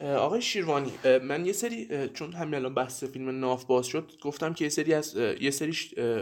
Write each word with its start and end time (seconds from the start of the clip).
آقای 0.00 0.42
شیروانی 0.42 0.92
من 1.22 1.46
یه 1.46 1.52
سری 1.52 2.08
چون 2.14 2.32
همین 2.32 2.54
الان 2.54 2.74
بحث 2.74 3.04
فیلم 3.04 3.40
ناف 3.40 3.64
باز 3.64 3.86
شد 3.86 4.12
گفتم 4.22 4.54
که 4.54 4.64
یه 4.64 4.68
سری 4.68 4.94
از 4.94 5.16
یه 5.40 5.50
سری 5.50 5.76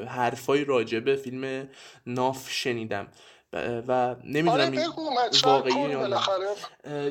حرفای 0.09 0.65
راجبه 0.65 1.17
فیلم 1.17 1.69
ناف 2.07 2.51
شنیدم 2.51 3.09
و 3.89 4.17
نمی‌دونم 4.25 4.51
آره 4.51 5.31
واقعی 5.45 5.91
یا 5.91 6.07
نه 6.07 6.17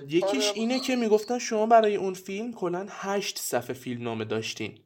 یکیش 0.09 0.47
آره. 0.47 0.51
اینه 0.55 0.79
که 0.79 0.95
می‌گفتن 0.95 1.39
شما 1.39 1.65
برای 1.65 1.95
اون 1.95 2.13
فیلم 2.13 2.53
کلا 2.53 2.87
هشت 2.89 3.39
صفحه 3.39 3.73
فیلم 3.73 4.03
نامه 4.03 4.25
داشتین 4.25 4.79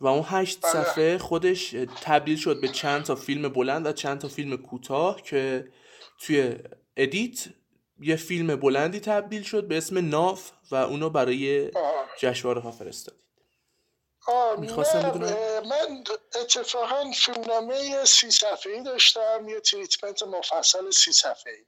و 0.00 0.06
اون 0.06 0.24
هشت 0.26 0.60
بله. 0.62 0.72
صفحه 0.72 1.18
خودش 1.18 1.70
تبدیل 2.02 2.36
شد 2.36 2.60
به 2.60 2.68
چند 2.68 3.02
تا 3.02 3.14
فیلم 3.14 3.48
بلند 3.48 3.86
و 3.86 3.92
چند 3.92 4.18
تا 4.18 4.28
فیلم 4.28 4.56
کوتاه 4.56 5.22
که 5.22 5.68
توی 6.18 6.54
edit 6.96 7.44
یه 8.00 8.16
فیلم 8.16 8.56
بلندی 8.56 9.00
تبدیل 9.00 9.42
شد 9.42 9.68
به 9.68 9.76
اسم 9.76 10.08
ناف 10.08 10.50
و 10.70 10.74
اونو 10.74 11.10
برای. 11.10 11.70
جشنواره 12.18 12.70
فرستاد 12.70 13.14
آه، 14.28 14.60
می‌خواستم 14.60 14.98
نه، 14.98 15.10
بدونم. 15.10 15.68
من 15.68 16.04
اتفاقا 16.40 17.10
فیلمنامه 17.10 18.04
سی 18.04 18.30
صفحه‌ای 18.30 18.82
داشتم 18.82 19.48
یه 19.48 19.60
treatment 19.60 20.22
مفصل 20.22 20.90
سی 20.90 21.12
صفحه‌ای 21.12 21.64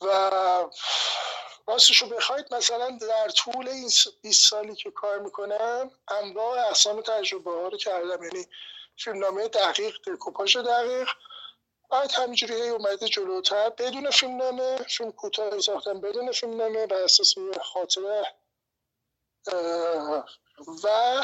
و 0.00 0.30
راستشو 1.68 2.08
بخواید 2.08 2.54
مثلا 2.54 2.98
در 3.00 3.28
طول 3.28 3.68
این 3.68 3.88
س- 3.88 4.08
20 4.22 4.50
سالی 4.50 4.74
که 4.74 4.90
کار 4.90 5.18
می‌کنم 5.18 5.90
انواع 6.08 6.66
اقسام 6.68 7.00
تجربه 7.00 7.50
ها 7.50 7.68
رو 7.68 7.76
کردم 7.78 8.22
یعنی 8.22 8.46
فیلمنامه 8.96 9.48
دقیق 9.48 9.96
دکوپاژ 10.06 10.56
دقیق 10.56 11.08
بعد 11.90 12.12
همینجوری 12.12 12.68
اومده 12.68 13.08
جلوتر. 13.08 13.70
بدون 13.70 14.10
فیلمنامه 14.10 14.76
فیلم 14.76 15.12
کوتاه 15.12 15.60
ساختم. 15.60 16.00
بدون 16.00 16.32
فیلمنامه 16.32 16.86
بر 16.86 17.02
اساس 17.02 17.34
خاطره 17.62 18.34
و 20.84 21.22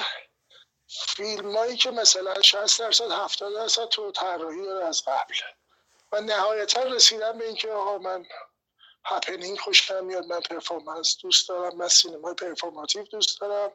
فیلم 0.88 1.56
هایی 1.56 1.76
که 1.76 1.90
مثلا 1.90 2.42
60 2.42 2.80
درصد 2.80 3.10
70 3.10 3.54
درصد 3.54 3.88
تو 3.88 4.12
طراحی 4.12 4.62
داره 4.62 4.86
از 4.86 5.02
قبل. 5.06 5.34
و 6.12 6.20
نهایتا 6.20 6.82
رسیدم 6.82 7.38
به 7.38 7.46
اینکه 7.46 7.70
آقا 7.70 7.98
من 7.98 8.26
happening 9.04 9.58
خوشم 9.58 10.04
میاد 10.04 10.26
من 10.26 10.40
performance 10.40 11.16
دوست 11.22 11.48
دارم 11.48 11.76
من 11.76 11.88
سینمای 11.88 12.34
performative 12.34 13.02
دوست 13.02 13.40
دارم. 13.40 13.72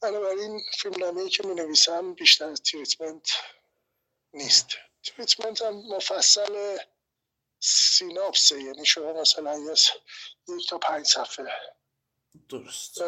بنابراین 0.00 0.60
فیلم 0.78 1.16
ای 1.16 1.28
که 1.28 1.46
می 1.46 1.54
نویسم 1.54 2.14
بیشتر 2.14 2.44
از 2.44 2.62
treatment 2.62 3.30
نیست. 4.32 4.66
treatment 5.06 5.62
هم 5.62 5.74
مفصل 5.74 6.78
synopsis 7.60 8.51
ه 8.51 8.62
یعنی 8.62 8.86
شما 8.86 9.12
مثلا 9.12 9.58
یک 10.48 10.68
تا 10.68 10.78
پنج 10.78 11.06
صفحه. 11.06 11.46
درست. 12.48 13.00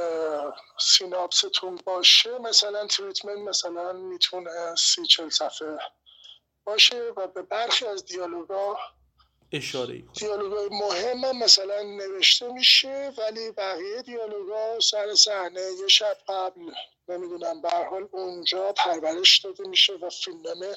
synopsis 0.81 1.50
تون 1.50 1.77
باشه 1.84 2.38
مثلا 2.38 2.87
treatment 2.87 3.38
مثلا 3.38 3.92
می‌تونه 3.92 4.75
سی 4.75 5.06
چل 5.06 5.28
صفحه 5.28 5.78
باشه 6.64 7.03
و 7.16 7.26
به 7.26 7.42
برخی 7.42 7.87
از 7.87 8.04
دیالوگا 8.04 8.78
اشاره 9.53 9.94
ای 9.94 10.04
دیالوگای 10.14 10.69
مهم 10.69 11.25
هم 11.25 11.38
مثلا 11.38 11.82
نوشته 11.82 12.53
میشه 12.53 13.12
ولی 13.19 13.50
بقیه 13.50 14.03
دیالوگا 14.03 14.81
سر 14.81 15.14
صحنه 15.14 15.60
یه 15.81 15.88
شب 15.88 16.16
قبل 16.28 16.72
نمی‌دونم 17.08 17.62
به 17.62 17.70
حال 17.70 18.08
اونجا 18.12 18.72
پرورش 18.72 19.38
داده 19.38 19.69
میشه 19.69 19.92
و 19.92 20.10
فیلمنامه 20.10 20.76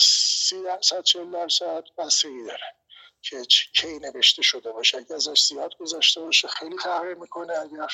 سی 0.00 0.62
درصد 0.62 1.02
چل 1.02 1.30
درصد 1.30 1.84
بستگی 1.98 2.44
داره 2.44 2.74
که 3.22 3.44
کی 3.44 3.98
نوشته 3.98 4.42
شده 4.42 4.72
باشه. 4.72 4.98
اگه 4.98 5.14
ازش 5.14 5.42
زیاد 5.46 5.76
گذاشته 5.76 6.20
باشه 6.20 6.48
خیلی 6.48 6.76
تغییر 6.76 7.14
می‌کنه. 7.14 7.58
اگر 7.58 7.92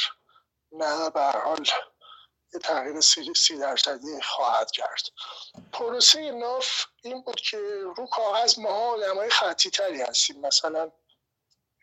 نه 0.73 1.11
به 1.11 1.21
حال 1.21 1.67
یه 2.55 2.61
تغییر 2.61 3.01
سی, 3.01 3.35
سی 3.35 3.59
درصدی 3.59 4.21
خواهد 4.23 4.71
کرد. 4.71 5.03
پروسه 5.73 6.31
ناف 6.31 6.85
این 7.03 7.23
بود 7.23 7.41
که 7.41 7.59
رو 7.97 8.07
کاغذ 8.07 8.59
ما 8.59 8.69
آدمای 8.69 9.31
خطی 9.31 9.71
تری 9.71 10.03
هستیم. 10.03 10.41
مثلا 10.41 10.93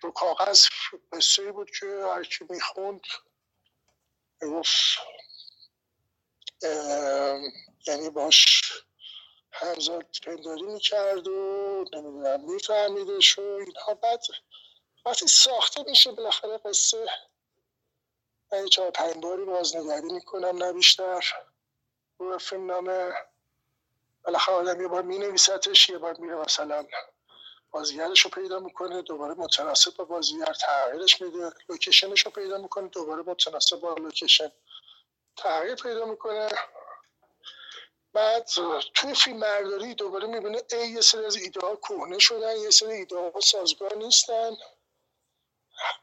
رو 0.02 0.12
کاغذ 0.12 0.68
قصه 1.14 1.52
بود 1.52 1.72
که 1.80 1.86
هر 1.86 2.24
کی 2.24 2.46
می‌خوند 2.50 3.02
می‌گفت 4.42 5.00
یعنی 7.88 8.10
باش 8.10 8.74
همزاد 9.60 10.06
پنداری 10.26 10.62
می‌کرد 10.62 11.28
و 11.28 11.86
نمی‌دونم 11.94 12.42
میفهمیدش 12.42 13.40
و 13.40 13.42
اینها 13.42 13.94
بعد 13.94 14.22
وقتی 15.06 15.28
ساخته 15.28 15.84
میشه 15.84 16.12
بالاخره 16.12 16.58
قصه. 16.58 17.06
من 18.52 18.64
یه 18.64 18.70
چهار 18.70 18.92
پنج 18.92 19.16
باری 19.16 19.46
بازنگری 19.46 20.14
می‌کنم 20.14 20.64
نه 20.64 20.74
بیشتر. 20.74 21.34
روی 22.20 22.40
فیلم 22.40 22.72
نامه 22.72 23.14
بالاخره 24.24 24.56
آدم 24.56 24.82
یه 24.82 24.88
بار 24.88 25.02
مینویستش 25.02 25.90
یه 25.90 25.98
بار 25.98 26.18
میره 26.18 26.36
مثلا 26.36 26.86
بازیگرش 27.72 28.22
رو 28.22 28.30
پیدا 28.30 28.60
می‌کنه 28.60 29.02
دوباره 29.02 29.34
متناسب 29.34 29.96
با 29.96 30.06
بازیگر 30.06 30.54
تغییرش 30.54 31.22
میده 31.22 31.52
لوکیشنش 31.70 32.26
رو 32.26 32.32
پیدا 32.32 32.58
می‌کنه 32.58 32.88
دوباره 32.88 33.24
متناسب 33.24 33.80
با 33.80 33.94
لوکیشن 33.94 34.52
تغییر 35.38 35.76
پیدا 35.76 36.06
می‌کنه. 36.06 36.50
بعد 38.18 38.50
توی 38.94 39.14
فیلم 39.14 39.40
برداری 39.40 39.96
دوباره 39.96 40.28
می‌بینه 40.28 40.62
ای 40.72 40.90
یه 40.90 41.02
سری 41.02 41.26
از 41.26 41.36
ایده 41.36 41.60
ها 41.60 41.76
کهنه 41.76 42.20
شدن 42.20 42.58
یه 42.58 42.70
سری 42.70 42.92
ایده 42.92 43.18
ها 43.18 43.40
سازگار 43.40 43.96
نیستن 43.96 44.58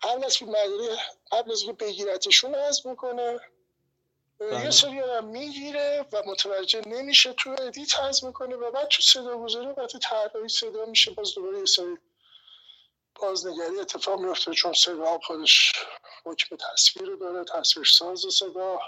قبل 0.03 0.25
از 0.25 0.37
فیلم 0.37 0.53
برداری 0.53 0.89
قبل 1.33 1.53
از 1.53 1.63
اینکه 1.63 1.85
بگیرتشون 1.85 2.55
حذف 2.55 2.87
می‌کنه 2.87 3.41
بله. 4.39 4.65
یه 4.65 4.71
سری 4.71 4.99
هم 4.99 5.25
می‌گیره 5.25 6.07
و 6.13 6.23
متوجه 6.27 6.89
نمیشه 6.89 7.33
تو 7.33 7.57
edit 7.59 7.99
حذف 7.99 8.25
می‌کنه 8.25 8.57
و 8.57 8.71
بعد 8.71 8.89
تو 8.89 9.03
صدا 9.03 9.39
گذاری 9.39 9.67
وقتی 9.67 9.99
طراحی 9.99 10.49
صدا 10.49 10.85
میشه 10.85 11.11
باز 11.11 11.35
دوباره 11.35 11.59
یه 11.59 11.65
سری 11.65 11.99
بازنگری 13.15 13.81
اتفاق 13.81 14.21
میفته 14.21 14.53
چون 14.53 14.73
صدا 14.73 15.19
خودش 15.19 15.73
حکم 16.25 16.57
تصویر 16.57 17.09
رو 17.09 17.17
داره 17.17 17.45
تصویر 17.45 17.87
ساز 17.87 18.25
صدا 18.31 18.79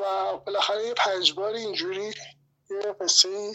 و 0.00 0.36
بالاخره 0.36 0.86
یه 0.86 0.94
پنج 0.94 1.32
بار 1.32 1.54
اینجوری 1.54 2.14
یه 2.70 2.96
قصه 3.00 3.28
ای 3.28 3.54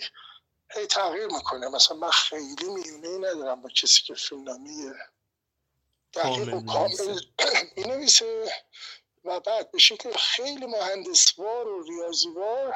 هی 0.76 0.88
تغییر 0.88 1.28
می‌کنه. 1.28 1.68
مثلا 1.70 1.98
من 1.98 2.10
خیلی 2.10 2.70
میونه 2.70 3.08
ای 3.08 3.18
ندارم 3.18 3.62
با 3.62 3.70
کسی 3.70 4.04
که 4.04 4.14
فیلمنامه 4.14 4.94
دقیق 6.14 6.54
و 6.54 6.66
کامل 6.66 7.20
می‌نویسه 7.78 8.52
و 9.24 9.40
بعد 9.40 9.72
به 9.72 9.80
شکل 9.80 10.12
خیلی 10.12 10.66
مهندسوار 10.66 11.68
و 11.68 11.84
ریاضیوار 11.84 12.76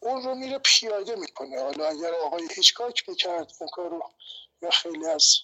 اون 0.00 0.22
رو 0.22 0.34
میره 0.34 0.58
پیاده 0.58 1.16
می‌کنه. 1.16 1.62
حالا 1.62 1.86
اگر 1.86 2.14
آقای 2.14 2.48
هیچکاک 2.54 3.08
می‌کرد 3.08 3.52
این 3.60 3.68
کار 3.72 3.90
رو 3.90 4.10
یا 4.62 4.70
خیلی 4.70 5.06
از 5.06 5.36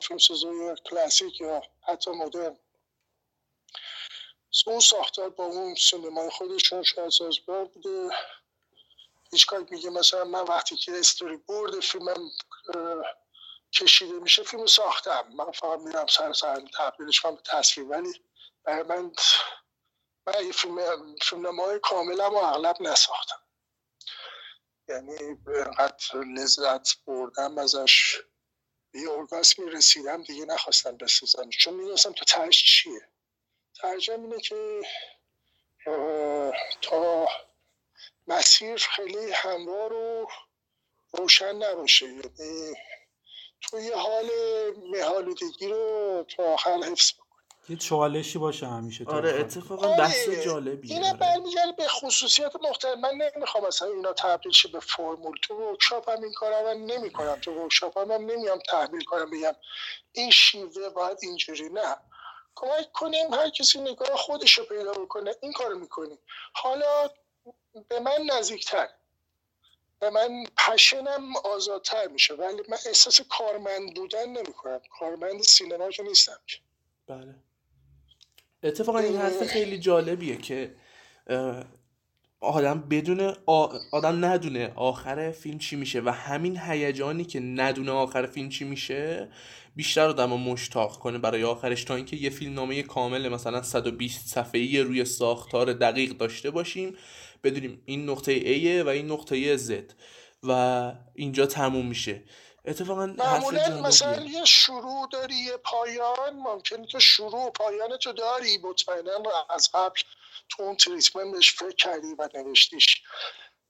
فیلمسازای 0.00 0.76
کلاسیک 0.84 1.40
یا 1.40 1.62
حتی 1.80 2.10
مدرن 2.10 2.58
اون 4.66 4.80
ساختار 4.80 5.30
با 5.30 5.44
اون 5.44 5.74
سینمای 5.74 6.30
خودشون 6.30 6.82
شاید 6.82 7.10
سازگار 7.10 7.64
بوده. 7.64 8.10
هیچکاک 9.32 9.72
میگه 9.72 9.90
مثلا 9.90 10.24
من 10.24 10.40
وقتی 10.42 10.76
که 10.76 10.98
استوری 10.98 11.36
بورد 11.36 11.80
فیلمم 11.80 12.30
کشیده 13.72 14.12
میشه 14.12 14.42
فیلم 14.42 14.66
ساختم. 14.66 15.28
من 15.28 15.52
فقط 15.52 15.80
میرم 15.80 16.06
سر 16.06 16.32
سر 16.32 16.62
تبدیلش 16.78 17.20
کنم 17.20 17.34
به 17.34 17.42
تصویر. 17.42 17.86
ولی 17.86 18.24
برای 18.64 18.82
من 18.82 19.12
من 20.26 20.34
اگه 20.34 20.52
فیلم 21.22 21.60
های 21.60 21.78
کاملم 21.78 22.34
و 22.34 22.36
اغلب 22.36 22.76
نساختم. 22.80 23.40
یعنی 24.88 25.16
انقدر 25.46 26.18
لذت 26.36 27.04
بردم 27.06 27.58
ازش. 27.58 28.22
به 28.92 29.00
یه 29.00 29.10
ارگاسمی 29.10 29.70
رسیدم 29.70 30.22
دیگه 30.22 30.44
نخواستم 30.44 30.96
بسازم. 30.96 31.50
چون 31.50 31.74
می‌دونستم 31.74 32.12
تو 32.12 32.24
تهش 32.24 32.64
چیه. 32.64 33.08
ترجم 33.82 34.22
اینه 34.22 34.40
که 34.40 34.82
تا 36.82 37.28
مسیر 38.26 38.76
خیلی 38.76 39.32
هموار 39.32 39.92
و 39.92 40.28
روشن 41.12 41.54
نباشه. 41.56 42.06
یعنی 42.06 42.74
تو 43.60 43.80
یه 43.80 43.96
حال 43.96 44.30
مهالودگی 44.92 45.68
رو 45.68 46.24
تا 46.36 46.44
آخر 46.44 46.76
حفظ 46.76 47.12
یه 47.68 47.76
چالشی 47.76 48.38
باشه 48.38 48.66
همیشه 48.66 49.04
آره 49.04 49.40
اتفاقا 49.40 49.86
آره. 49.86 49.98
بحث 49.98 50.28
جالبی 50.28 50.92
اینا 50.92 51.08
آره. 51.08 51.18
برمیگرده 51.18 51.72
به 51.72 51.88
خصوصیات 51.88 52.52
مختلف. 52.70 52.98
من 52.98 53.30
نمی‌خوام 53.36 53.66
مثلا 53.66 53.88
اینا 53.88 54.12
تبدیل 54.12 54.52
شه 54.52 54.68
به 54.68 54.80
فرمول. 54.80 55.38
تو 55.42 55.54
ورکشاپ 55.54 56.10
هم 56.10 56.22
این 56.22 56.32
کارا 56.32 56.62
من 56.62 56.84
نمی‌کنم. 56.84 57.40
تو 57.40 57.52
ورکشاپ 57.52 57.98
هم, 57.98 58.10
هم 58.10 58.30
نمیام 58.30 58.58
تحمیل 58.58 59.04
کنم 59.04 59.30
بگم 59.30 59.54
این 60.12 60.30
شیوه 60.30 60.88
باید 60.88 61.18
اینجوری 61.22 61.68
نه. 61.68 61.96
کمک 62.56 62.92
کنیم 62.92 63.34
هر 63.34 63.50
کسی 63.50 63.80
نگاه 63.80 64.16
خودش 64.16 64.58
رو 64.58 64.64
پیدا 64.64 64.92
بکنه 64.92 65.34
این 65.42 65.52
کارو 65.52 65.78
می‌کنیم. 65.78 66.18
حالا 66.52 67.10
به 67.88 68.00
من 68.00 68.18
نزدیکتر. 68.38 68.88
به 70.00 70.10
من 70.10 70.46
پشنم 70.66 71.36
آزادتر 71.36 72.06
میشه 72.06 72.34
ولی 72.34 72.62
من 72.68 72.78
احساس 72.86 73.20
کارمند 73.20 73.94
بودن 73.94 74.28
نمی‌کنم. 74.28 74.80
کارمند 74.98 75.42
سینما 75.42 75.90
که 75.90 76.02
نیستم 76.02 76.40
بله. 77.06 77.34
اتفاقا 78.62 78.98
این 78.98 79.16
حرف 79.16 79.42
خیلی 79.42 79.78
جالبیه 79.78 80.36
که 80.36 80.74
آدم 82.46 82.80
بدون 82.80 83.34
آدم 83.92 84.24
ندونه 84.24 84.72
آخر 84.76 85.30
فیلم 85.30 85.58
چی 85.58 85.76
میشه 85.76 86.00
و 86.00 86.10
همین 86.10 86.60
هیجانی 86.60 87.24
که 87.24 87.40
ندونه 87.40 87.90
آخر 87.90 88.26
فیلم 88.26 88.48
چی 88.48 88.64
میشه 88.64 89.28
بیشتر 89.76 90.06
آدم 90.08 90.30
رو 90.30 90.36
مشتاق 90.36 90.98
کنه 90.98 91.18
برای 91.18 91.44
آخرش 91.44 91.84
تا 91.84 91.94
اینکه 91.94 92.16
یه 92.16 92.30
فیلم 92.30 92.54
نامه 92.54 92.82
کامل 92.82 93.28
مثلا 93.28 93.62
120 93.62 94.28
صفحه‌ای 94.28 94.80
روی 94.80 95.04
ساختار 95.04 95.72
دقیق 95.72 96.10
داشته 96.10 96.50
باشیم. 96.50 96.96
بدونیم 97.44 97.82
این 97.84 98.10
نقطه 98.10 98.40
A 98.40 98.86
و 98.86 98.88
این 98.88 99.10
نقطه 99.10 99.56
Z 99.56 99.72
و 100.42 100.92
اینجا 101.14 101.46
تموم 101.46 101.86
میشه. 101.86 102.22
اتفاقا 102.64 103.06
معمولا 103.06 103.80
مثلا 103.80 104.24
یه 104.24 104.44
شروع 104.44 105.08
داری 105.12 105.34
یه 105.34 105.56
پایان 105.64 106.36
ممکنه 106.36 106.86
تو 106.86 107.00
شروع 107.00 107.50
پایان 107.50 107.96
تو 107.96 108.12
داری 108.12 108.58
مطمئنا 108.58 109.22
از 109.50 109.70
قبل 109.74 110.00
تو 110.48 110.62
اون 110.62 110.76
treatment 110.76 111.34
بهش 111.34 111.54
فکر 111.54 111.76
کردی 111.76 112.14
و 112.18 112.28
نوشتیش. 112.34 113.02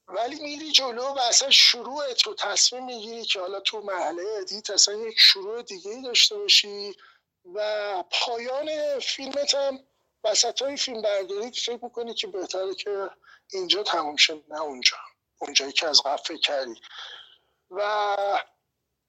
ولی 0.09 0.41
میری 0.41 0.73
جلو 0.73 1.03
و 1.03 1.19
اصلا 1.19 1.51
شروع 1.51 2.13
تو 2.13 2.35
تصمیم 2.35 2.85
می‌گیری 2.85 3.25
که 3.25 3.41
حالا 3.41 3.61
تو 3.61 3.81
مرحله 3.81 4.23
edit 4.41 4.71
اصلا 4.71 4.95
یک 4.95 5.19
شروع 5.19 5.63
دیگه 5.63 5.91
ای 5.91 6.03
داشته 6.03 6.37
باشی 6.37 6.97
و 7.55 8.05
پایان 8.11 8.99
فیلمت 9.01 9.55
هم 9.55 9.79
وسط 10.25 10.63
های 10.63 10.77
فیلم 10.77 11.03
برداری 11.03 11.53
فکر 11.53 11.79
می‌کنی 11.83 12.15
که 12.15 12.27
بهتره 12.27 12.75
که 12.75 13.11
اینجا 13.53 13.83
تموم 13.83 14.17
شد 14.17 14.45
نه 14.49 14.61
اونجا. 14.61 14.97
اونجایی 15.39 15.73
که 15.73 15.87
از 15.89 16.03
قبل 16.03 16.17
فکر 16.17 16.41
کردی. 16.41 16.81
و 17.71 18.07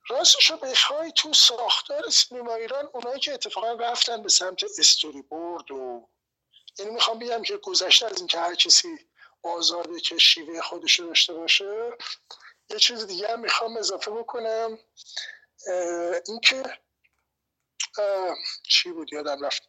راستشو 0.09 0.57
بخوای 0.57 1.11
تو 1.11 1.33
ساختار 1.33 2.09
سینما 2.09 2.55
ایران 2.55 2.89
اونایی 2.93 3.19
که 3.19 3.33
اتفاقا 3.33 3.73
رفتن 3.73 4.21
به 4.21 4.29
سمت 4.29 4.63
استوری 4.63 5.21
بورد 5.21 5.71
و 5.71 6.09
یعنی 6.79 6.91
می‌خوام 6.91 7.19
بگم 7.19 7.41
که 7.41 7.57
گذشته 7.57 8.05
از 8.05 8.17
اینکه 8.17 8.39
هر 8.39 8.55
کسی 8.55 8.99
آزاده 9.43 9.99
که 9.99 10.17
شیوه 10.17 10.61
خودش 10.61 10.99
داشته 10.99 11.33
باشه 11.33 11.91
یه 12.69 12.79
چیز 12.79 13.07
دیگه 13.07 13.27
هم 13.27 13.39
می‌خوام 13.39 13.77
اضافه 13.77 14.11
بکنم 14.11 14.79
اینکه 16.27 16.63
چی 18.63 18.91
بود 18.91 19.13
یادم 19.13 19.45
رفت؟ 19.45 19.63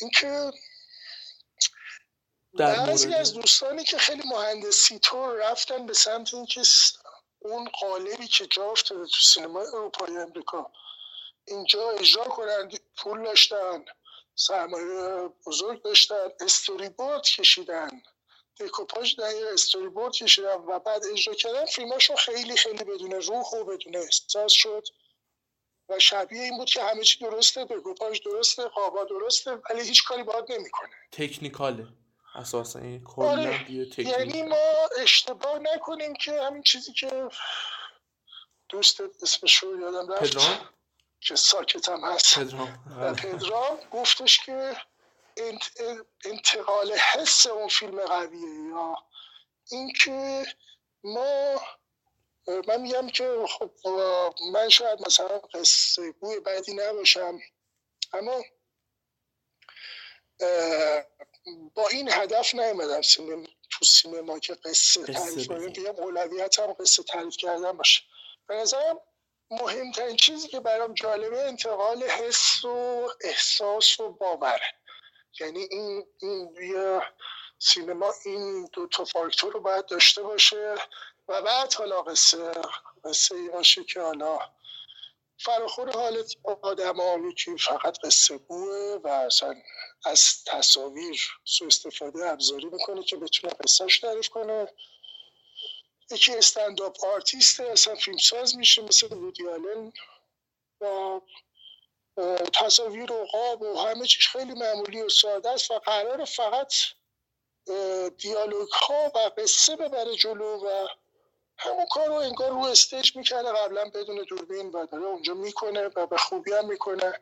اینکه 0.00 0.52
بعضی 2.54 3.14
از 3.14 3.34
دوستانی 3.34 3.84
که 3.84 3.98
خیلی 3.98 4.22
مهندسی 4.24 4.98
طور 4.98 5.50
رفتن 5.50 5.86
به 5.86 5.92
سمت 5.92 6.34
اینکه 6.34 6.62
اون 7.38 7.68
قالبی 7.80 8.28
که 8.28 8.46
جا 8.46 8.70
افتاده 8.70 9.06
تو 9.06 9.20
سینما 9.20 9.60
اروپایی 9.60 10.16
امریکا 10.18 10.72
اینجا 11.44 11.90
اجرا 11.90 12.24
کنن 12.24 12.70
پول 12.96 13.24
داشتن. 13.24 13.84
سرمایه 14.46 15.28
بزرگ 15.46 15.82
داشتن 15.82 16.28
استوری 16.40 16.88
بورد 16.88 17.22
کشیدن. 17.22 18.02
دکوپاژ 18.60 19.14
در 19.16 19.32
استوری 19.52 19.88
بورد 19.88 20.12
کشیدن 20.12 20.54
و 20.54 20.78
بعد 20.78 21.02
اجرا 21.12 21.34
کردن 21.34 21.64
فیلماشون 21.64 22.16
خیلی 22.16 22.56
خیلی 22.56 22.84
بدون 22.84 23.12
روح 23.12 23.46
و 23.46 23.64
بدون 23.64 23.96
احساس 23.96 24.52
شد. 24.52 24.84
و 25.88 25.98
شبیه 25.98 26.42
این 26.42 26.56
بود 26.56 26.68
که 26.68 26.82
همه 26.82 27.02
چی 27.02 27.24
درسته 27.24 27.64
دکوپاژ 27.64 28.20
درسته 28.20 28.68
قابا 28.68 29.04
درسته 29.04 29.50
ولی 29.70 29.82
هیچ 29.82 30.04
کاری 30.04 30.22
باید 30.22 30.52
نمی‌کنه. 30.52 30.90
تکنیکاله. 31.12 31.86
اساسا 32.34 32.78
این 32.78 33.06
آره. 33.16 33.70
یعنی 33.98 34.42
ما 34.42 34.88
اشتباه 34.98 35.58
نکنیم 35.58 36.14
که 36.14 36.42
همین 36.42 36.62
چیزی 36.62 36.92
که 36.92 37.28
دوست 38.68 39.00
اسمش 39.22 39.56
رو 39.56 39.80
یادم 39.80 40.12
رفت. 40.12 40.71
که 41.22 41.36
ساکت 41.36 41.88
هم 41.88 42.04
هست. 42.04 42.38
پدرام. 42.38 43.14
پدرام 43.16 43.78
گفتش 43.90 44.38
که 44.38 44.76
انتقال 46.24 46.92
حس 46.92 47.46
اون 47.46 47.68
فیلم 47.68 48.00
قویه 48.00 48.68
یا 48.70 48.96
اینکه 49.70 50.46
ما 51.04 51.60
من 52.68 52.80
میگم 52.80 53.08
که 53.08 53.44
خب 53.48 53.70
من 54.52 54.68
شاید 54.68 55.06
مثلا 55.06 55.38
قصه 55.38 56.12
گوی 56.12 56.40
بعدی 56.40 56.74
نباشم 56.74 57.38
اما 58.12 58.42
با 61.74 61.88
این 61.88 62.12
هدف 62.12 62.54
نیومدم 62.54 63.02
سینما 63.02 63.46
تو 63.70 63.84
سینما 63.84 64.38
که 64.38 64.54
قصه 64.54 65.04
تعریف 65.04 65.48
کنیم 65.48 65.72
بگم 65.72 65.96
اولویت 66.04 66.58
هم 66.58 66.72
قصه 66.72 67.02
تعریف 67.02 67.36
کردن 67.36 67.72
باشه. 67.72 68.02
به 68.46 68.54
نظرم 68.54 69.00
مهمترین 69.52 70.16
چیزی 70.16 70.48
که 70.48 70.60
برام 70.60 70.94
جالبه 70.94 71.48
انتقال 71.48 72.02
حس 72.02 72.64
و 72.64 73.08
احساس 73.20 74.00
و 74.00 74.08
باوره 74.12 74.74
یعنی 75.40 75.58
این 75.70 76.06
این 76.20 76.48
سینما 77.58 78.14
این 78.24 78.68
دو 78.72 78.86
تا 78.86 79.04
فاکتور 79.04 79.52
رو 79.52 79.60
باید 79.60 79.86
داشته 79.86 80.22
باشه 80.22 80.74
و 81.28 81.42
بعد 81.42 81.74
حالا 81.74 82.02
قصه 82.02 82.52
قصه 83.04 83.34
ای 83.34 83.48
باشه 83.48 83.84
که 83.84 84.00
حالا 84.00 84.38
فراخور 85.44 85.90
حالت 85.90 86.32
آدم 86.62 87.32
که 87.34 87.56
فقط 87.56 87.98
قصه‌گوئه 87.98 89.00
و 89.04 89.08
اصلا 89.08 89.54
از 90.04 90.44
تصاویر 90.46 91.20
سو 91.44 91.64
استفاده 91.64 92.30
ابزاری 92.30 92.66
می‌کنه 92.66 93.02
که 93.02 93.16
بتونه 93.16 93.52
قصهش 93.52 94.00
تعریف 94.00 94.28
کنه. 94.28 94.68
یکی 96.10 96.36
stand-up 96.36 97.04
artist 97.04 97.60
اصلا 97.60 97.94
فیلمساز 97.94 98.56
میشه 98.56 98.82
مثل 98.82 99.14
وودی 99.14 99.48
آلن 99.48 99.92
و 100.80 101.20
تصاویر 102.52 103.12
و 103.12 103.26
قاب 103.26 103.62
و 103.62 103.78
همه 103.78 104.06
چیز 104.06 104.26
خیلی 104.26 104.54
معمولی 104.54 105.02
و 105.02 105.08
ساده 105.08 105.50
است 105.50 105.70
و 105.70 105.78
قراره 105.78 106.24
فقط 106.24 106.74
دیالوگ 108.18 108.68
ها 108.68 109.12
و 109.14 109.18
قصه 109.38 109.76
ببره 109.76 110.16
جلو 110.16 110.56
و 110.66 110.88
همون 111.58 111.86
کار 111.86 112.06
رو 112.06 112.14
انگار 112.14 112.50
رو 112.50 112.58
استیج 112.58 113.16
می‌کرده 113.16 113.52
قبلا 113.52 113.84
بدون 113.84 114.24
دوربین 114.28 114.70
و 114.70 114.86
داره 114.86 115.04
اونجا 115.04 115.34
می‌کنه 115.34 115.88
و 115.88 116.06
به 116.06 116.16
خوبی 116.16 116.52
هم 116.52 116.68
می‌کنه. 116.68 117.20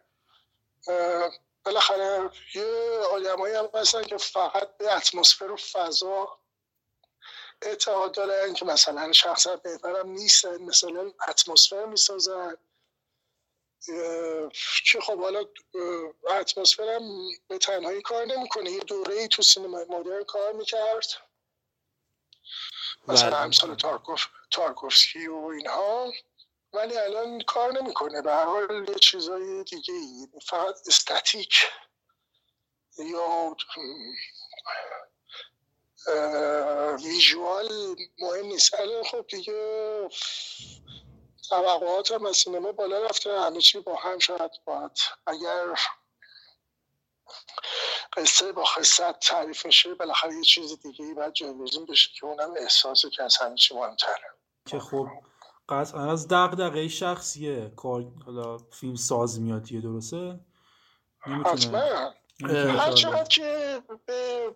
بالاخره 1.64 2.30
یه 2.54 2.64
آدمایی 3.12 3.54
هم 3.54 3.68
هستن 3.74 4.02
که 4.02 4.16
فقط 4.16 4.76
به 4.76 4.96
اتمسفر 4.96 5.50
و 5.50 5.56
فضا 5.56 6.39
اعتقاد 7.62 8.14
دارن 8.14 8.54
که 8.54 8.64
مثلا 8.64 9.12
شخصا 9.12 9.56
بهترم 9.56 10.08
نیستن 10.08 10.62
مثلا 10.62 11.12
اتمسفر 11.28 11.84
می‌سازن 11.84 12.56
که 14.90 15.00
خب 15.02 15.20
حالا 15.20 15.44
اتمسفرم 16.30 17.02
به 17.48 17.58
تنهایی 17.58 18.02
کار 18.02 18.24
نمی‌کنه 18.24 18.70
یه 18.70 18.80
دوره 18.80 19.14
ای 19.14 19.28
تو 19.28 19.42
سینما 19.42 19.84
مدرن 19.88 20.24
کار 20.24 20.52
می‌کرد. 20.52 21.06
مثلا 23.08 23.30
بله. 23.30 23.40
امثال 23.40 23.74
تارکوف 23.74 24.26
تارکوفسکی 24.50 25.26
و 25.26 25.34
اینها 25.44 26.12
ولی 26.72 26.96
الان 26.98 27.40
کار 27.40 27.72
نمی‌کنه. 27.72 28.22
به 28.22 28.32
هر 28.32 28.44
حال 28.44 28.88
یه 28.88 28.94
چیزای 28.94 29.64
دیگه 29.64 29.94
ای 29.94 30.28
فقط 30.46 30.74
استاتیک 30.86 31.54
یا 32.98 33.56
ویژوال 37.04 37.68
مهم 38.18 38.46
نیست. 38.46 38.80
الان 38.80 39.04
خب 39.04 39.26
دیگه 39.28 40.08
توقعات 41.48 42.12
هم 42.12 42.32
سینما 42.32 42.72
بالا 42.72 43.04
رفته. 43.06 43.40
همه 43.40 43.60
چی 43.60 43.80
با 43.80 43.94
هم 43.94 44.18
شاید 44.18 44.50
باید. 44.64 44.98
اگر 45.26 45.66
قصه 48.16 48.52
با 48.52 48.64
خصت 48.64 49.18
تعریف 49.18 49.66
میشه 49.66 49.94
بالاخره 49.94 50.34
یه 50.34 50.42
چیز 50.42 50.82
دیگه 50.82 51.04
ای 51.04 51.14
باید 51.14 51.32
جایگزین 51.32 51.86
بشه 51.86 52.10
که 52.14 52.26
اونم 52.26 52.54
احساسه 52.56 53.10
که 53.10 53.22
از 53.22 53.36
همه 53.36 53.54
چی 53.54 53.74
مهمتره. 53.74 54.34
که 54.66 54.78
خب 54.78 55.08
قطعا 55.68 56.12
از 56.12 56.28
دقیقه 56.28 56.88
شخصیه 56.88 57.72
کار 57.76 58.04
حالا 58.26 58.58
فیلم 58.58 58.94
ساز 58.94 59.40
میاد 59.40 59.72
یه 59.72 59.80
درسته؟ 59.80 60.40
حتما. 61.44 62.14
هر 62.48 62.92
چقدر 62.92 63.28
که 63.28 63.82
به 64.06 64.50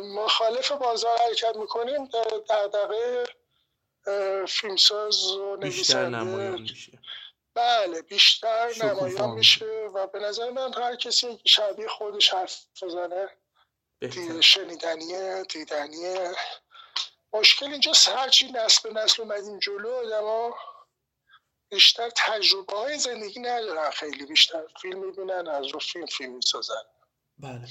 مخالف 0.00 0.72
بازار 0.72 1.18
حرکت 1.18 1.56
می‌کنیم 1.56 2.08
دقیقه 2.50 3.24
فیلمساز 4.48 5.32
و 5.32 5.56
بیشتر 5.56 6.08
نمایان 6.08 6.60
میشه. 6.60 6.98
بله 7.54 8.02
بیشتر 8.02 8.84
نمایان 8.84 9.30
میشه. 9.30 9.90
و 9.94 10.06
به 10.06 10.18
نظر 10.18 10.50
من 10.50 10.74
هر 10.74 10.96
کسی 10.96 11.40
شبیه 11.44 11.88
خودش 11.88 12.34
حرف 12.34 12.66
بزنه. 12.82 13.28
شنیدنیه 14.40 15.42
دیدنیه. 15.42 16.32
مشکل 17.32 17.66
اینجا 17.66 17.92
هرچی 18.16 18.52
نسل 18.52 18.92
به 18.92 19.00
نسل 19.00 19.22
اومدیم 19.22 19.58
جلو 19.58 19.92
آدم 19.92 20.54
بیشتر 21.68 22.10
تجربه 22.16 22.76
های 22.76 22.98
زندگی 22.98 23.40
ندارن 23.40 23.90
خیلی 23.90 24.26
بیشتر 24.26 24.62
فیلم 24.82 24.98
می‌بینن 24.98 25.48
از 25.48 25.66
رو 25.66 25.78
فیلم 25.78 26.06
فیلم 26.06 26.32
می‌سازن. 26.32 26.82
بله. 27.42 27.66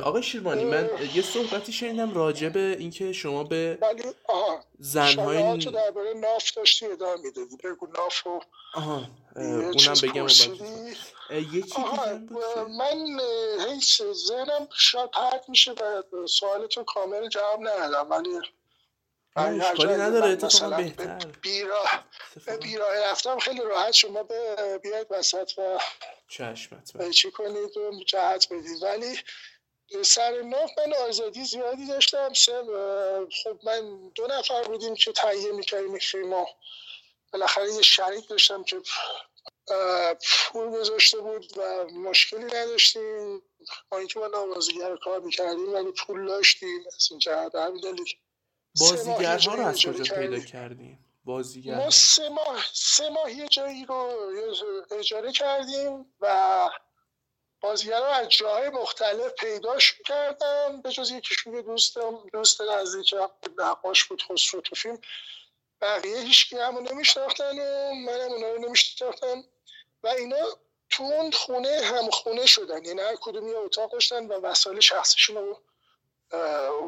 آقای 0.00 0.22
شیروانی 0.22 0.64
من 0.64 0.90
یه 1.14 1.22
صحبتی 1.22 1.72
شنیدم 1.72 2.14
راجع 2.14 2.48
به 2.48 2.76
اینکه 2.78 3.12
شما 3.12 3.44
به 3.44 3.78
زنهای 4.78 5.58
تو 5.58 5.70
درباره 5.70 6.14
ناف 6.14 6.50
داشتی 6.56 6.86
ادامه 6.86 7.22
می‌دادی. 7.22 7.56
بگو 7.64 7.86
ناف 7.86 8.26
و 8.26 8.40
آها 8.74 9.06
اونم 9.36 9.94
بگم 10.02 10.26
یکی 11.30 11.82
من 12.78 13.20
هیچ 13.68 14.02
ذهنم 14.02 14.68
شاید 14.74 15.10
پرت 15.10 15.48
میشه 15.48 15.72
و 15.72 16.02
سوالتون 16.26 16.84
کامل 16.84 17.28
جواب 17.28 17.60
ندادم 17.60 18.10
ولی 18.10 18.30
اشکالی 19.36 19.92
نداره 19.92 20.30
اتفاقا 20.30 20.76
بهتر. 20.76 21.18
بیراه 21.42 22.04
به 22.46 22.56
بیراه 22.56 22.96
رفتم 23.10 23.38
خیلی 23.38 23.60
راحت 23.60 23.92
شما 23.92 24.22
به 24.22 24.56
بیاید 24.82 25.06
وسط 25.10 25.52
و 25.58 25.78
چشمت 26.28 27.10
چی 27.10 27.30
کنید 27.30 27.76
و 27.76 28.04
جهت 28.06 28.52
بدید 28.52 28.82
ولی 28.82 29.16
سر 30.02 30.42
ناف 30.42 30.70
من 30.78 30.92
آزادی 31.08 31.44
زیادی 31.44 31.86
داشتم. 31.86 32.32
سه 32.32 32.62
خب 33.44 33.58
من 33.62 34.08
دو 34.14 34.26
نفر 34.26 34.62
بودیم 34.62 34.94
که 34.94 35.12
تهیه 35.12 35.52
می‌کردیم 35.52 35.90
این 35.90 35.98
فیلم 35.98 36.44
بالاخره 37.32 37.72
یه 37.72 37.82
شریک 37.82 38.28
داشتم 38.28 38.64
که 38.64 38.80
پول 40.52 40.70
گذاشته 40.70 41.18
بود 41.18 41.58
و 41.58 41.84
مشکلی 41.84 42.44
نداشتیم. 42.44 43.42
با 43.88 43.98
اینکه 43.98 44.20
ما 44.20 44.26
نوازیگر 44.26 44.96
کار 44.96 45.20
می‌کردیم 45.20 45.72
ولی 45.72 45.92
پول 45.92 46.26
داشتیم. 46.26 46.80
از 46.96 47.08
این 47.10 47.18
جهت 47.18 47.54
همین 47.54 47.80
دلیل. 47.80 48.14
بازیگرها 48.80 49.54
رو 49.54 49.66
از 49.66 49.82
کجا 49.82 50.14
پیدا 50.14 50.38
کردیم. 50.38 51.07
بازیگر 51.28 51.74
ما 51.74 51.90
سه 51.90 52.28
ماه 52.28 52.64
سه 52.72 53.08
ماه 53.08 53.32
یه 53.32 53.48
جایی 53.48 53.84
رو 53.84 54.12
اجاره 54.90 55.32
کردیم 55.32 56.14
و 56.20 56.70
بازیگر 57.60 57.98
رو 57.98 58.04
از 58.04 58.28
جاهای 58.28 58.68
مختلف 58.68 59.32
پیداش 59.32 59.94
کردم 60.06 60.82
به 60.82 60.90
جز 60.90 61.10
یکیشون 61.10 61.54
یه 61.54 61.62
دوستم 61.62 62.18
دوست 62.32 62.60
نزدیکم 62.60 63.28
نقاش 63.58 64.04
بود 64.04 64.22
خسرو 64.22 64.60
تو 64.60 64.74
فیلم. 64.74 64.98
بقیه 65.80 66.20
هیچ 66.20 66.52
همون 66.52 66.88
نمیشناختن 66.92 67.58
و 67.58 67.94
منم 67.94 68.32
اونا 68.32 68.52
رو 68.52 68.58
نمیشناختم. 68.58 69.44
و 70.02 70.08
اینا 70.08 70.46
تو 70.90 71.02
اون 71.02 71.30
خونه 71.30 71.80
هم 71.84 72.10
خونه 72.10 72.46
شدن 72.46 72.84
یعنی 72.84 73.00
هر 73.00 73.16
کدوم 73.20 73.48
یه 73.48 73.56
اتاق 73.56 73.92
داشتن 73.92 74.26
و 74.26 74.32
وسایل 74.32 74.80
شخصیشون 74.80 75.36
رو 75.36 75.62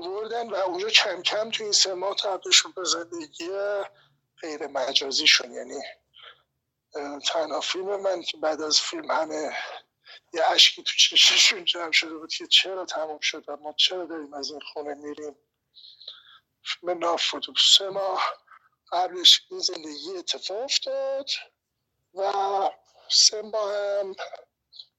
وردن 0.00 0.50
و 0.50 0.54
اونجا 0.54 0.88
کم 0.88 1.22
کم 1.22 1.50
تو 1.50 1.62
این 1.64 1.72
سه 1.72 1.94
ماه 1.94 2.16
تبدیل 2.16 2.52
به 2.76 2.84
زندگی 2.84 3.48
غیر 4.42 4.66
مجازی 4.66 5.26
یعنی 5.50 5.82
تنها 7.26 7.60
فیلم 7.60 8.00
من 8.00 8.22
که 8.22 8.36
بعد 8.36 8.62
از 8.62 8.80
فیلم 8.80 9.10
همه 9.10 9.56
یه 10.32 10.42
عشقی 10.42 10.82
تو 10.82 10.92
چششون 10.92 11.64
جمع 11.64 11.92
شده 11.92 12.14
بود 12.14 12.32
که 12.32 12.46
چرا 12.46 12.84
تموم 12.84 13.20
شد 13.20 13.50
ما 13.50 13.72
چرا 13.72 14.04
داریم 14.04 14.34
از 14.34 14.50
این 14.50 14.60
خونه 14.60 14.94
میریم. 14.94 15.36
فیلم 16.64 16.98
ناف 16.98 17.30
بود 17.30 17.46
سه 17.76 17.88
ماه 17.88 18.34
قبلش 18.92 19.42
این 19.50 19.60
زندگی 19.60 20.16
اتفاق 20.18 20.62
افتاد 20.62 21.30
و 22.14 22.32
سه 23.10 23.42
ماه 23.42 23.74
هم 23.74 24.14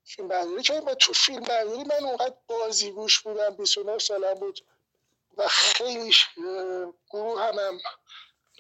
فیلم 0.06 0.28
برداری 0.28 0.80
و 0.80 0.96
تو 0.96 1.14
فیلم 1.14 1.44
برداری 1.44 1.84
من 1.84 2.06
اونقدر 2.06 2.36
بازی 2.48 2.92
گوش 2.92 3.20
بودم 3.20 3.50
29 3.50 3.98
سالم 3.98 4.34
بود 4.34 4.60
و 5.38 5.48
خیلی 5.48 6.14
گروه 7.10 7.42
هم, 7.42 7.60
هم 7.60 7.80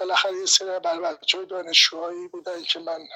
بالاخره 0.02 0.40
یه 0.40 0.46
سری 0.46 0.80
بر 0.80 1.00
بچه 1.00 1.38
های 1.38 1.48
دانشجوهایی 1.48 2.28
بودن 2.28 2.64
که 2.64 2.80
من 2.80 3.08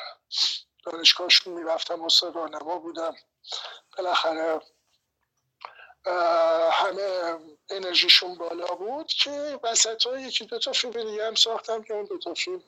دانشگاهشون 0.84 1.54
می‌رفتم 1.54 2.04
استاد 2.04 2.36
راهنما 2.36 2.80
بودم. 2.80 3.15
بالاخره 3.98 4.62
همه 6.72 7.39
انرژیشون 7.70 8.36
بالا 8.36 8.65
بود 8.65 9.08
که 9.08 9.60
وسط 9.63 10.08
ها 10.08 10.20
یکی 10.20 10.46
دوتا 10.46 10.72
فیلم 10.72 11.04
دیگه 11.04 11.27
هم 11.27 11.36
ساختم 11.36 11.84
که 11.84 11.94
اون 11.94 12.06
دوتا 12.06 12.34
فیلم 12.34 12.63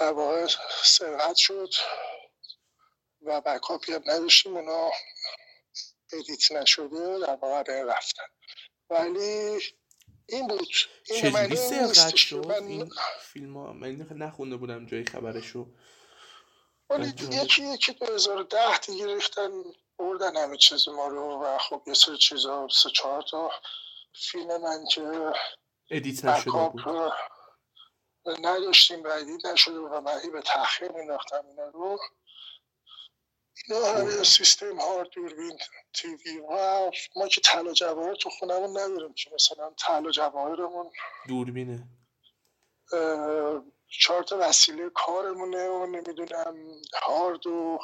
در 0.00 0.12
واقع 0.12 0.46
سرقت 0.84 1.36
شد 1.36 1.74
و 3.22 3.40
بکاپی 3.40 3.92
هم 3.92 4.02
نداشتیم 4.06 4.56
اونا 4.56 4.90
ادیت 6.12 6.52
نشده 6.52 7.18
در 7.18 7.36
واقع 7.36 7.82
رفتن. 7.82 8.26
ولی 8.90 9.60
این 10.28 10.48
بود. 10.48 10.68
این 11.06 11.20
چجوری 11.20 11.56
سرقت 11.56 12.16
شد؟ 12.16 12.46
من... 12.46 12.66
این 12.66 12.90
فیلم 13.20 13.56
ها 13.56 13.72
من 13.72 14.06
نخونده 14.10 14.56
بودم 14.56 14.86
جای 14.86 15.04
خبرشو. 15.04 15.66
ولی 16.90 17.12
یکی 17.32 17.62
یکی 17.62 17.92
2010 17.92 18.78
دیگه 18.78 19.06
ریختن 19.06 19.50
بردن 19.98 20.36
همه 20.36 20.56
چیز 20.56 20.88
ما 20.88 21.08
رو 21.08 21.42
و 21.44 21.58
خب 21.58 21.82
یه 21.86 21.94
سری 21.94 22.18
چیزا 22.18 22.68
سه 22.70 22.90
چهار 22.90 23.22
تا 23.30 23.50
فیلم 24.14 24.62
من 24.62 24.84
که 24.92 25.32
edit 25.90 26.24
نشده 26.24 26.50
بود. 26.50 27.12
نداشتیم 28.42 29.02
و 29.02 29.08
edit 29.08 29.46
نشده 29.46 29.78
و 29.78 30.00
من 30.00 30.32
به 30.32 30.42
تأخیر 30.42 30.92
مینداختم 30.92 31.46
اینا 31.46 31.68
رو. 31.68 31.98
اینا 33.68 33.86
همه 33.86 34.22
سیستم 34.22 34.80
هارد 34.80 35.08
دوربین 35.10 35.58
TV 35.92 36.38
و 36.38 36.90
ما 37.16 37.28
که 37.28 37.40
طلا 37.40 37.72
جواهر 37.72 38.14
تو 38.14 38.30
خونمون 38.30 38.70
نداریم 38.70 39.14
که 39.14 39.30
مثلا 39.34 39.74
طلا 39.78 40.10
جواهرمون 40.10 40.90
دوربینه. 41.28 41.88
چهار 43.88 44.22
تا 44.22 44.38
وسیله 44.40 44.90
کارمونه 44.90 45.68
و 45.68 45.86
نمی‌دونم 45.86 46.56
هارد 47.02 47.46
و 47.46 47.78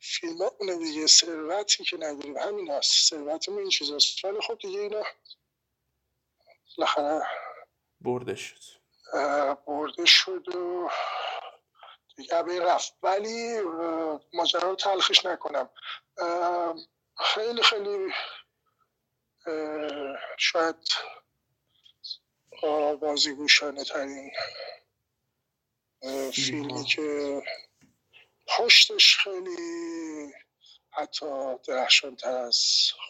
فیلم 0.00 0.50
اونه 0.60 0.76
دیگه 0.76 1.06
ثروتی 1.06 1.84
که 1.84 1.96
نداریم. 1.96 2.38
همین 2.38 2.70
هست. 2.70 3.10
ثروتمون 3.10 3.58
این 3.58 3.68
چیز 3.68 3.90
هست 3.90 4.24
ولی 4.24 4.40
خب 4.40 4.58
دیگه 4.58 4.80
اینا 4.80 5.02
بالاخره 6.78 7.26
برده 8.00 8.34
شد. 8.34 8.80
برده 9.66 10.06
شد 10.06 10.56
و 10.56 10.88
دیگه 12.20 12.60
رفت. 12.60 12.92
ولی 13.02 13.60
ماجرا 14.32 14.70
رو 14.70 14.76
تلخش 14.76 15.26
نکنم. 15.26 15.70
خیلی 17.18 17.62
خیلی 17.62 18.12
شاید 20.38 20.76
بازیگوشانه 23.00 23.84
ترین 23.84 24.30
فیلمی 26.32 26.84
که 26.84 27.42
پشتش 28.58 29.18
خیلی 29.18 30.32
حتی 30.90 31.26
درخشان 31.68 32.16
تر 32.16 32.36
از 32.36 32.60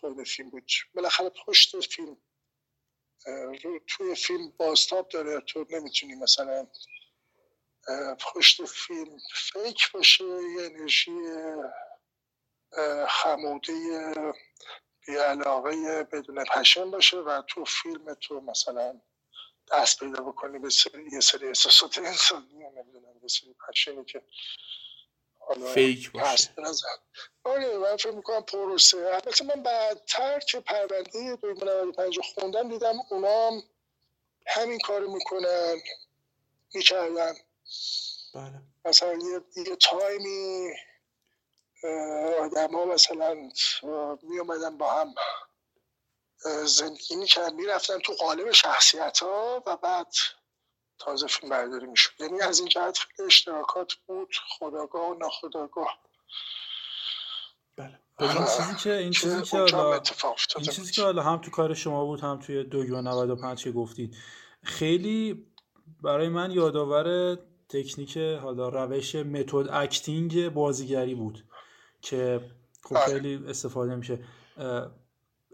خود 0.00 0.22
فیلم 0.24 0.50
بود. 0.50 0.70
بالاخره 0.94 1.28
پشت 1.46 1.80
فیلم 1.80 2.16
توی 3.86 4.14
فیلم 4.14 4.50
بازتاب 4.56 5.08
داره 5.08 5.40
تو 5.40 5.66
نمی‌تونی 5.70 6.14
مثلا 6.14 6.66
پشت 8.20 8.64
فیلم 8.64 9.18
فیک 9.34 9.92
باشه 9.92 10.24
یه 10.24 10.62
انرژی 10.64 11.12
خموده 13.08 14.14
بیعلاقه 15.06 16.02
بدون 16.12 16.44
پشن 16.44 16.90
باشه 16.90 17.16
و 17.16 17.42
تو 17.42 17.64
فیلم 17.64 18.14
تو 18.14 18.40
مثلا 18.40 19.00
دست 19.72 19.98
پیدا 19.98 20.22
بکنی 20.22 20.58
به 20.58 20.70
سری 20.70 21.08
یه 21.12 21.20
سری 21.20 21.46
احساسات 21.48 21.98
انسانی 21.98 22.54
نمی‌دونم 22.54 23.18
به 23.22 23.28
سری 23.28 23.54
پشنی 23.68 24.04
که 24.04 24.22
فیک 25.74 26.12
باشه. 26.12 26.54
آره 27.44 27.78
من 27.78 27.96
فکر 27.96 28.10
می‌کنم 28.10 28.42
پروسه. 28.42 28.96
البته 28.96 29.44
من 29.44 29.62
بعدتر 29.62 30.40
که 30.40 30.60
پرونده 30.60 31.36
2095 31.36 32.18
خوندم 32.34 32.68
دیدم 32.68 32.98
اونا 33.10 33.62
همین 34.46 34.78
کارو 34.78 35.12
می‌کنن 35.12 35.76
می‌کردن. 36.74 37.34
بله. 38.34 38.62
مثلا 38.84 39.12
یه, 39.12 39.64
یه 39.66 39.76
تایمی 39.76 40.70
آدم 42.40 42.74
ها 42.74 42.84
مثلا 42.84 43.34
می 44.22 44.38
اومدن 44.38 44.78
با 44.78 44.92
هم 44.92 45.14
زندگی 46.64 47.16
می‌کردن 47.16 47.54
می‌رفتن 47.54 47.98
تو 47.98 48.12
قالب 48.12 48.50
شخصیت 48.50 49.18
ها 49.18 49.62
و 49.66 49.76
بعد 49.76 50.14
تازه 50.98 51.26
فیلم 51.26 51.50
برداری 51.50 51.86
می‌شد. 51.86 52.10
یعنی 52.20 52.40
از 52.40 52.58
این 52.58 52.68
جهت 52.68 52.98
خیلی 52.98 53.26
اشتراکات 53.26 53.94
بود 53.94 54.34
خداگاه 54.58 55.10
و 55.10 55.14
ناخداگاه. 55.14 55.98
بله. 57.76 57.98
این 58.20 58.46
چیزی 58.56 58.74
که 58.82 58.96
این 58.96 59.10
چیزی 59.10 59.42
که 59.42 59.56
حالا 59.56 60.02
این 60.56 60.66
چیزی 60.66 60.92
که 60.92 61.02
حالا 61.02 61.22
هم 61.22 61.40
تو 61.40 61.50
کار 61.50 61.74
شما 61.74 62.04
بود 62.04 62.20
هم 62.20 62.38
توی 62.38 62.64
دوگیو 62.64 63.02
95 63.02 63.64
که 63.64 63.72
گفتید 63.72 64.16
خیلی 64.62 65.46
برای 66.02 66.28
من 66.28 66.50
یادآور 66.50 67.38
تکنیک 67.70 68.16
حالا 68.16 68.68
روش 68.68 69.14
method 69.14 69.68
acting 69.70 70.48
بازیگری 70.48 71.14
بود 71.14 71.44
که 72.02 72.40
خب 72.82 72.94
بله. 72.94 73.04
خیلی 73.04 73.40
استفاده 73.48 73.94
میشه. 73.94 74.18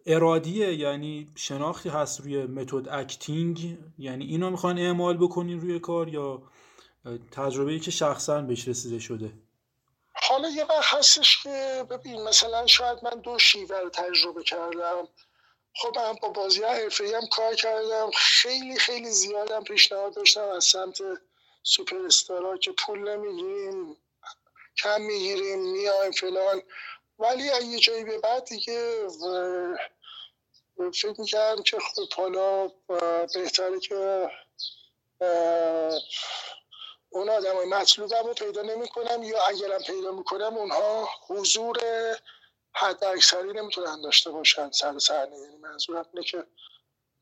ارادیه 0.07 0.75
یعنی 0.75 1.31
شناختی 1.35 1.89
هست 1.89 2.21
روی 2.21 2.47
method 2.47 2.89
acting 2.89 3.79
یعنی 3.99 4.25
اینو 4.25 4.51
می‌خوان 4.51 4.79
اعمال 4.79 5.17
بکنین 5.17 5.61
روی 5.61 5.79
کار 5.79 6.09
یا 6.09 6.43
تجربه 7.31 7.73
ای 7.73 7.81
که 7.81 7.91
شخصا 7.91 8.43
بهش 8.43 8.69
رسیده 8.69 8.99
شده؟ 8.99 9.33
حالا 10.13 10.49
یه 10.49 10.65
وقت 10.65 10.95
هستش 10.95 11.43
که 11.43 11.85
ببین 11.91 12.23
مثلا 12.23 12.67
شاید 12.67 12.99
من 13.05 13.21
دو 13.21 13.39
شیوه 13.39 13.81
رو 13.81 13.91
تجربه 13.91 14.43
کردم. 14.43 15.09
خب 15.75 15.99
من 15.99 16.15
با 16.23 16.29
بازی 16.29 16.63
حرفه 16.63 17.05
هم 17.17 17.27
کار 17.33 17.55
کردم. 17.55 18.11
خیلی 18.17 18.77
خیلی 18.77 19.11
زیادم 19.11 19.65
پیشنهاد 19.65 20.15
داشتم 20.15 20.49
از 20.57 20.65
سمت 20.65 20.99
سوپر 21.69 21.97
استارا 21.97 22.57
که 22.57 22.73
پول 22.73 23.09
نمی‌گیریم 23.09 23.97
کم 24.77 25.01
می‌گیریم 25.01 25.59
میایم 25.73 26.13
فلان. 26.13 26.63
ولی 27.19 27.43
یه 27.45 27.79
جایی 27.79 28.05
به 28.05 28.19
بعد 28.19 28.45
دیگه 28.45 29.09
فکر 30.93 31.15
می‌کردم 31.19 31.63
که 31.63 31.79
خب 31.79 32.13
حالا 32.17 32.69
بهتره 33.35 33.81
که 33.81 34.31
اون 37.11 37.29
آدم 37.31 37.57
های 37.57 37.67
مطلوبم 37.67 38.27
رو 38.27 38.35
پیدا 38.35 38.63
نمی‌کنم 38.63 39.23
یا 39.23 39.43
اگرم 39.47 39.83
پیدا 39.83 40.13
می‌کنم 40.13 40.57
اونها 40.57 41.09
حضور 41.27 41.79
حد 42.73 43.05
اکثری 43.05 43.53
نمی‌تونن 43.53 44.01
داشته 44.03 44.31
باشن 44.31 44.71
سر 44.71 44.99
صحنه. 44.99 45.39
یعنی 45.39 45.57
منظورم 45.57 46.07
اینه 46.13 46.25
که 46.27 46.45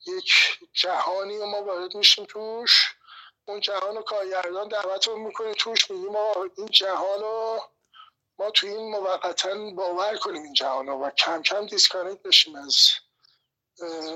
یک 0.06 0.32
جهانی 0.72 1.38
ما 1.38 1.62
وارد 1.62 1.94
میشیم 1.94 2.24
توش. 2.24 2.94
اون 3.46 3.60
جهان 3.60 3.96
رو 3.96 4.02
کارگردان 4.02 4.68
دعوتمون 4.68 5.20
می‌کنه. 5.20 5.54
توش 5.54 5.90
میگیم 5.90 6.12
ما 6.12 6.34
این 6.56 6.66
جهان 6.66 7.20
رو 7.20 7.60
ما 8.38 8.50
توی 8.50 8.70
این 8.70 8.90
موقتا 8.90 9.70
باور 9.70 10.16
کنیم 10.16 10.42
این 10.42 10.54
جهان 10.54 10.86
رو 10.86 10.94
و 11.04 11.10
کم 11.10 11.42
کم 11.42 11.66
disconnect 11.66 12.22
بشیم 12.22 12.54
از 12.56 12.88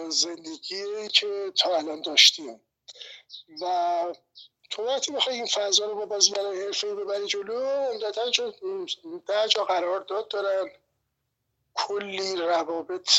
زندگی 0.08 1.08
که 1.08 1.52
تا 1.58 1.76
الان 1.76 2.02
داشتیم. 2.02 2.60
و 3.62 4.14
تو 4.70 4.82
وقتی 4.82 5.12
بخوای 5.12 5.36
این 5.36 5.46
فضا 5.46 5.86
رو 5.86 5.94
با 5.94 6.06
بازیگران 6.06 6.56
حرفه‌ای 6.56 6.94
ببری 6.94 7.26
جلو 7.26 7.60
عمدتا 7.60 8.30
چون 8.30 8.54
در 9.26 9.46
جا 9.46 9.64
قرار 9.64 10.00
داد 10.00 10.28
دارن. 10.28 10.70
کلی 11.78 12.36
روابط 12.36 13.10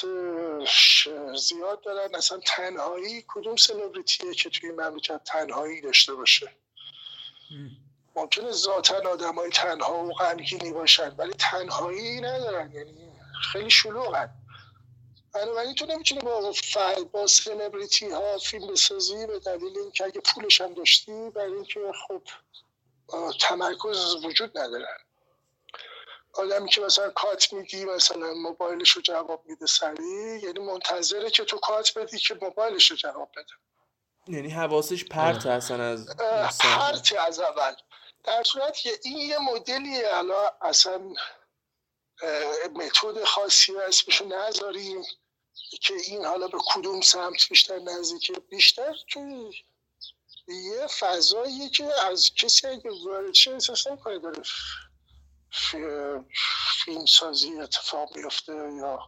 زیاد 1.36 1.82
دارن. 1.82 2.16
اصلا 2.16 2.40
تنهایی 2.46 3.26
کدوم 3.28 3.56
سلبریتیه 3.56 4.34
که 4.34 4.50
توی 4.50 4.72
مملکت 4.72 5.24
تنهایی 5.24 5.82
داشته 5.82 6.14
باشه؟ 6.14 6.52
ممکنه 8.16 8.52
ذاتا 8.52 9.10
آدم 9.10 9.36
های 9.36 9.50
تنها 9.50 10.04
و 10.04 10.14
غمگینی 10.14 10.72
باشن 10.72 11.16
ولی 11.18 11.34
تنهایی 11.34 12.22
ندارن. 12.22 12.72
یعنی 12.72 13.12
خیلی 13.52 13.70
شلوغن. 13.70 14.30
بنابراین 15.34 15.76
تو 15.76 15.86
نمی‌تونی 15.86 16.22
با 16.22 16.54
با 17.12 17.28
سلبریتی 17.28 18.10
ها 18.10 18.38
فیلم 18.38 18.68
بسازی 18.68 19.28
به 19.28 19.40
دلیل 19.40 19.78
اینکه 19.78 20.06
اگه 20.06 20.22
پولش 20.22 20.62
هم 20.62 20.74
داشتی 20.74 21.30
برای 21.30 21.54
اینکه 21.54 21.80
خب 22.08 22.22
تمرکز 23.40 24.16
وجود 24.26 24.58
ندارن 24.58 24.98
آدمی 26.34 26.70
که 26.70 26.82
مثلا 26.82 27.10
کات 27.10 27.54
میدی 27.54 27.86
مثلا 27.86 28.34
موبایلش 28.34 28.92
رو 28.92 29.02
جواب 29.02 29.44
میده 29.46 29.66
سریع 29.66 30.44
یعنی 30.44 30.60
منتظره 30.60 31.30
که 31.30 31.44
تو 31.44 31.58
کات 31.58 31.98
بدی 31.98 32.18
که 32.18 32.38
موبایلش 32.42 32.92
رو 32.92 32.98
جواب 32.98 33.32
بده. 33.32 33.54
یعنی 34.28 34.50
حواسش 34.50 35.06
پرت 35.06 35.46
اصلا 35.46 35.84
از 35.84 36.08
پرت 36.60 37.14
از 37.14 37.40
اول. 37.40 37.74
در 38.24 38.44
صورت 38.44 38.78
که 38.78 38.92
این 39.04 39.18
یه 39.18 39.40
مدلی 39.40 40.04
الان 40.04 40.52
اصلا 40.62 41.14
متد 42.76 43.24
خاصی 43.24 43.78
اسمشو 43.78 44.26
نذاریم 44.26 45.04
که 45.82 45.94
این 45.94 46.26
حالا 46.26 46.48
به 46.48 46.58
کدوم 46.74 47.02
سمت 47.02 47.50
بیشتر 47.50 47.80
نزدیکه 47.80 48.34
بیشتر 48.34 48.96
توی 49.08 49.52
یه 50.48 50.88
فضاییه 50.88 51.70
که 51.70 52.02
از 52.06 52.34
کسی 52.36 52.68
اگه 52.68 52.92
وارد 53.06 53.34
شه 53.34 53.52
احساس 53.52 53.88
نکنه 53.88 54.20
داره 54.20 54.42
فیلم 55.52 57.06
سازی 57.06 57.60
اتفاق 57.60 58.14
بیفته 58.14 58.54
یا 58.54 59.00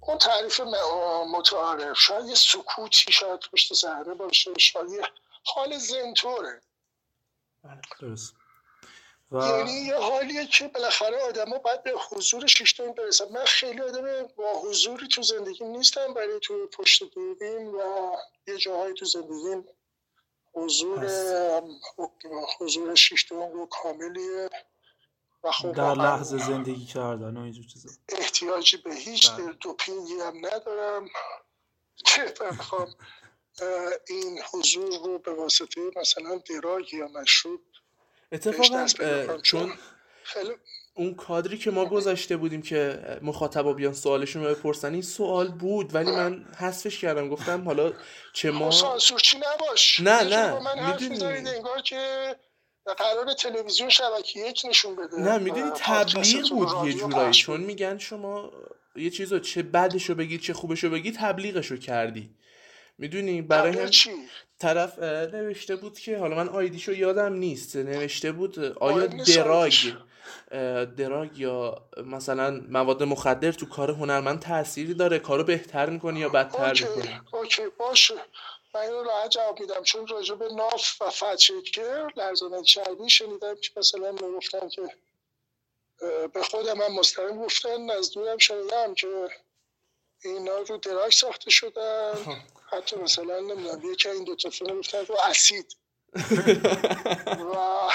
اون 0.00 0.18
تعریف 0.18 0.60
متعارف 1.32 1.98
شاید 1.98 2.26
یه 2.26 2.34
سکوتی 2.34 3.12
شاید 3.12 3.40
پشت 3.52 3.74
صحنه 3.74 4.14
باشه 4.14 4.58
شاید 4.58 4.90
یه 4.90 5.02
حال 5.44 5.78
زنطوره 5.78 6.62
درست. 8.00 8.34
و... 9.32 9.38
یعنی 9.38 9.72
یه 9.72 9.96
حالیه 9.96 10.46
که 10.46 10.68
بالاخره 10.68 11.22
آدم 11.22 11.44
باید 11.44 11.82
به 11.82 11.92
حضور 12.10 12.46
شیشتون 12.46 12.92
برسن. 12.92 13.24
من 13.32 13.44
خیلی 13.44 13.80
آدم 13.80 14.26
با 14.36 14.52
حضوری 14.52 15.08
تو 15.08 15.22
زندگی 15.22 15.64
نیستم 15.64 16.14
برای 16.14 16.40
تو 16.40 16.66
پشت 16.66 17.04
دوربین 17.04 17.66
و 17.66 18.16
یه 18.46 18.56
جاهایی 18.56 18.94
تو 18.94 19.04
زندگیم 19.04 19.64
حضور 20.52 21.06
حضور 22.58 22.94
شیشتون 22.94 23.52
رو 23.52 23.66
کاملیه 23.66 24.50
و 25.44 25.50
خب 25.50 25.72
در 25.72 25.94
لحظه 25.94 26.38
زندگی 26.38 26.84
کردن 26.84 27.36
و 27.36 27.40
اینجور 27.40 27.64
چیزا. 27.66 27.88
احتیاجی 28.08 28.76
به 28.76 28.94
هیچ 28.94 29.30
بله. 29.30 29.52
دوپینگی 29.60 30.14
هم 30.14 30.46
ندارم. 30.46 31.08
که 32.04 32.34
بخوام 32.40 32.88
این 34.08 34.40
حضور 34.52 34.98
رو 35.04 35.18
به 35.18 35.34
واسطه 35.34 35.80
مثلا 35.96 36.42
دراگ 36.50 36.94
یا 36.94 37.08
مشروب 37.08 37.60
اتفاقا 38.32 38.86
چون 39.42 39.72
اون 40.94 41.14
کادری 41.14 41.58
که 41.58 41.70
ما 41.70 41.84
گذاشته 41.84 42.36
بودیم 42.36 42.62
که 42.62 43.00
مخاطبا 43.22 43.72
بیان 43.72 43.92
سوالشون 43.92 44.44
رو 44.44 44.54
بپرسن 44.54 44.92
این 44.92 45.02
سوال 45.02 45.48
بود 45.48 45.94
ولی 45.94 46.10
من 46.10 46.44
حذفش 46.58 47.00
کردم. 47.00 47.28
گفتم 47.28 47.64
حالا 47.64 47.92
چه 48.32 48.50
ما 48.50 48.70
سانسورچی 48.70 49.38
نباش؟ 49.38 50.00
نه 50.00 50.22
نه 50.22 50.98
می‌دونی. 51.08 51.48
انگار 51.48 51.82
که 51.82 52.36
قرار 52.94 53.32
تلویزیون 53.32 53.88
شبکه 53.88 54.40
یک 54.40 54.62
نشون 54.68 54.96
بده. 54.96 55.16
نه 55.16 55.38
می‌دونی 55.38 55.70
تبلیغ 55.76 56.48
بود 56.50 56.68
یه 56.86 56.92
جورایی 56.92 57.32
چون 57.32 57.60
میگن 57.60 57.98
شما 57.98 58.52
یه 58.96 59.10
چیزو 59.10 59.38
چه 59.38 59.62
بدشو 59.62 60.14
بگید 60.14 60.40
چه 60.40 60.52
خوبشو 60.52 60.90
بگید 60.90 61.16
تبلیغشو 61.16 61.76
کردی. 61.76 62.30
می‌دونی؟ 62.98 63.42
برای 63.42 63.78
هم 63.78 63.90
طرف 64.58 64.98
نوشته 64.98 65.76
بود 65.76 65.98
که 65.98 66.18
حالا 66.18 66.36
من 66.36 66.48
آیدیشو 66.48 66.92
یادم 66.92 67.32
نیست. 67.32 67.76
نوشته 67.76 68.32
بود 68.32 68.58
آیا 68.58 69.06
دراگ 69.06 69.74
دراگ 70.96 71.38
یا 71.38 71.82
مثلا 72.06 72.60
مواد 72.68 73.02
مخدر 73.02 73.52
تو 73.52 73.66
کار 73.66 73.90
هنرمند 73.90 74.40
تأثیری 74.40 74.94
داره 74.94 75.18
کارو 75.18 75.44
بهتر 75.44 75.90
می‌کنه 75.90 76.20
یا 76.20 76.28
بدتر 76.28 76.72
می‌کنه؟ 76.72 77.20
اوکی 77.32 77.62
باشه. 77.78 78.14
من 78.74 78.80
اینو 78.80 79.02
راحت 79.02 79.30
جواب 79.30 79.60
میدم. 79.60 79.82
چون 79.82 80.06
راجع 80.06 80.34
به 80.34 80.48
ناف 80.48 81.02
و 81.02 81.10
فتشکر 81.10 82.12
لرزانه 82.16 82.62
چربی 82.62 83.10
شنیدم 83.10 83.54
که 83.54 83.70
مثلا 83.76 84.12
می‌گفتن 84.12 84.68
که 84.68 84.82
به 86.32 86.42
خودم 86.42 86.78
من 86.78 86.92
مستقیم 86.92 87.44
گفتن 87.44 87.90
از 87.90 88.10
دورم 88.10 88.38
شنیدم 88.38 88.94
که 88.94 89.28
اینا 90.24 90.58
رو 90.58 90.76
دراگ 90.76 91.12
ساخته 91.12 91.50
شدن. 91.50 92.42
حتی 92.70 92.96
مثلا 92.96 93.40
نمی‌دونم 93.40 93.92
یکی 93.92 94.08
این 94.08 94.24
دو 94.24 94.36
تا 94.36 94.50
فیلم 94.50 94.78
گفتن 94.78 95.06
رو 95.06 95.16
اسید. 95.24 95.76
و 97.54 97.54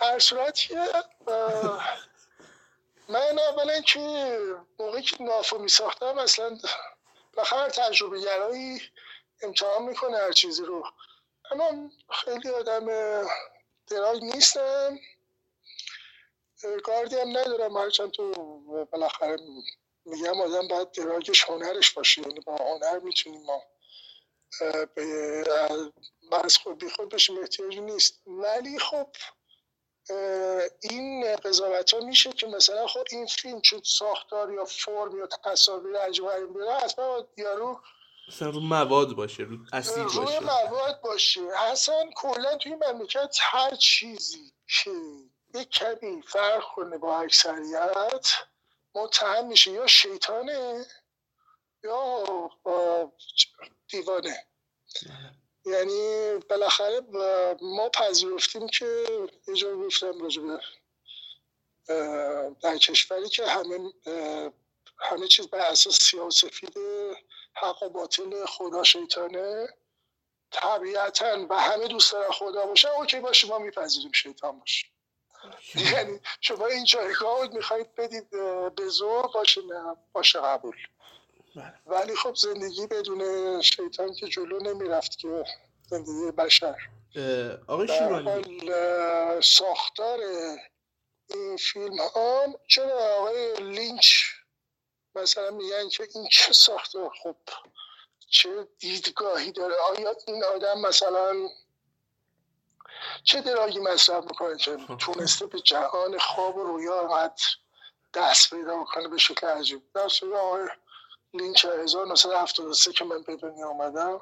در 0.00 0.18
صورت 0.18 0.72
من 3.08 3.38
اولا 3.38 3.80
که 3.80 4.38
موقعی 4.78 5.02
که 5.02 5.22
نافو 5.22 5.58
می 5.58 5.68
ساختم 5.68 6.18
اصلا 6.18 6.58
بخیر 7.36 7.68
تجربه 7.68 8.20
گرایی 8.20 8.82
امتحان 9.42 9.82
می‌کنه 9.82 10.16
هر 10.16 10.32
چیزی 10.32 10.64
رو. 10.64 10.84
اما 11.50 11.90
خیلی 12.10 12.48
آدم 12.48 12.86
دراگ 13.86 14.22
نیستم. 14.22 14.98
گاردی 16.84 17.16
هم 17.16 17.28
ندارم 17.38 17.76
هرچند 17.76 18.10
تو 18.10 18.32
بالاخره 18.92 19.36
میگم 20.04 20.40
آدم 20.40 20.68
باید 20.68 20.90
دراگش 20.90 21.44
هنرش 21.44 21.90
باشه 21.90 22.22
یعنی 22.22 22.40
با 22.40 22.56
هنر 22.56 22.98
می‌تونیم 22.98 23.42
ما 23.42 23.62
از 26.44 26.56
خود 26.56 26.78
بی 26.78 26.90
خود 26.90 27.08
بشیم 27.08 27.38
احتیاجی 27.38 27.80
نیست. 27.80 28.20
ولی 28.26 28.78
خب 28.78 29.08
این 30.80 31.36
قضاوت 31.36 31.94
ها 31.94 32.00
میشه 32.00 32.32
که 32.32 32.46
مثلا 32.46 32.86
خب 32.86 33.04
این 33.10 33.26
فیلم 33.26 33.60
چون 33.60 33.80
ساختار 33.84 34.52
یا 34.52 34.64
فرم 34.64 35.18
یا 35.18 35.28
تصاویر 35.44 35.96
عجیب 35.96 36.24
بیاره 36.54 36.80
حتما 36.80 37.26
یارو 37.36 37.80
مثلا 38.28 38.50
رو 38.50 38.60
مواد 38.60 39.12
باشه 39.12 39.42
رو 39.42 39.56
باشه 39.72 40.02
روی 40.02 40.38
مواد 40.38 41.00
باشه. 41.00 41.40
اصلا 41.56 42.10
کلا 42.16 42.56
توی 42.56 42.74
مملکت 42.74 43.36
هر 43.40 43.74
چیزی 43.74 44.52
که 44.68 44.90
یک 45.54 45.68
کمی 45.68 46.22
فرق 46.22 46.64
کنه 46.74 46.98
با 46.98 47.20
اکثریت 47.20 48.28
متهم 48.94 49.46
میشه. 49.46 49.70
یا 49.70 49.86
شیطانه 49.86 50.86
یا 51.84 52.24
دیوانه. 53.88 54.46
یعنی 55.66 56.34
بالاخره 56.50 57.00
ما 57.62 57.88
پذیرفتیم 57.88 58.68
که 58.68 59.04
یه 59.48 59.54
جا 59.54 59.76
گفتم 59.76 60.20
راجبه 60.20 60.60
در 62.62 62.78
کشوری 62.78 63.28
که 63.28 63.46
همه 63.46 63.92
همه 64.98 65.28
چیز 65.28 65.46
بر 65.46 65.58
اساس 65.58 65.98
سیاسفید 66.00 66.74
حق 67.54 67.82
و 67.82 67.88
باطل 67.88 68.44
خدا 68.46 68.82
شیطانه 68.82 69.68
طبیعتا 70.50 71.46
و 71.50 71.60
همه 71.60 71.88
دوست 71.88 72.12
دارن 72.12 72.30
خدا 72.30 72.66
باشه 72.66 72.88
اوکی 72.90 73.20
باشه 73.20 73.48
ما 73.48 73.58
میپذیریم 73.58 74.12
شیطان 74.12 74.58
باشه 74.58 74.86
یعنی 75.74 76.20
شما 76.40 76.66
این 76.66 76.84
جایگاه 76.84 77.48
می‌خواید 77.54 77.94
بدید 77.94 78.30
به 78.74 78.88
زور 78.88 79.26
باشه 79.26 79.62
نه 79.62 79.96
باشه 80.12 80.40
قبول. 80.40 80.76
ولی 81.86 82.16
خب 82.16 82.34
زندگی 82.34 82.86
بدون 82.86 83.62
شیطان 83.62 84.14
که 84.14 84.28
جلو 84.28 84.60
نمی‌رفت 84.60 85.18
که 85.18 85.44
زندگی 85.90 86.30
بشر. 86.30 86.76
آقای 87.66 87.88
شیرانی 87.88 88.70
ساختار 89.42 90.18
این 91.30 91.56
فیلم 91.56 91.98
ها 91.98 92.44
چرا 92.68 92.98
آقای 92.98 93.54
لینچ 93.56 94.06
مثلا 95.14 95.50
میگن 95.50 95.88
که 95.88 96.08
این 96.14 96.28
چه 96.28 96.52
ساخته 96.52 96.98
خب 97.22 97.36
چه 98.30 98.68
دیدگاهی 98.78 99.52
داره؟ 99.52 99.74
آیا 99.74 100.16
این 100.26 100.44
آدم 100.44 100.80
مثلا 100.80 101.48
چه 103.24 103.40
دراگی 103.40 103.78
مصرف 103.78 104.24
می‌کنه 104.24 104.56
که 104.56 104.76
تونسته 104.98 105.46
به 105.46 105.60
جهان 105.60 106.18
خواب 106.18 106.56
و 106.56 106.64
رویا 106.64 107.32
دست 108.14 108.50
پیدا 108.50 108.76
بکنه 108.76 109.08
به 109.08 109.18
شکل 109.18 109.46
عجیب؟ 109.46 109.82
در 109.94 110.08
آقای 110.34 110.68
لینچ 111.34 111.64
1973 111.64 112.92
که 112.92 113.04
من 113.04 113.22
به 113.22 113.36
دنیا 113.36 113.68
آمدم 113.68 114.20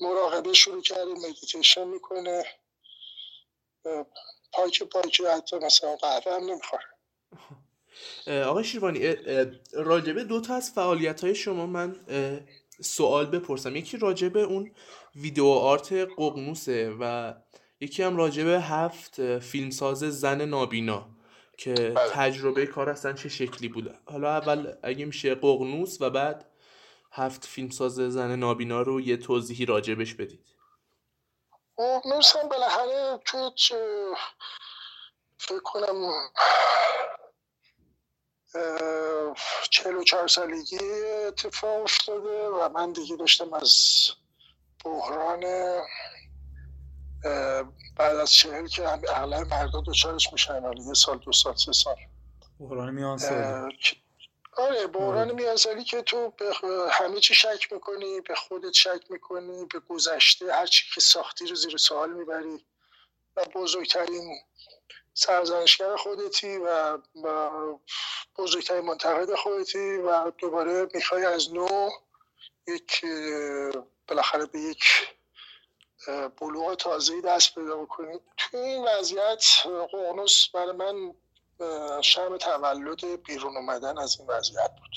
مراقبه 0.00 0.52
شروع 0.52 0.82
کرده 0.82 1.14
مدیتیشن 1.14 1.84
می‌کنه 1.84 2.44
پاک 4.52 4.82
پاک 4.82 5.20
حتی 5.20 5.58
مثلا 5.58 5.96
قهوه 5.96 6.34
هم 6.34 6.50
نمی‌خوره 6.50 6.84
آقای 8.26 8.64
شیروانی 8.64 9.14
راجبه 9.72 10.24
دو 10.24 10.40
تا 10.40 10.54
از 10.54 10.70
فعالیت 10.70 11.24
های 11.24 11.34
شما 11.34 11.66
من 11.66 12.06
سوال 12.80 13.26
بپرسم. 13.26 13.76
یکی 13.76 13.96
راجبه 13.96 14.42
اون 14.42 14.74
video 15.16 15.46
art 15.46 15.92
ققنوسه 15.92 16.96
و 17.00 17.34
یکی 17.80 18.02
هم 18.02 18.16
راجبه 18.16 18.60
هفت 18.60 19.38
فیلمساز 19.38 19.98
زن 19.98 20.42
نابینا. 20.42 21.06
که 21.58 21.74
بله. 21.74 22.10
تجربه 22.10 22.66
کار 22.66 22.90
اصلا 22.90 23.12
چه 23.12 23.28
شکلی 23.28 23.68
بوده 23.68 23.98
حالا 24.04 24.36
اول 24.36 24.74
اگه 24.82 25.04
میشه 25.04 25.34
ققنوس 25.34 26.00
و 26.00 26.10
بعد 26.10 26.44
هفت 27.12 27.44
فیلمساز 27.44 27.94
زن 27.94 28.36
نابینا 28.36 28.82
رو 28.82 29.00
یه 29.00 29.16
توضیحی 29.16 29.66
راجبش 29.66 30.14
بدید 30.14 30.46
ققنوس 31.78 32.36
هم 32.36 32.48
بالاخره 32.48 33.18
توی 33.24 33.50
فکر 35.38 35.60
کنم 35.64 36.12
چهل 39.70 39.96
و 39.96 40.04
چهار 40.04 40.28
سالگی 40.28 40.78
اتفاق 41.26 41.82
افتاده 41.82 42.48
و 42.48 42.68
من 42.68 42.92
دیگه 42.92 43.16
داشتم 43.16 43.54
از 43.54 43.74
بحران 44.84 45.44
بعد 47.96 48.16
از 48.16 48.32
چهل 48.32 48.66
که 48.66 48.88
اغلب 48.88 49.46
مردا 49.54 49.80
دوچارش 49.80 50.32
میشن 50.32 50.64
ولی 50.64 50.82
یه 50.82 50.94
سال 50.94 51.18
دو 51.18 51.32
سال 51.32 51.56
سه 51.56 51.72
سال. 51.72 51.96
بحران 52.60 52.94
میان 52.94 53.18
سالی. 53.18 53.78
آره 54.56 54.86
بحران. 54.86 55.32
میان 55.32 55.56
سالی 55.56 55.84
که 55.84 56.02
تو 56.02 56.30
به 56.30 56.54
همه 56.90 57.20
چی 57.20 57.34
شک 57.34 57.72
می‌کنی 57.72 58.20
به 58.20 58.34
خودت 58.34 58.72
شک 58.72 59.00
می‌کنی 59.10 59.64
به 59.64 59.78
گذشته 59.88 60.54
هر 60.54 60.66
چی 60.66 60.84
که 60.94 61.00
ساختی 61.00 61.46
رو 61.46 61.54
زیر 61.54 61.76
سوال 61.76 62.12
می‌بری. 62.12 62.64
و 63.36 63.44
بزرگترین 63.54 64.38
سرزنشگر 65.14 65.96
خودتی 65.96 66.56
و, 66.56 66.98
بزرگترین 68.36 68.84
منتقد 68.84 69.34
خودتی 69.34 69.96
و 69.96 70.30
دوباره 70.38 70.88
می‌خوای 70.94 71.24
از 71.24 71.54
نو 71.54 71.90
یک 72.66 73.04
بالاخره 74.08 74.46
به 74.46 74.60
یک 74.60 74.84
بلوغ 76.40 76.74
تازهی 76.74 77.20
دست 77.20 77.54
پیدا 77.54 77.76
بکنید 77.76 78.20
تو 78.36 78.56
این 78.56 78.84
وضعیت 78.84 79.44
قونوس 79.90 80.48
برای 80.48 80.72
من 80.72 81.14
شرم 82.02 82.36
تولد 82.36 83.22
بیرون 83.26 83.56
اومدن 83.56 83.98
از 83.98 84.16
این 84.18 84.28
وضعیت 84.28 84.70
بود. 84.70 84.90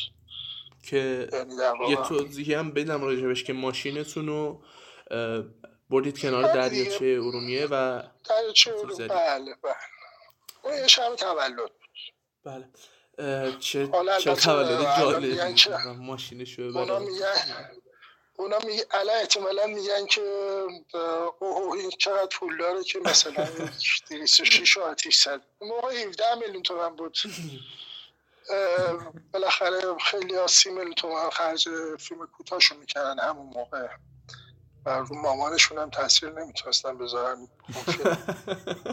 که 0.83 1.29
یعنی 1.33 1.55
یه 1.89 1.95
توضیحی 1.95 2.53
هم 2.53 2.71
بدم 2.71 3.03
راجبش 3.03 3.43
که 3.43 3.53
ماشینتون 3.53 4.27
رو 4.27 4.63
بردید 5.89 6.19
کنار 6.19 6.53
دریاچه 6.53 7.05
ارومیه 7.05 7.67
و 7.71 8.03
دریاچه 8.29 8.73
ارومیه؟ 8.73 9.07
بله 9.07 9.55
بله. 9.63 9.75
اون 10.63 10.73
یه 10.73 10.87
شب 10.87 11.15
تولد 11.15 11.55
بود. 11.55 11.71
بله. 12.43 12.69
چه 13.59 13.89
چه 14.19 14.35
تولد 14.35 14.97
جالب 14.99 15.87
ماشینشو 15.87 16.61
اونا 16.61 16.99
میگن 16.99 17.35
اونا 18.37 18.57
می 18.59 18.81
الان 18.91 19.15
احتمالا 19.15 19.67
میگن 19.67 20.05
که 20.05 20.21
اوه 21.39 21.77
این 21.77 21.89
چقدر 21.89 22.27
پول 22.37 22.57
داره 22.57 22.83
که 22.83 22.99
مثلا 22.99 23.47
206 24.09 24.77
آتیش 24.77 25.23
زد. 25.23 25.41
موقع 25.61 25.93
17 26.07 26.35
میلیون 26.35 26.63
تومن 26.63 26.95
بود. 26.95 27.17
بالاخره 29.33 29.81
خیلی 29.97 30.35
ها 30.35 30.47
سی 30.47 30.69
میلیون 30.69 30.93
تومن 30.93 31.29
خرج 31.29 31.69
فیلم 31.99 32.27
کوتاهشون 32.27 32.77
می‌کنن 32.77 33.19
همون 33.19 33.45
موقع. 33.45 33.87
و 34.85 34.89
رو 34.89 35.15
مامانشون 35.15 35.77
هم 35.77 35.89
تاثیر 35.89 36.29
نمی‌تونستن 36.29 36.97
بذارن. 36.97 37.37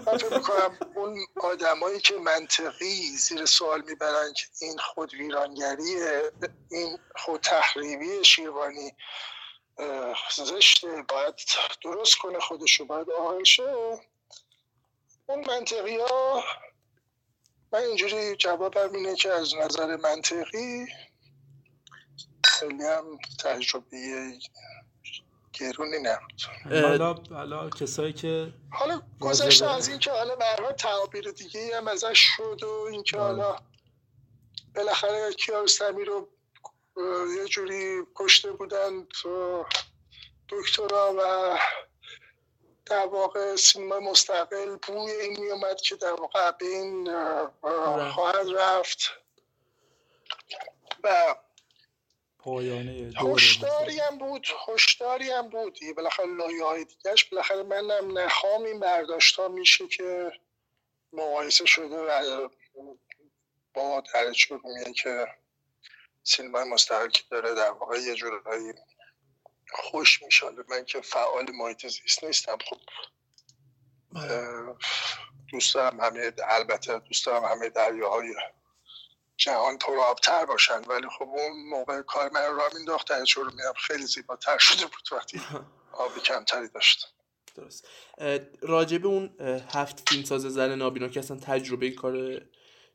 من 0.07 0.19
فکر 0.19 0.37
می‌کنم 0.37 0.79
اون 0.95 1.27
آدمایی 1.37 2.01
که 2.01 2.15
منطقی 2.15 3.17
زیر 3.17 3.47
سوال 3.47 3.83
می‌برن 3.87 4.33
که 4.33 4.47
این 4.61 4.79
خود 4.79 5.15
ویرانگریه 5.15 6.33
این 6.71 6.99
خود 7.17 7.41
تحریمی 7.41 8.25
شیروانی 8.25 8.93
زشته 10.37 11.05
باید 11.09 11.35
درست 11.85 12.19
کنه 12.19 12.41
خودشو 12.41 12.85
باید 12.85 13.11
آهل 13.11 13.45
شه 13.45 14.01
اون 15.27 15.45
منطقی 15.49 15.99
ها 15.99 16.45
من 17.73 17.81
اینجوری 17.81 18.37
جوابم 18.37 18.95
اینه 18.95 19.15
که 19.15 19.33
از 19.33 19.55
نظر 19.55 19.97
منطقی 19.97 20.87
خیلی 22.45 22.85
هم 22.85 23.19
تجربه 23.45 24.33
گرونی 25.53 25.99
نبود. 25.99 26.43
حالا 26.83 27.15
حالا 27.31 27.71
کسایی 27.71 28.13
که 28.13 28.53
حالا 28.71 29.03
گذشته 29.21 29.71
از 29.71 29.89
این 29.89 29.99
که 29.99 30.11
حالا 30.11 30.37
برها 30.37 30.73
تعابیر 30.73 31.31
دیگه 31.31 31.77
هم 31.77 31.89
ازش 31.89 32.19
شد 32.37 32.63
و 32.63 32.87
اینکه 32.91 33.17
بله. 33.17 33.27
حالا 33.27 33.57
بالاخره 34.75 35.33
کیارستمی 35.33 36.05
رو 36.05 36.29
یه 37.37 37.45
جوری 37.49 38.03
کشته 38.15 38.53
بودن 38.53 39.05
تو 39.05 39.65
دکترا 40.49 41.15
و 41.19 41.59
در 42.87 43.07
واقع 43.07 43.57
سینما 43.57 44.01
مستقل 44.01 44.77
بوی 44.77 45.11
این 45.11 45.41
میومد 45.41 45.81
که 45.81 45.97
در 45.97 46.13
واقع 46.13 46.51
به 46.51 46.67
این 46.67 47.11
خواهد 48.11 48.47
رفت. 48.59 48.99
و 51.05 51.35
پایانه 52.45 53.13
هشداری 53.17 54.01
هم 54.01 54.19
بود 54.19 54.47
هشداری 54.69 55.31
هم 55.31 55.49
بود. 55.49 55.79
بالاخره 55.97 56.27
لایه 56.27 56.65
های 56.65 56.85
دیگهش 56.85 57.25
بالاخره 57.25 57.63
منم 57.63 58.19
نخوام 58.19 58.65
این 58.65 58.81
برداشت 58.81 59.37
ها 59.37 59.49
میشه 59.49 59.89
که 59.89 60.33
مقایسه 61.13 61.67
شده 61.67 61.97
و 61.97 62.49
با 63.75 64.03
درج 64.15 64.53
میگه 64.53 64.93
که 64.93 65.27
سینما 66.23 66.65
مستقل 66.65 67.09
که 67.09 67.23
داره 67.31 67.55
در 67.55 67.71
واقع 67.71 67.99
یه 67.99 68.15
جورایی 68.15 68.73
خوش 69.73 70.23
میشه 70.23 70.47
من 70.69 70.85
که 70.85 71.01
فعال 71.01 71.51
محیط 71.51 71.87
زیست 71.87 72.25
نیستم. 72.25 72.59
خب 72.69 72.77
بله. 74.13 74.75
دوست 75.49 75.75
دارم 75.75 76.01
همه 76.01 76.33
البته 76.45 76.99
دوست 76.99 77.27
دارم 77.27 77.45
همه 77.45 77.69
دریاهای 77.69 78.35
جهان 79.37 79.79
پرآبتر 79.79 80.45
باشن. 80.45 80.83
ولی 80.87 81.09
خب 81.19 81.23
اون 81.23 81.69
موقع 81.69 82.03
کار 82.03 82.31
من 82.33 82.57
را 82.57 82.71
مینداخت 82.75 83.09
در 83.09 83.25
رو 83.37 83.45
میرم 83.45 83.73
خیلی 83.87 84.07
زیباتر 84.07 84.59
شده 84.59 84.87
بود 84.87 85.09
وقتی 85.13 85.41
آبی 85.93 86.21
کمتری 86.21 86.69
داشت. 86.69 87.15
درست. 87.57 87.89
راجب 88.63 89.07
اون 89.07 89.37
هفت 89.75 90.09
فیلم 90.09 90.25
ساز 90.25 90.43
زن 90.43 90.75
نابینا 90.75 91.09
که 91.09 91.21
اصلا 91.21 91.37
تجربه 91.37 91.91
کار 91.91 92.41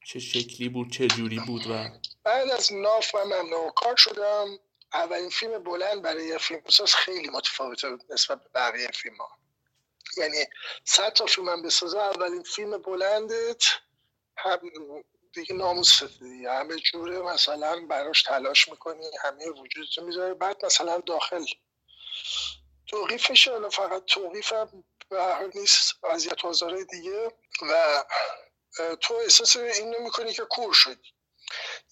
چه 0.05 0.19
شکلی 0.19 0.69
بود 0.69 0.91
چه 0.91 1.07
جوری 1.07 1.39
بود 1.39 1.67
و 1.67 1.89
بعد 2.23 2.49
از 2.49 2.73
ناف 2.73 3.15
و 3.15 3.25
ممنوع 3.25 3.73
کار 3.75 3.95
شدم. 3.95 4.59
اولین 4.93 5.29
فیلم 5.29 5.63
بلند 5.63 6.01
برای 6.01 6.27
یه 6.27 6.37
فیلم 6.37 6.61
ساز 6.69 6.95
خیلی 6.95 7.29
متفاوته 7.29 7.97
نسبت 8.09 8.43
به 8.43 8.49
بقیه 8.55 8.87
فیلم 8.87 9.15
ها 9.17 9.29
یعنی 10.17 10.37
صد 10.85 11.13
تا 11.13 11.25
فیلم 11.25 11.49
هم 11.49 11.61
بسازه 11.61 11.99
اولین 11.99 12.43
فیلم 12.43 12.77
بلندت 12.77 13.63
هم 14.37 14.59
دیگه 15.37 15.55
ناموس 15.55 16.03
دیگه. 16.03 16.51
همه 16.51 16.75
جوره 16.75 17.21
مثلا 17.21 17.85
براش 17.89 18.23
تلاش 18.23 18.67
می‌کنی 18.69 19.05
همه 19.23 19.49
وجودتو 19.49 20.05
می‌ذاری. 20.05 20.33
بعد 20.33 20.65
مثلا 20.65 20.97
داخل. 20.99 21.45
توقیفش 22.87 23.49
فقط 23.71 24.05
توقیف 24.05 24.53
هم 24.53 25.51
نیست. 25.55 25.93
وضعیت 26.03 26.45
آزاره 26.45 26.83
دیگه. 26.83 27.31
و 27.61 28.03
تو 29.01 29.13
احساس 29.13 29.55
این 29.55 29.95
می‌کنی 30.03 30.33
که 30.33 30.45
کور 30.45 30.73
شدی. 30.73 31.13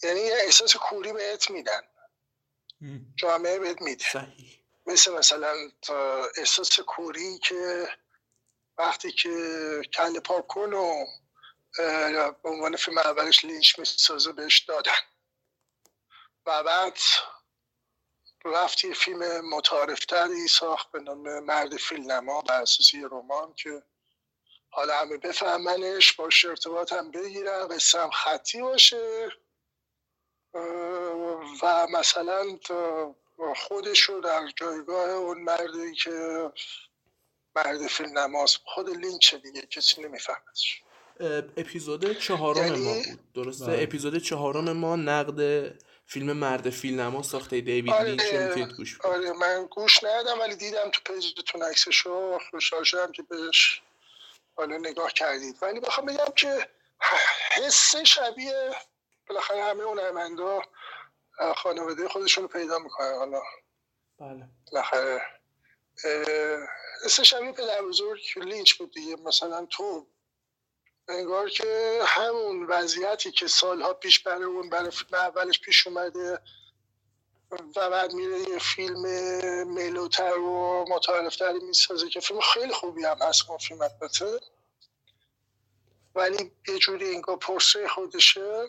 یعنی 0.03 0.19
یه 0.19 0.37
احساس 0.41 0.75
کوری 0.75 1.13
بهت 1.13 1.49
میدن. 1.49 1.81
جامعه 3.15 3.59
بهت 3.59 3.81
میده. 3.81 4.05
مثل 4.85 5.11
مثلا 5.11 5.55
احساس 6.37 6.79
کوری 6.79 7.39
که 7.39 7.87
وقتی 8.77 9.11
که 9.11 9.29
کل 9.93 10.19
پاک 10.19 10.47
کن 10.47 10.73
و 10.73 11.05
به 12.43 12.49
عنوان 12.49 12.75
فیلم 12.75 12.97
اولش 12.97 13.45
لینچ 13.45 13.79
می‌سازه 13.79 14.31
بهش 14.31 14.59
دادن. 14.59 14.91
و 16.47 16.63
بعد 16.63 16.97
رفت 18.45 18.83
یه 18.83 18.93
فیلم 18.93 19.49
متعارفتری 19.49 20.47
ساخت 20.47 20.91
به 20.91 20.99
نام 20.99 21.39
مرد 21.39 21.77
فیلنما 21.77 22.41
بر 22.41 22.61
اساس 22.61 22.93
یه 22.93 23.07
رمان 23.07 23.53
که 23.53 23.83
حالا 24.71 25.01
همه 25.01 25.17
بفهمنش 25.17 26.13
باش 26.13 26.45
ارتباط 26.45 26.93
هم 26.93 27.11
بگیرن 27.11 27.67
قصه 27.67 28.01
هم 28.01 28.11
خطی 28.11 28.61
باشه. 28.61 29.29
و 31.63 31.87
مثلا 31.87 32.59
خودش 33.57 34.01
رو 34.01 34.21
در 34.21 34.49
جایگاه 34.57 35.09
اون 35.11 35.41
مردی 35.41 35.95
که 35.95 36.51
مرد 37.55 37.87
فیلم 37.87 38.19
نماز 38.19 38.57
خود 38.57 38.89
لینچ 38.89 39.35
دیگه 39.35 39.61
کسی 39.61 40.03
نمیفهمدش 40.03 40.84
اپیزود 41.57 42.19
چهارم 42.19 42.65
یعنی... 42.65 42.85
ما 42.85 42.93
بود. 42.93 43.33
درسته؟ 43.33 43.65
بله. 43.65 43.83
اپیزود 43.83 44.17
چهارم 44.17 44.71
ما 44.71 44.95
نقد 44.95 45.71
فیلم 46.05 46.33
مرد 46.33 46.69
فیلم 46.69 47.01
نما 47.01 47.23
ساخته 47.23 47.61
دیوید 47.61 47.93
آره 47.93 48.11
لینچ 48.11 48.75
گوش 48.77 49.01
آره 49.01 49.31
من 49.31 49.67
گوش 49.71 50.03
ندادم 50.03 50.39
ولی 50.39 50.55
دیدم 50.55 50.89
تو 50.91 51.13
پیجتون 51.13 51.63
عکسشو 51.63 52.39
خوشحال 52.51 52.83
شدم 52.83 53.11
که 53.11 53.23
بهش 53.23 53.81
حالا 54.55 54.77
نگاه 54.77 55.13
کردید. 55.13 55.57
ولی 55.61 55.79
بخوام 55.79 56.05
بگم 56.05 56.33
که 56.35 56.67
حس 57.51 57.95
شبیه 57.95 58.71
بالاخره 59.29 59.63
همه 59.63 59.83
اون 59.83 59.99
هنرمندا 59.99 60.61
خانواده 61.55 62.07
خودشون 62.07 62.43
رو 62.43 62.47
پیدا 62.47 62.79
می‌کنن 62.79 63.15
حالا. 63.15 63.41
بله. 64.19 64.49
بالاخره 64.71 65.21
حس 67.05 67.19
شبیه 67.21 67.51
پدر 67.51 67.81
بزرگ 67.81 68.21
لینچ 68.35 68.73
بود 68.73 68.91
دیگه. 68.91 69.15
مثلا 69.15 69.67
تو 69.69 70.07
انگار 71.07 71.49
که 71.49 71.99
همون 72.05 72.65
وضعیتی 72.65 73.31
که 73.31 73.47
سالها 73.47 73.93
پیش 73.93 74.19
برای 74.19 74.43
اون 74.43 74.69
برای 74.69 74.91
فیلم 74.91 75.13
اولش 75.13 75.59
پیش 75.59 75.87
اومده 75.87 76.39
و 77.75 77.89
بعد 77.89 78.13
میره 78.13 78.39
یه 78.39 78.59
فیلم 78.59 79.01
ملوتر 79.63 80.37
و 80.37 80.85
متعارفتری 80.89 81.59
می‌سازه 81.59 82.09
که 82.09 82.19
فیلم 82.19 82.39
خیلی 82.41 82.73
خوبی 82.73 83.05
هم 83.05 83.17
هست 83.21 83.49
اون 83.49 83.57
فیلم 83.57 83.81
البته. 83.81 84.39
ولی 86.15 86.51
یه 86.67 86.77
جوری 86.77 87.15
انگار 87.15 87.37
پرسه 87.37 87.87
خودشه. 87.87 88.67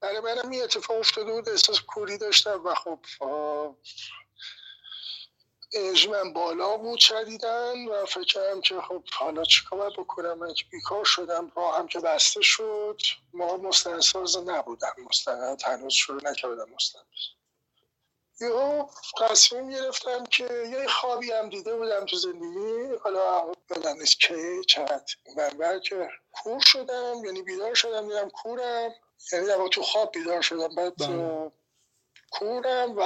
برای 0.00 0.20
منم 0.20 0.50
این 0.50 0.62
اتفاق 0.62 0.98
افتاده 0.98 1.32
بود 1.32 1.48
احساس 1.48 1.80
کوری 1.80 2.18
داشتم 2.18 2.64
و 2.64 2.74
خب 2.74 2.98
انرژی 5.72 6.08
من 6.08 6.32
بالا 6.32 6.76
بود 6.76 6.98
شدیدن 6.98 7.88
و 7.88 8.06
فکرم 8.06 8.60
که 8.60 8.80
خب 8.80 9.02
حالا 9.12 9.44
چیکار 9.44 9.90
بکنم؟ 9.98 10.38
من 10.38 10.54
که 10.54 10.64
بیکار 10.70 11.04
شدم 11.04 11.52
راه 11.56 11.78
هم 11.78 11.86
که 11.86 12.00
بسته 12.00 12.42
شد 12.42 13.00
ما 13.32 13.56
مستندساز 13.56 14.36
نبودم. 14.36 14.94
مستند 15.10 15.62
هنوز 15.62 15.92
شروع 15.92 16.30
نکردم 16.30 16.70
مستند 16.74 17.06
یهو 18.40 18.88
تصمیم 19.18 19.70
گرفتم 19.70 20.24
که 20.24 20.44
یه 20.44 20.86
خوابی 20.86 21.32
هم 21.32 21.48
دیده 21.48 21.76
بودم 21.76 22.06
تو 22.06 22.16
زندگی. 22.16 22.96
حالا 23.02 23.52
یادم 23.70 23.98
نیست 23.98 24.20
که 24.20 24.36
چقدر 24.68 25.14
منبر 25.36 25.78
که 25.78 26.08
کور 26.32 26.60
شدم 26.60 27.24
یعنی 27.24 27.42
بیدار 27.42 27.74
شدم 27.74 28.08
دیدم 28.08 28.30
کورم. 28.30 28.90
یعنی 29.32 29.46
در 29.46 29.68
تو 29.68 29.82
خواب 29.82 30.12
بیدار 30.12 30.42
شدم. 30.42 30.74
بعد 30.74 30.96
بله. 30.96 31.52
کورم 32.30 32.96
و 32.96 33.00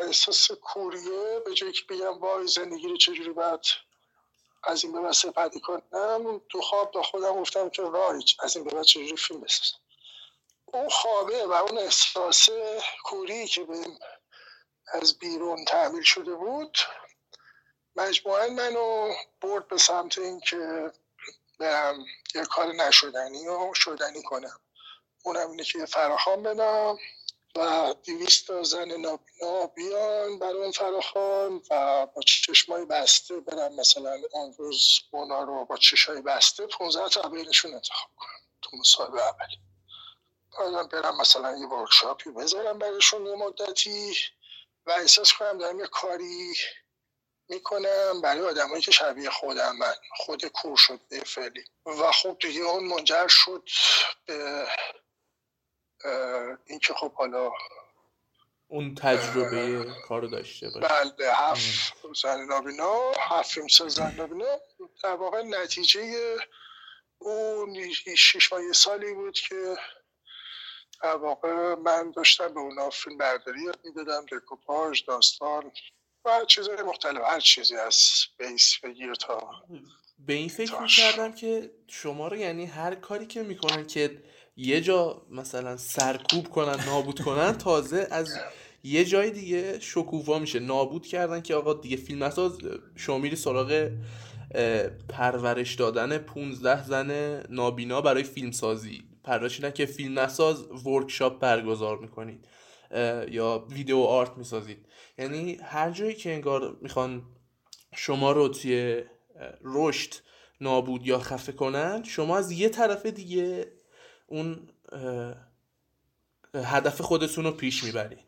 احساس 0.00 0.50
کوریه 0.50 1.40
به 1.46 1.54
جایی 1.54 1.72
که 1.72 1.84
بگم 1.88 2.18
وای 2.18 2.46
زندگی 2.46 2.88
رو 2.88 2.96
چجوری 2.96 3.30
باید 3.30 3.60
از 4.64 4.84
این 4.84 4.92
به 4.92 5.00
بعد 5.00 5.12
سپردی 5.12 5.60
کنم 5.60 6.40
تو 6.48 6.60
خواب 6.60 6.92
با 6.92 7.02
خودم 7.02 7.40
گفتم 7.40 7.70
که 7.70 7.82
رایج 7.82 8.34
از 8.40 8.56
این 8.56 8.64
به 8.64 8.84
چجوری 8.84 9.16
فیلم 9.16 9.40
بسازم. 9.40 9.78
اون 10.66 10.88
خوابه 10.88 11.46
و 11.46 11.52
اون 11.52 11.78
احساس 11.78 12.48
کوری 13.04 13.46
که 13.48 13.64
به 13.64 13.86
از 14.92 15.18
بیرون 15.18 15.64
تعمیل 15.64 16.02
شده 16.02 16.34
بود 16.34 16.78
مجموعا 17.96 18.48
منو 18.48 19.14
برد 19.40 19.68
به 19.68 19.78
سمت 19.78 20.18
اینکه 20.18 20.92
برم 21.58 22.04
یه 22.34 22.44
کار 22.44 22.66
نشدنی 22.66 23.48
و 23.48 23.74
شدنی 23.74 24.22
کنم. 24.22 24.60
اونم 25.24 25.50
اینه 25.50 25.64
که 25.64 25.86
فراخان 25.86 26.42
بدم. 26.42 26.98
و 27.56 27.94
دیویست 28.02 28.62
زن 28.62 28.88
نابینا 28.88 29.66
بیان 29.76 30.38
برای 30.38 30.62
اون 30.62 30.72
فراخان 30.72 31.62
و 31.70 32.06
با 32.06 32.22
چشمای 32.22 32.84
بسته 32.84 33.40
برم 33.40 33.76
مثلا 33.76 34.22
اون 34.32 34.54
روز 34.58 35.00
اونا 35.12 35.42
رو 35.42 35.64
با 35.64 35.76
چشمای 35.76 36.22
بسته 36.22 36.66
15 36.66 37.08
تا 37.08 37.28
بینشون 37.28 37.74
انتخاب 37.74 38.10
کنم 38.16 38.40
تو 38.62 38.76
مصاحبه 38.76 39.22
اولی 39.22 39.58
بعدم 40.60 40.88
برم 40.88 41.18
مثلا 41.20 41.58
یه 41.58 41.66
ورکشاپی 41.68 42.30
بذارم 42.30 42.78
برایشون 42.78 43.26
یه 43.26 43.36
مدتی 43.36 44.16
و 44.86 44.92
احساس 44.92 45.34
کنم 45.34 45.58
دارم 45.58 45.80
یه 45.80 45.86
کاری 45.86 46.54
می‌کنم 47.50 48.22
برای 48.22 48.42
آدمایی 48.50 48.82
که 48.82 48.92
شبیه 48.92 49.30
خودم 49.30 49.76
من 49.76 49.94
خود 50.16 50.46
کور 50.46 50.78
شده 50.78 51.24
فعلی. 51.26 51.64
و 51.86 52.12
خب 52.12 52.38
دیگه 52.40 52.60
اون 52.62 52.84
منجر 52.84 53.28
شد 53.28 53.68
به 54.26 54.66
اینکه 56.66 56.94
خب 56.94 57.12
حالا 57.12 57.50
اون 58.68 58.94
تجربه 58.94 59.86
کارو 60.08 60.28
داشته 60.28 60.70
باشه. 60.70 60.88
بله 60.88 61.32
هفت 61.34 61.94
زن 62.22 62.44
نابینا 62.44 63.12
هفت 63.20 63.50
فیلم 63.50 63.88
زن 63.88 64.14
نابینا 64.14 64.60
در 65.02 65.14
واقع 65.14 65.42
نتیجه 65.42 66.36
اون 67.18 67.92
شیش 68.16 68.52
ماه 68.52 68.72
سالی 68.72 69.14
بود 69.14 69.34
که 69.34 69.76
در 71.02 71.16
واقع 71.16 71.74
من 71.74 72.10
داشتم 72.10 72.54
به 72.54 72.60
اونا 72.60 72.90
فیلم 72.90 73.18
برداری 73.18 73.62
یاد 73.62 73.80
می‌دادم 73.84 74.26
دکوپاژ 74.32 75.02
داستان 75.04 75.72
و 76.24 76.44
چیزهای 76.44 76.82
مختلف 76.82 77.22
هر 77.24 77.40
چیزی 77.40 77.76
از 77.76 78.00
بیس 78.38 78.78
بگیر 78.82 79.14
تا 79.14 79.50
به 80.18 80.32
این 80.32 80.48
فکر 80.48 80.80
می‌کردم 80.80 81.32
که 81.32 81.70
شما 81.88 82.28
رو 82.28 82.36
یعنی 82.36 82.66
هر 82.66 82.94
کاری 82.94 83.26
که 83.26 83.42
می‌کنن 83.42 83.86
که 83.86 84.22
یه 84.56 84.80
جا 84.80 85.26
مثلا 85.30 85.76
سرکوب 85.76 86.48
کنن 86.48 86.84
نابود 86.86 87.20
کنن 87.20 87.52
تازه 87.52 88.08
از 88.10 88.38
یه 88.82 89.04
جای 89.04 89.30
دیگه 89.30 89.80
شکوفا 89.80 90.38
میشه. 90.38 90.58
نابود 90.58 91.06
کردن 91.06 91.40
که 91.40 91.54
آقا 91.54 91.74
دیگه 91.74 91.96
فیلم 91.96 92.24
نساز 92.24 92.58
شما 92.96 93.18
میری 93.18 93.36
سراغ 93.36 93.90
پرورش 95.08 95.74
دادن 95.74 96.18
15 96.18 96.84
زن 96.84 97.42
نابینا 97.50 98.00
برای 98.00 98.22
فیلم 98.22 98.50
سازی. 98.50 99.02
پرورش 99.24 99.60
که 99.60 99.86
فیلم 99.86 100.18
نساز 100.18 100.86
ورکشاپ 100.86 101.38
برگزار 101.40 101.98
می‌کنید 101.98 102.48
یا 103.30 103.66
ویدیو 103.70 103.98
آرت 103.98 104.36
می‌سازید. 104.36 104.86
یعنی 105.18 105.58
هر 105.62 105.90
جایی 105.90 106.14
که 106.14 106.32
انگار 106.32 106.76
می‌خوان 106.80 107.22
شما 107.94 108.32
رو 108.32 108.48
توی 108.48 109.02
رشد 109.64 110.14
نابود 110.60 111.06
یا 111.06 111.18
خفه 111.18 111.52
کنن 111.52 112.02
شما 112.02 112.36
از 112.36 112.52
یه 112.52 112.68
طرف 112.68 113.06
دیگه 113.06 113.72
اون 114.26 114.68
هدف 116.54 117.00
خودتون 117.00 117.44
رو 117.44 117.52
پیش 117.52 117.84
می‌بری. 117.84 118.18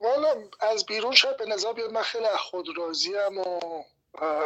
والا 0.00 0.50
از 0.60 0.86
بیرون 0.86 1.14
شاید 1.14 1.36
به 1.36 1.46
نظر 1.46 1.72
بیاد 1.72 1.92
من 1.92 2.02
خیلی 2.02 2.26
خود 2.38 2.66
راضیم 2.76 3.38
و 3.38 3.82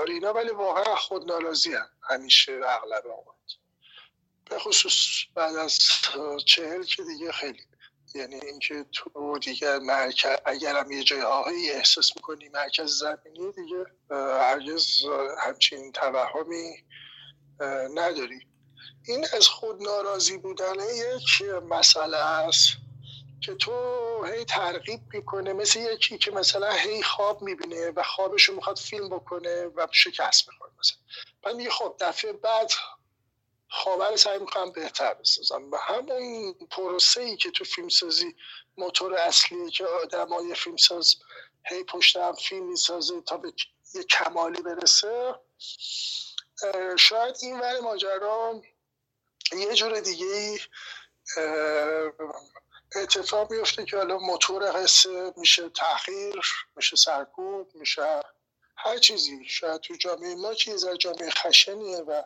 رینا 0.07 0.33
ولی 0.33 0.51
واقعا 0.51 0.97
خود 0.97 1.33
ناراضیم 1.33 1.81
همیشه 2.03 2.61
اغلب 2.65 3.07
اوقات. 3.07 3.37
به 4.51 4.59
خصوص 4.59 4.97
بعد 5.35 5.57
از 5.57 5.79
چهل 6.47 6.83
که 6.83 7.03
دیگه 7.03 7.33
خیلی. 7.33 7.63
یعنی 8.15 8.35
اینکه 8.35 8.85
تو 8.93 9.39
دیگه 9.39 9.79
مرکز 9.79 10.37
اگرم 10.45 10.91
یه 10.91 11.03
جای 11.03 11.23
آهی 11.23 11.71
احساس 11.71 12.17
می‌کنی 12.17 12.49
مرکز 12.49 12.99
زمینی 12.99 13.53
دیگه 13.53 13.87
هرگز 14.41 14.87
همچین 15.39 15.93
توهمی 15.93 16.85
نداری. 17.95 18.47
این 19.05 19.27
از 19.33 19.47
خود 19.47 19.83
ناراضی 19.83 20.39
بودن 20.39 20.75
یک 20.75 21.43
مسئله 21.69 22.17
است 22.17 22.69
که 23.41 23.55
تو 23.55 24.25
هی 24.25 24.45
ترغیب 24.45 25.01
می‌کنه 25.13 25.53
مثل 25.53 25.81
یکی 25.81 26.19
که 26.19 26.31
مثلا 26.31 26.73
هی 26.73 27.03
خواب 27.03 27.43
می‌بینه 27.43 27.91
و 27.91 28.03
خوابش 28.03 28.45
رو 28.45 28.55
می‌خواد 28.55 28.79
فیلم 28.79 29.09
بکنه 29.09 29.67
و 29.67 29.87
شکست 29.93 30.49
می‌خوره 30.49 30.71
مثلا. 30.81 30.99
من 31.45 31.57
میگه 31.57 31.71
خب 31.71 31.97
دفعه 32.01 32.33
بعد 32.33 32.73
خوابه 33.71 34.17
سعی 34.17 34.39
می‌کنم 34.39 34.73
بهتر 34.73 35.15
بسازم. 35.15 35.71
و 35.71 35.77
همون 35.77 36.55
پروسه 36.71 37.21
ای 37.21 37.37
که 37.37 37.51
تو 37.51 37.65
فیلمسازی 37.65 38.37
موتور 38.77 39.15
اصلیه 39.15 39.71
که 39.71 39.87
آدمای 39.87 40.55
فیلمساز 40.55 41.17
هی 41.67 41.85
پشت 41.85 42.17
هم 42.17 42.33
فیلم 42.33 42.67
می‌سازه 42.71 43.21
تا 43.21 43.37
به 43.37 43.53
یه 43.95 44.03
کمالی 44.03 44.63
برسه 44.63 45.35
شاید 46.99 47.37
این 47.43 47.61
ور 47.61 47.81
ماجرا 47.81 48.63
یه 49.53 49.75
جور 49.75 50.01
دیگه 50.01 50.61
اتفاق 52.97 53.53
میفته 53.53 53.85
که 53.85 53.97
حالا 53.97 54.19
موتور 54.19 54.71
قصه 54.71 55.33
میشه 55.37 55.69
تاخیر 55.69 56.41
میشه 56.77 56.97
سرکوب 56.97 57.75
میشه 57.75 58.23
هر 58.77 58.99
چیزی. 58.99 59.45
شاید 59.49 59.81
تو 59.81 59.95
جامعه 59.95 60.35
ما 60.35 60.55
که 60.55 60.73
از 60.73 60.87
جامعه 60.99 61.31
خشنیه 61.31 61.99
و 61.99 62.23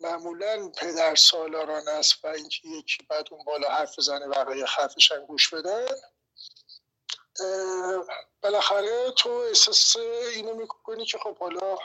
معمولا 0.00 0.68
پدر 0.68 1.14
سالاران 1.14 1.88
است 1.88 2.24
و 2.24 2.28
اینکه 2.28 2.68
یکی 2.68 3.06
بعد 3.08 3.28
اون 3.30 3.44
بالا 3.44 3.68
حرف 3.68 3.98
بزنه 3.98 4.28
بقیه 4.28 4.64
حرفش 4.64 5.12
گوش 5.12 5.54
بدن. 5.54 5.86
بالاخره 8.42 9.10
تو 9.16 9.30
احساس 9.30 9.96
اینو 10.34 10.54
می‌کنی 10.54 11.06
که 11.06 11.18
خب 11.18 11.38
حالا 11.38 11.78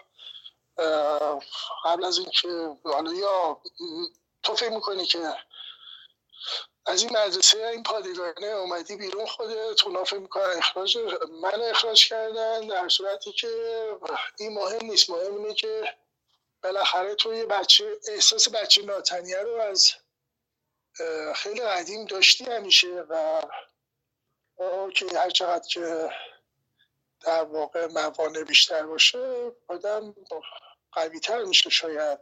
قبل 1.86 2.06
از 2.06 2.18
اینکه 2.18 2.78
حالا 2.84 3.14
یا 3.14 3.62
تو 4.44 4.56
فکر 4.56 4.70
می‌کنی 4.70 5.06
که 5.06 5.36
از 6.86 7.04
این 7.04 7.18
مدرسه 7.18 7.68
این 7.68 7.84
پادگانه 7.84 8.48
اومدی 8.48 8.96
بیرون 8.96 9.26
خودت 9.26 9.84
اونا 9.84 10.04
فکر 10.04 10.20
می‌کنن 10.20 10.44
اخراج 10.44 10.98
من 11.42 11.62
اخراج 11.62 12.10
کردن 12.10 12.68
در 12.68 12.90
صورتی 12.90 13.32
که 13.32 13.50
این 14.40 14.54
مهم 14.54 14.86
نیست. 14.86 15.10
مهم 15.10 15.36
اینه 15.36 15.54
که 15.54 15.96
بالاخره 16.64 17.16
تو 17.16 17.34
یه 17.34 17.46
بچه 17.46 17.98
احساس 18.08 18.50
بچه 18.50 18.82
ناتنیه 18.82 19.40
رو 19.40 19.56
از 19.62 19.94
خیلی 21.36 21.62
قدیم 21.62 22.06
داشتی 22.06 22.44
همیشه 22.44 22.88
و 23.10 23.42
که 24.96 25.06
هر 25.20 25.30
چقدر 25.30 25.68
که 25.68 26.10
در 27.22 27.44
واقع 27.44 27.88
موانع 27.88 28.44
بیشتر 28.44 28.84
باشه 28.84 29.52
آدم 29.68 30.16
قوی 30.92 31.20
تر 31.20 31.44
میشه 31.44 31.70
شاید. 31.70 32.20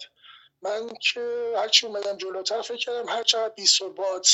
من 0.61 0.89
که 1.01 1.53
هرچی 1.57 1.87
اومدم 1.87 2.17
جلوتر 2.17 2.61
فکر 2.61 2.77
کردم 2.77 3.09
هر 3.09 3.23
چقدر 3.23 3.49
بی 3.49 3.67
ثبات 3.67 4.29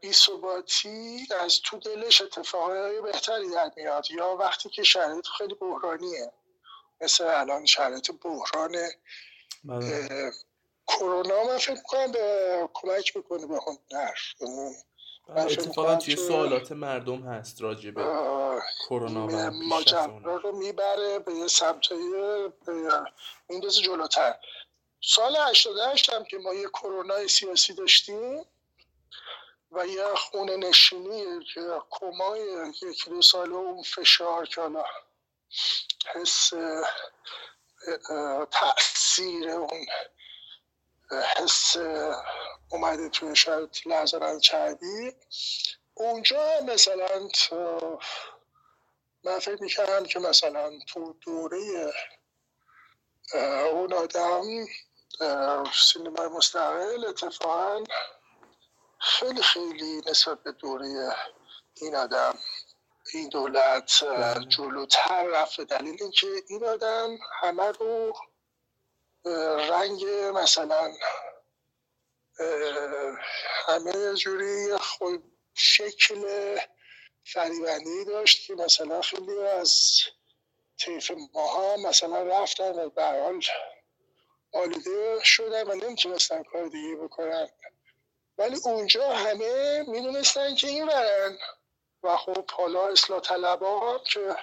بی 0.00 0.12
ثباتی 0.12 1.26
از 1.40 1.60
تو 1.64 1.78
دلش 1.78 2.20
اتفاقای 2.20 3.00
بهتری 3.00 3.50
در 3.50 3.70
میاد. 3.76 4.10
یا 4.10 4.36
وقتی 4.36 4.68
که 4.68 4.82
شرایط 4.82 5.26
خیلی 5.38 5.54
بحرانیه. 5.54 6.32
مثل 7.00 7.24
الان 7.24 7.66
شرایط 7.66 8.10
بحران 8.10 8.76
بله. 9.64 10.32
کرونا 10.86 11.44
من 11.44 11.58
فکر 11.58 11.82
کنم 11.86 12.12
به 12.12 12.68
کمک 12.74 13.16
می‌کنه 13.16 13.46
به 13.46 13.58
هنر 13.66 14.14
اتفاقا 15.28 15.96
توی 15.96 16.16
سوالات 16.16 16.72
مردم 16.72 17.22
هست 17.22 17.62
راجع 17.62 17.90
به 17.90 18.02
کرونا 18.88 19.26
و 19.26 19.50
ماجرا 19.50 20.36
رو 20.36 20.52
می‌بره 20.52 21.18
به 21.18 21.32
یه 21.32 21.46
سمتایی 21.46 22.02
میندازه 23.48 23.80
جلوتر. 23.80 24.34
سال 25.04 25.36
88 25.36 26.12
هم 26.12 26.24
که 26.24 26.38
ما 26.38 26.54
یه 26.54 26.68
کرونا 26.68 27.26
سیاسی 27.26 27.74
داشتیم 27.74 28.46
و 29.72 29.86
یه 29.86 30.14
خونه 30.14 30.56
نشینی 30.56 31.44
که 31.54 31.60
کمای 31.90 32.72
یک 32.82 33.08
دو 33.08 33.22
سال 33.22 33.52
اون 33.52 33.82
فشار 33.82 34.46
که 34.46 34.62
حس 36.14 36.50
تاثیر 38.50 39.50
اون 39.50 39.86
حس 41.36 41.76
اومده 42.68 43.08
توی 43.08 43.36
شاید 43.36 43.76
لحظه 43.86 44.40
چربی 44.40 45.12
اونجا 45.94 46.60
مثلا 46.68 47.28
من 49.24 49.38
فکر 49.38 49.62
می‌کردم 49.62 50.04
که 50.04 50.18
مثلا 50.18 50.78
تو 50.88 51.12
دوره 51.12 51.92
اون 53.72 53.92
آدم 53.92 54.42
سینمای 55.72 56.28
مستقل 56.28 57.04
اتفاقا 57.04 57.84
خیلی 58.98 59.42
خیلی 59.42 60.02
نسبت 60.06 60.42
به 60.42 60.52
دوره 60.52 61.16
این 61.74 61.96
آدم 61.96 62.38
این 63.14 63.28
دولت 63.28 64.04
بله. 64.04 64.44
جلوتر 64.44 65.22
رفت 65.26 65.60
دلیل 65.60 65.96
اینکه 66.00 66.26
این 66.48 66.64
آدم 66.64 67.18
همه 67.40 67.72
رو 67.72 68.12
رنگ 69.70 70.04
مثلا 70.34 70.92
همه 73.66 74.14
جوری 74.14 74.76
خود 74.76 75.32
شکل 75.54 76.24
فریبنده 77.24 78.04
داشت 78.04 78.46
که 78.46 78.54
مثلا 78.54 79.02
خیلی 79.02 79.38
از 79.38 80.00
طیف 80.78 81.12
ماها 81.34 81.76
مثلا 81.76 82.22
رفتن 82.22 82.78
و 82.78 82.90
برحال 82.90 83.40
آلوده 84.52 85.20
شدن 85.24 85.70
و 85.70 85.74
نمی‌تونستن 85.74 86.42
کار 86.42 86.66
دیگه 86.66 86.96
بکنن. 86.96 87.48
ولی 88.38 88.56
اونجا 88.64 89.08
همه 89.08 89.84
می‌دونستن 89.88 90.54
که 90.54 90.66
این 90.66 90.86
برن 90.86 91.38
و 92.02 92.16
خب 92.16 92.50
حالا 92.50 92.88
اصلاح 92.88 93.20
طلب 93.20 93.60
که 94.04 94.36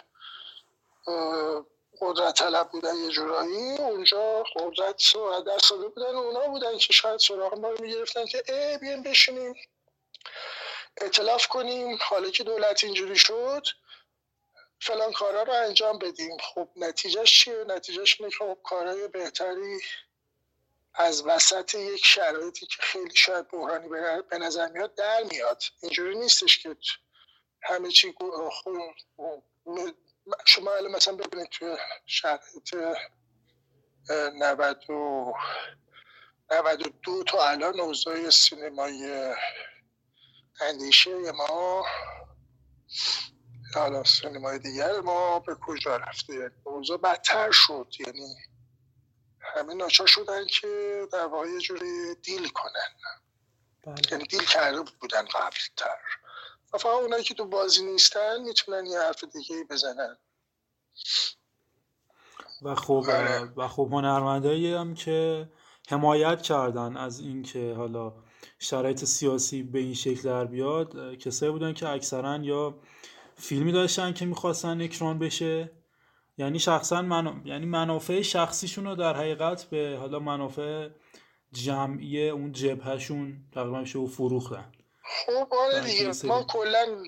قدرت 2.02 2.36
طلب 2.36 2.70
بودن 2.70 2.96
یه 2.96 3.10
جورایی 3.10 3.78
اونجا 3.78 4.44
قدرت 4.56 5.04
رو 5.16 5.42
دست 5.42 5.70
داده 5.70 5.88
بودن 5.88 6.16
و 6.16 6.18
اونا 6.18 6.48
بودن 6.48 6.78
که 6.78 6.94
شاید 6.94 7.20
سراغ 7.20 7.60
ما 7.60 7.70
رو 7.70 7.82
می‌گرفتن 7.82 8.26
که 8.26 8.44
ای 8.48 8.78
بیایم 8.78 9.04
بشینیم. 9.04 9.56
اطلاف 11.02 11.48
کنیم. 11.48 11.98
حالا 12.02 12.30
که 12.30 12.44
دولت 12.44 12.84
اینجوری 12.84 13.16
شد 13.16 13.64
فلان 14.82 15.12
کارا 15.12 15.44
رو 15.44 15.54
انجام 15.54 16.00
بدیم 16.00 16.38
خب 16.38 16.70
نتیجهش 16.76 17.44
چیه؟ 17.44 17.64
نتیجهش 17.68 18.22
اینه 18.22 18.32
که 18.32 18.38
خب 18.38 18.58
کارهای 18.64 19.08
بهتری 19.08 19.80
از 20.94 21.26
وسط 21.26 21.76
یک 21.76 22.06
شرایطی 22.06 22.66
که 22.66 22.78
خیلی 22.80 23.16
شاید 23.16 23.48
بحرانی 23.48 23.90
به 24.30 24.38
نظر 24.38 24.68
میاد 24.68 24.96
در 24.96 25.24
میاد 25.32 25.64
اینجوری 25.82 26.16
نیستش 26.16 26.60
که 26.60 26.76
همه 27.62 27.92
چی 27.92 28.16
شما 30.46 30.72
الان 30.72 30.92
مثلا 30.92 31.16
ببینید 31.16 31.50
توی 31.50 31.78
شرایط 32.06 32.76
90 34.10 34.90
و 34.90 35.34
92 36.52 37.24
تا 37.24 37.50
الان 37.50 37.80
اوضاع 37.80 38.30
سینمای 38.30 39.34
اندیشه 40.62 41.32
ما 41.32 41.86
حالا 43.76 44.04
سینمای 44.04 44.60
دیگر 44.60 45.02
ما 45.02 45.40
به 45.40 45.56
کجا 45.56 45.98
رفته 45.98 46.52
اوضاع 46.64 46.98
بدتر 46.98 47.52
شد 47.52 47.94
یعنی 48.00 48.36
همه 49.40 49.74
ناچار 49.74 50.08
شدن 50.08 50.46
که 50.46 51.02
در 51.12 51.26
واقع 51.26 51.48
یه 51.48 51.60
جوری 51.60 52.16
دیل 52.24 52.50
کنن 52.50 52.90
بله. 53.86 53.96
یعنی 54.12 54.24
دیل 54.24 54.46
کرده 54.46 54.82
بودن 55.02 55.26
قبل 55.26 55.58
تر 55.78 56.00
و 56.74 56.78
فقط 56.78 56.94
اونایی 56.94 57.24
که 57.24 57.34
تو 57.34 57.46
بازی 57.46 57.86
نیستن 57.86 58.42
می‌تونن 58.42 58.86
یه 58.86 59.00
حرف 59.00 59.24
دیگه 59.24 59.64
بزنن 59.70 60.18
و 62.62 62.76
خب 62.76 63.06
آره. 63.08 63.54
و 63.58 63.68
خب 63.68 63.90
هنرمندایی 63.92 64.74
هم 64.74 64.94
که 64.94 65.50
حمایت 65.90 66.42
کردن 66.42 66.98
از 66.98 67.20
اینکه 67.20 67.74
حالا 67.78 68.14
شرایط 68.60 69.06
سیاسی 69.06 69.64
به 69.64 69.80
این 69.80 69.94
شکل 69.94 70.22
در 70.22 70.46
بیاد 70.46 71.16
کسایی 71.16 71.52
بودن 71.52 71.74
که 71.74 71.90
اکثرا 71.90 72.38
یا 72.38 72.80
فیلمی 73.40 73.72
داشتن 73.72 74.14
که 74.14 74.26
می‌خواستن 74.26 74.82
اکران 74.82 75.20
بشه. 75.20 75.72
یعنی 76.38 76.60
شخصا 76.60 77.02
من... 77.02 77.42
یعنی 77.46 77.66
منافع 77.66 78.22
شخصیشون 78.22 78.86
رو 78.86 78.96
در 78.96 79.14
حقیقت 79.16 79.64
به 79.64 79.98
حالا 80.00 80.20
منافع 80.20 80.90
جمعی 81.52 82.30
اون 82.30 82.52
جبهشون 82.52 83.38
تقریبا 83.54 83.86
شو 83.86 84.08
فروختن. 84.08 84.72
خب 85.26 85.54
آره 85.54 85.82
دیگه. 85.82 86.12
ما 86.24 86.44
کلا 86.44 87.06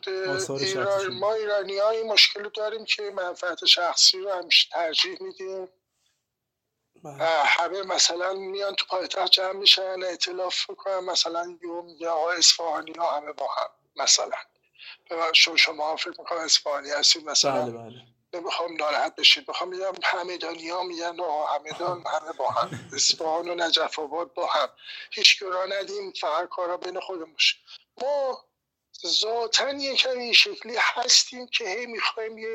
ایران 0.60 1.14
ما 1.14 1.34
ایرانی 1.34 1.78
ها 1.78 1.90
این 1.90 2.12
مشکل 2.12 2.50
داریم 2.56 2.86
که 2.86 3.12
منفعت 3.16 3.66
شخصی 3.66 4.20
رو 4.20 4.30
همیشه 4.32 4.70
ترجیح 4.72 5.18
میدیم. 5.22 5.68
بله. 7.04 7.24
همه 7.46 7.84
مثلا 7.84 8.34
میان 8.34 8.76
تو 8.76 8.86
پایتخت 8.90 9.32
جمع 9.32 9.52
میشن 9.54 10.04
اعتلاف 10.04 10.70
می‌کنن 10.70 11.00
مثلا 11.00 11.58
یوم 11.64 11.88
یا 12.00 12.16
اصفهانی 12.38 12.94
ها 12.98 13.18
همه 13.18 13.34
با 13.34 13.48
هم 13.58 13.70
مثلا. 14.04 14.38
شما 15.34 15.58
شما 15.58 15.96
فکر 15.96 16.10
می‌کنم 16.10 16.40
اصفهانی 16.40 16.90
هستید 16.90 17.30
مثلا؟ 17.30 17.66
بله 17.66 17.72
بله. 17.72 18.02
نمی‌خوام 18.34 18.76
ناراحت 18.76 19.16
بشید 19.16 19.48
می‌خوام 19.48 19.70
میگم 19.70 19.94
همدانی 20.04 20.70
ها 20.70 20.84
میگن 20.84 21.20
و 21.20 21.46
همدان 21.46 22.04
همه 22.08 22.32
با 22.38 22.50
هم. 22.50 22.90
اصفهان 22.94 23.50
و 23.50 23.56
نجف 23.56 24.00
آباد 24.00 24.34
با 24.34 24.48
هم. 24.48 24.70
هیچ 25.12 25.42
را 25.42 25.66
ندیم 25.66 26.12
فقط 26.12 26.50
کارا 26.50 26.78
بین 26.78 27.00
خودمون 27.00 27.36
ما 28.02 28.46
ذاتا 29.08 29.70
یکم 29.70 30.18
این 30.20 30.34
شکلی 30.34 30.76
هستیم 30.80 31.48
که 31.48 31.68
هی 31.68 31.86
می‌خوایم 31.86 32.38
یه 32.38 32.54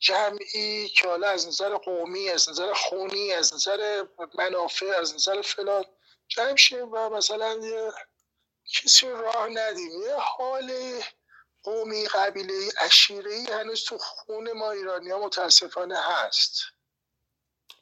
جمعی 0.00 0.88
که 0.88 1.08
حالا 1.08 1.28
از 1.28 1.48
نظر 1.48 1.76
قومی 1.76 2.30
از 2.30 2.48
نظر 2.48 2.72
خونی 2.72 3.32
از 3.32 3.54
نظر 3.54 4.04
منافع 4.34 4.86
از 4.86 5.14
نظر 5.14 5.42
فلان 5.42 5.84
جمع 6.28 6.56
شیم 6.56 6.92
و 6.92 7.08
مثلا 7.08 7.54
یه 7.54 7.92
کسی 8.74 9.08
راه 9.08 9.48
ندیم. 9.48 10.02
یه 10.02 10.14
حال 10.14 10.72
قومی 11.66 12.06
قبیله 12.06 12.68
اشیره 12.80 13.32
ای 13.32 13.46
هنوز 13.46 13.84
تو 13.84 13.98
خون 13.98 14.52
ما 14.52 14.70
ایرانی 14.70 15.10
ها 15.10 15.18
متاسفانه 15.18 15.98
هست. 15.98 16.62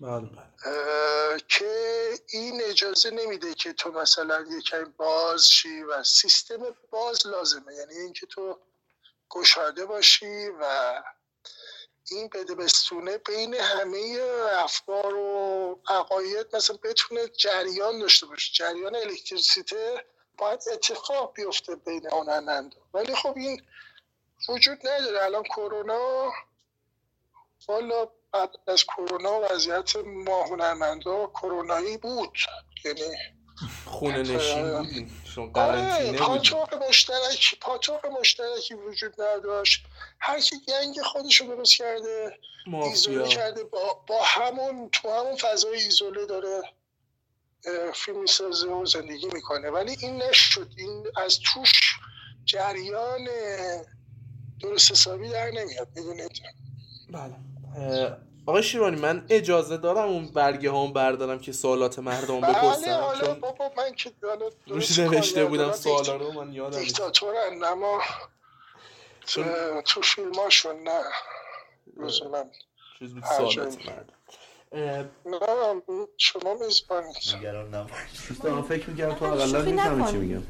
بله 0.01 0.20
بله. 0.20 1.41
که 1.49 2.12
این 2.28 2.62
اجازه 2.62 3.11
نمیده 3.11 3.55
که 3.55 3.72
تو 3.72 3.93
مثلا 3.93 4.41
یکم 4.51 4.85
باز 4.97 5.51
شی 5.51 5.82
و 5.82 6.03
سیستم 6.03 6.76
باز 6.91 7.26
لازمه. 7.26 7.74
یعنی 7.74 7.95
اینکه 7.95 8.26
تو 8.26 8.59
گشاده 9.30 9.87
باشی 9.87 10.49
و 10.61 10.95
این 12.11 12.28
بده 12.28 12.55
بستونه 12.55 13.18
بین 13.18 13.55
همه 13.55 14.20
افکار 14.53 15.14
و 15.14 15.80
عقاید 15.89 16.57
مثلا 16.57 16.76
بتونه 16.82 17.28
جریان 17.28 17.99
داشته 17.99 18.26
باشه. 18.26 18.53
جریان 18.53 18.97
الکتریسیته 18.97 20.05
باید 20.39 20.62
اتفاق 20.72 21.35
بیفته 21.35 21.76
بین 21.76 22.07
هنرمندا 22.12 22.76
ولی 22.95 23.14
خب 23.14 23.32
این 23.37 23.62
وجود 24.49 24.79
نداره. 24.87 25.25
الان 25.25 25.43
کرونا 25.43 26.33
والا 27.69 28.09
بعد 28.33 28.51
از 28.67 28.85
کرونا 28.85 29.41
وضعیت 29.41 29.97
ما 29.97 30.45
هنرمندا 30.45 31.27
کرونایی 31.27 31.97
بود. 31.97 32.39
یعنی 32.85 33.01
خونه 33.85 34.19
نشین 34.19 35.09
پاتوق 36.19 36.75
مشترک 36.89 37.55
پاتوق 37.61 38.07
مشترکی 38.07 38.75
وجود 38.75 39.21
نداشت. 39.21 39.85
هر 40.21 40.41
کی 40.41 40.57
گنگ 40.69 41.03
خودش 41.03 41.41
رو 41.41 41.57
درست 41.57 41.77
کرده 41.77 42.39
ایزوله 42.67 43.29
کرده 43.29 43.65
با, 43.65 44.05
با 44.07 44.23
همون 44.23 44.91
تو 44.91 45.11
همون 45.11 45.37
فضای 45.37 45.75
ایزوله 45.75 46.27
داره 46.27 46.63
فیلم 47.95 48.21
می‌سازه 48.21 48.69
و 48.69 48.87
زندگی 48.87 49.27
می‌کنه. 49.33 49.71
ولی 49.71 49.97
این 50.01 50.23
نشد. 50.23 50.71
این 50.77 51.07
از 51.17 51.39
توش 51.41 51.95
جریان 52.45 53.29
درست 54.65 54.91
حسابی 54.91 55.29
در 55.29 55.51
نمیاد 55.51 55.89
می‌دونید 55.97 56.43
بله. 57.11 58.17
آقای 58.47 58.62
شیرانی 58.62 59.01
من 59.01 59.27
اجازه 59.29 59.77
دارم 59.77 60.09
اون 60.09 60.27
برگه 60.27 60.73
هم 60.73 60.93
بردارم 60.93 61.39
که 61.39 61.53
سوالات 61.53 61.99
مردم 61.99 62.41
بله 62.41 62.53
بپرسم 62.53 62.91
حالا 62.91 63.35
بابا 63.35 63.71
من 63.77 63.95
که 63.95 64.12
روش 64.67 64.99
نوشته 64.99 65.45
بودم 65.45 65.73
سوالا 65.73 66.17
رو 66.17 66.33
من 66.33 66.53
یادم 66.53 66.79
دیکتاتورن 66.79 67.65
اما 67.65 68.01
تو, 69.27 69.45
تو 69.87 70.01
فیلماشون 70.03 70.83
نه. 70.83 71.01
لزوما 71.97 72.45
چیز 72.99 73.15
بود 73.15 73.25
سوالات 73.25 73.79
مردم. 73.87 74.15
نه 75.27 75.83
شما 76.17 76.55
میزبانید. 76.55 77.17
نگران 77.39 77.75
نباش 77.75 78.62
فکر 78.69 78.91
میگم 78.91 79.15
تو 79.15 79.25
اقلا 79.25 79.62
می‌فهمی 79.62 80.12
چی 80.12 80.17
میگم. 80.17 80.43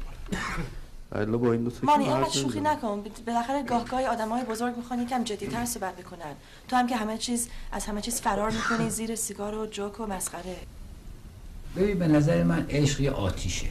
الا 1.11 1.37
با 1.37 1.51
این 1.51 1.63
دو 1.63 1.71
مانی 1.83 2.03
اینقدر 2.03 2.29
شوخی 2.29 2.59
نکن. 2.59 3.03
بالاخره 3.27 3.63
گاه 3.63 3.85
گاهی 3.85 4.05
آدمای 4.05 4.43
بزرگ 4.43 4.77
می‌خوان 4.77 5.01
یکم 5.01 5.23
جدیتر 5.23 5.65
صحبت 5.65 5.95
بکنن. 5.95 6.33
تو 6.67 6.75
هم 6.75 6.87
که 6.87 6.95
همه 6.95 7.17
چیز 7.17 7.47
از 7.71 7.85
همه 7.85 8.01
چیز 8.01 8.21
فرار 8.21 8.51
می‌کنی 8.51 8.89
زیر 8.89 9.15
سیگار 9.15 9.55
و 9.55 9.65
جوک 9.65 9.99
و 9.99 10.05
مسخره. 10.05 10.55
ببین 11.75 11.99
به 11.99 12.07
نظر 12.07 12.43
من 12.43 12.65
عشق 12.69 13.01
یه 13.01 13.11
آتیشه. 13.11 13.67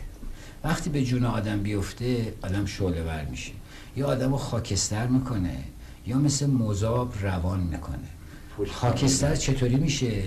وقتی 0.65 0.91
به 0.91 1.05
جون 1.05 1.25
آدم 1.25 1.63
بیفته 1.63 2.35
آدم 2.43 2.67
شعله 2.67 3.03
ور 3.03 3.25
میشه. 3.25 3.53
یا 3.97 4.07
آدم 4.07 4.31
رو 4.31 4.37
خاکستر 4.37 5.07
می‌کنه 5.07 5.57
یا 6.07 6.19
مثل 6.19 6.47
مذاب 6.47 7.15
روان 7.23 7.61
می‌کنه. 7.61 8.09
خاکستر 8.73 9.37
چطوری 9.37 9.77
میشه؟ 9.77 10.23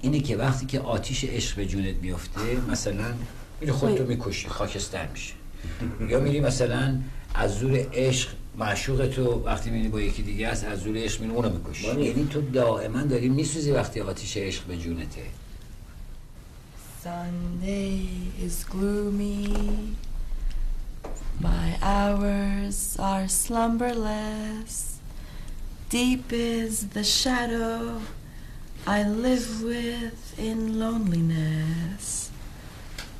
اینه 0.00 0.20
که 0.20 0.36
وقتی 0.36 0.66
که 0.66 0.80
آتیش 0.80 1.24
عشق 1.24 1.56
به 1.56 1.66
جونت 1.66 1.94
بیفته 1.94 2.70
مثلا 2.70 3.14
این 3.60 3.72
خودتو 3.72 4.04
می‌کشی 4.04 4.48
خاکستر 4.48 5.06
میشه. 5.06 5.34
یا 6.08 6.20
میری 6.20 6.40
مثلا 6.40 6.98
از 7.34 7.58
زور 7.58 7.86
عشق 7.94 8.28
معشوق 8.58 9.06
تو 9.06 9.42
وقتی 9.44 9.70
می‌بینی 9.70 9.88
با 9.88 10.00
یکی 10.00 10.22
دیگه 10.22 10.48
است 10.48 10.64
از 10.64 10.80
زور 10.80 10.96
عشق 10.96 11.20
میری 11.20 11.32
اونو 11.32 11.50
می‌کشی. 11.50 12.00
یعنی 12.00 12.28
تو 12.30 12.40
دائما 12.40 13.02
داری 13.02 13.28
میسوزی 13.28 13.70
وقتی 13.70 14.00
آتیش 14.00 14.36
عشق 14.36 14.64
به 14.64 14.76
جونته 14.76 15.22
Sunday 17.04 18.06
is 18.46 18.62
gloomy. 18.62 19.48
My 21.40 21.68
hours 21.82 22.96
are 23.00 23.26
slumberless. 23.26 25.00
Deep 25.90 26.32
is 26.32 26.90
the 26.90 27.02
shadow 27.02 28.00
I 28.86 29.02
live 29.02 29.62
with 29.64 30.38
in 30.38 30.78
loneliness. 30.78 32.21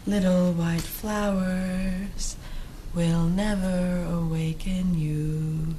Little 0.05 0.53
white 0.53 0.80
flowers 0.80 2.36
will 2.92 3.22
never 3.22 4.05
awaken 4.11 4.98
you, 4.98 5.76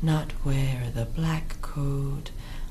not 0.00 0.32
where 0.42 0.90
the 0.94 1.04
black 1.04 1.60
coat 1.60 2.30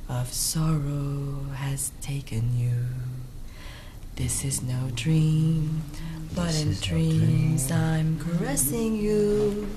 of 0.09 0.33
sorrow 0.33 1.45
has 1.53 1.91
taken 2.01 2.57
you. 2.57 2.73
This 4.15 4.43
is 4.43 4.63
no 4.63 4.89
dream, 4.95 5.83
but 6.33 6.55
in 6.59 6.73
dreams 6.73 7.67
dream. 7.67 7.79
I'm 7.79 8.19
caressing 8.19 8.95
you. 8.95 9.69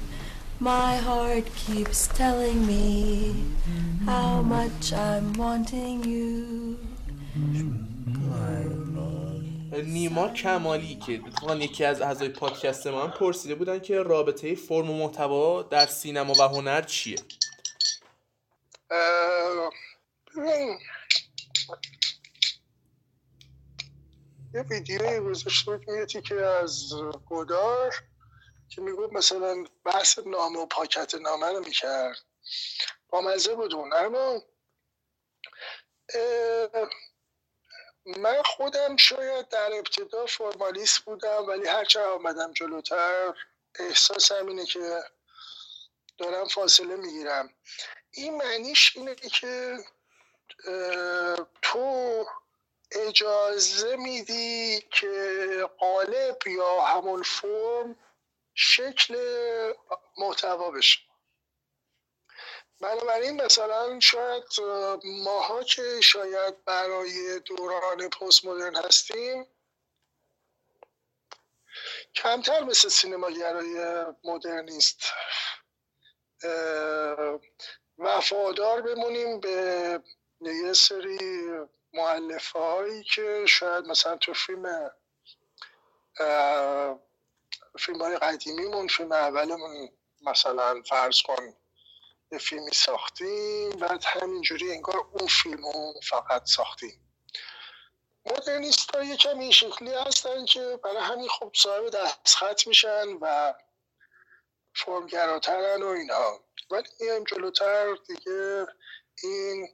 My 0.59 0.97
heart 0.97 1.55
keeps 1.55 2.07
telling 2.09 2.67
me 2.67 3.45
how 4.07 4.41
much 4.41 4.95
I'm 4.95 5.35
wanting 5.35 6.03
you. 6.05 6.79
نیما 9.83 10.29
کمالی 10.29 10.95
که 10.95 11.15
اتفاقا 11.15 11.55
یکی 11.55 11.85
از 11.85 12.01
اعضای 12.01 12.29
پادکست 12.29 12.87
من 12.87 13.11
پرسیده 13.11 13.55
بودن 13.55 13.79
که 13.79 14.03
رابطه 14.03 14.55
فرم 14.55 14.91
و 14.91 14.95
محتوا 14.99 15.63
در 15.63 15.87
سینما 15.87 16.33
و 16.33 16.43
هنر 16.43 16.83
چیه؟ 16.83 17.17
یه 24.55 24.63
ویدیوی 24.71 25.21
گذاشته 25.21 25.77
بود 25.77 26.07
که 26.07 26.35
از 26.35 26.93
گودار 27.27 27.95
که 28.69 28.81
می‌گفت 28.81 29.13
مثلا 29.13 29.65
بحث 29.85 30.19
نامه 30.27 30.59
و 30.59 30.67
پاکت 30.67 31.15
نامه 31.15 31.47
رو 31.47 31.61
می‌کرد. 31.61 32.17
با 33.09 33.21
مزه 33.21 33.55
بود 33.55 33.75
اما 33.75 34.43
من 38.25 38.43
خودم 38.43 38.97
شاید 38.97 39.49
در 39.49 39.73
ابتدا 39.73 40.27
فرمالیست 40.27 40.99
بودم 40.99 41.47
ولی 41.49 41.69
هرچه 41.69 42.01
آمدم 42.01 42.53
جلوتر 42.53 43.35
احساس 43.79 44.33
اینه 44.33 44.67
که 44.67 45.03
دارم 46.19 46.49
فاصله 46.49 46.97
می‌گیرم. 46.97 47.51
این 48.11 48.37
معنیش 48.37 48.97
اینه 48.97 49.15
که 49.15 49.79
تو 51.63 52.27
اجازه 52.93 53.97
میدی 53.97 54.81
که 54.81 55.71
قالب 55.79 56.47
یا 56.47 56.81
همون 56.81 57.23
فرم 57.23 57.97
شکل 58.55 59.17
محتوا 60.19 60.71
بشه. 60.71 60.99
بنابراین 62.85 63.43
مثلا 63.43 64.01
شاید 64.01 64.45
ماها 65.05 65.63
که 65.63 66.01
شاید 66.01 66.65
برای 66.65 67.41
دوران 67.41 68.09
پست 68.09 68.45
مدرن 68.45 68.77
هستیم 68.77 69.47
کمتر 72.15 72.65
مثل 72.65 72.89
سینماگرای 72.89 74.05
مدرنیست 74.25 74.99
وفادار 77.99 78.83
بمونیم 78.83 79.41
به 79.41 80.01
یه 80.41 80.73
سری 80.73 81.49
معلف 81.93 82.51
هایی 82.51 83.05
که 83.05 83.45
شاید 83.49 83.87
مثلا 83.87 84.17
تو 84.17 84.35
فیلم 84.35 84.91
فیلم 87.79 88.03
های 88.03 88.17
قدیمیمون 88.17 88.89
فیلم 88.89 89.13
اولمون 89.13 89.89
مثلا 90.23 90.83
فرض 90.83 91.23
کن 91.23 91.55
یه 92.35 92.41
فیلمی 92.41 92.71
ساختیم 92.73 93.71
بعد 93.71 94.05
همینجوری 94.05 94.73
انگار 94.73 94.97
اون 94.97 95.27
فیلم 95.27 95.67
رو 95.67 95.95
فقط 96.03 96.47
ساختیم. 96.47 97.01
مدرنیست 98.27 98.97
ها 98.97 99.05
یکم 99.05 99.39
این 99.39 99.51
شکلی 99.51 99.95
هستن 99.95 100.45
که 100.45 100.81
برای 100.85 101.03
همین 101.03 101.29
خوب 101.29 101.55
صاحب 101.55 101.91
دستخط 101.91 102.67
میشن 102.67 103.09
و 103.21 103.55
فرمگراترن 104.75 105.83
و 105.83 105.87
اینا. 105.87 106.41
ولی 106.71 106.89
میایم 107.01 107.25
جلوتر 107.25 107.95
دیگه 108.07 108.67
این 109.23 109.69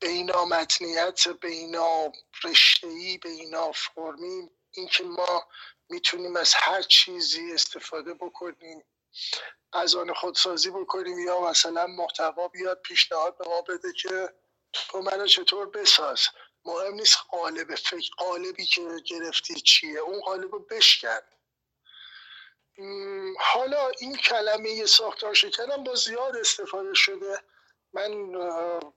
بینا 0.00 0.44
متنیت 0.44 1.28
بینا 1.28 2.12
رشتهی 2.44 3.18
بینا 3.18 3.72
فرمی 3.72 4.50
این 4.70 4.88
که 4.88 5.04
ما 5.04 5.48
می‌تونیم 5.88 6.36
از 6.36 6.54
هر 6.56 6.82
چیزی 6.82 7.52
استفاده 7.52 8.14
بکنیم. 8.14 8.84
از 9.72 9.94
آن 9.94 10.14
خودسازی 10.14 10.70
بکنیم 10.70 11.18
یا 11.18 11.40
مثلا 11.40 11.86
محتوا 11.86 12.48
بیاد 12.48 12.80
پیشنهاد 12.80 13.38
به 13.38 13.44
ما 13.48 13.62
بده 13.62 13.92
که 13.92 14.34
تو 14.72 15.00
منو 15.00 15.26
چطور 15.26 15.70
بساز. 15.70 16.20
مهم 16.64 16.94
نیست 16.94 17.18
قالب 17.30 17.74
فکر 17.74 18.10
قالبی 18.18 18.66
که 18.66 18.82
گرفتی 19.06 19.60
چیه. 19.60 19.98
اون 19.98 20.20
قالب 20.20 20.52
رو 20.52 20.58
بشکن. 20.58 21.18
حالا 23.38 23.88
این 23.88 24.16
کلمه 24.16 24.86
ساختار 24.86 25.34
شکنم 25.34 25.84
با 25.84 25.94
زیاد 25.94 26.36
استفاده 26.36 26.94
شده. 26.94 27.42
من 27.92 28.32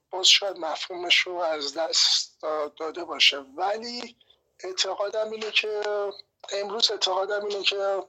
باز 0.10 0.28
شاید 0.28 0.58
مفهومش 0.58 1.20
رو 1.20 1.36
از 1.36 1.74
دست 1.78 2.42
داده 2.80 3.04
باشه. 3.04 3.38
ولی 3.38 4.18
اعتقادم 4.60 5.32
اینه 5.32 5.52
که 5.52 5.82
امروز 6.52 6.92
اعتقادم 6.92 7.46
اینه 7.46 7.64
که 7.64 8.04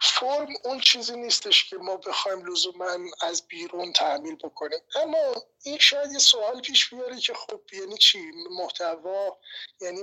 فرم 0.00 0.48
اون 0.64 0.80
چیزی 0.80 1.16
نیستش 1.16 1.70
که 1.70 1.76
ما 1.76 1.96
بخوایم 1.96 2.46
لزوما 2.46 2.96
از 3.20 3.48
بیرون 3.48 3.92
تعمیل 3.92 4.36
بکنیم. 4.36 4.78
اما 4.94 5.34
این 5.62 5.78
شاید 5.78 6.12
یه 6.12 6.18
سوال 6.18 6.60
پیش 6.60 6.94
بیاره 6.94 7.20
که 7.20 7.34
خب 7.34 7.60
یعنی 7.72 7.96
چی؟ 7.98 8.32
محتوا؟ 8.50 9.38
یعنی 9.80 10.02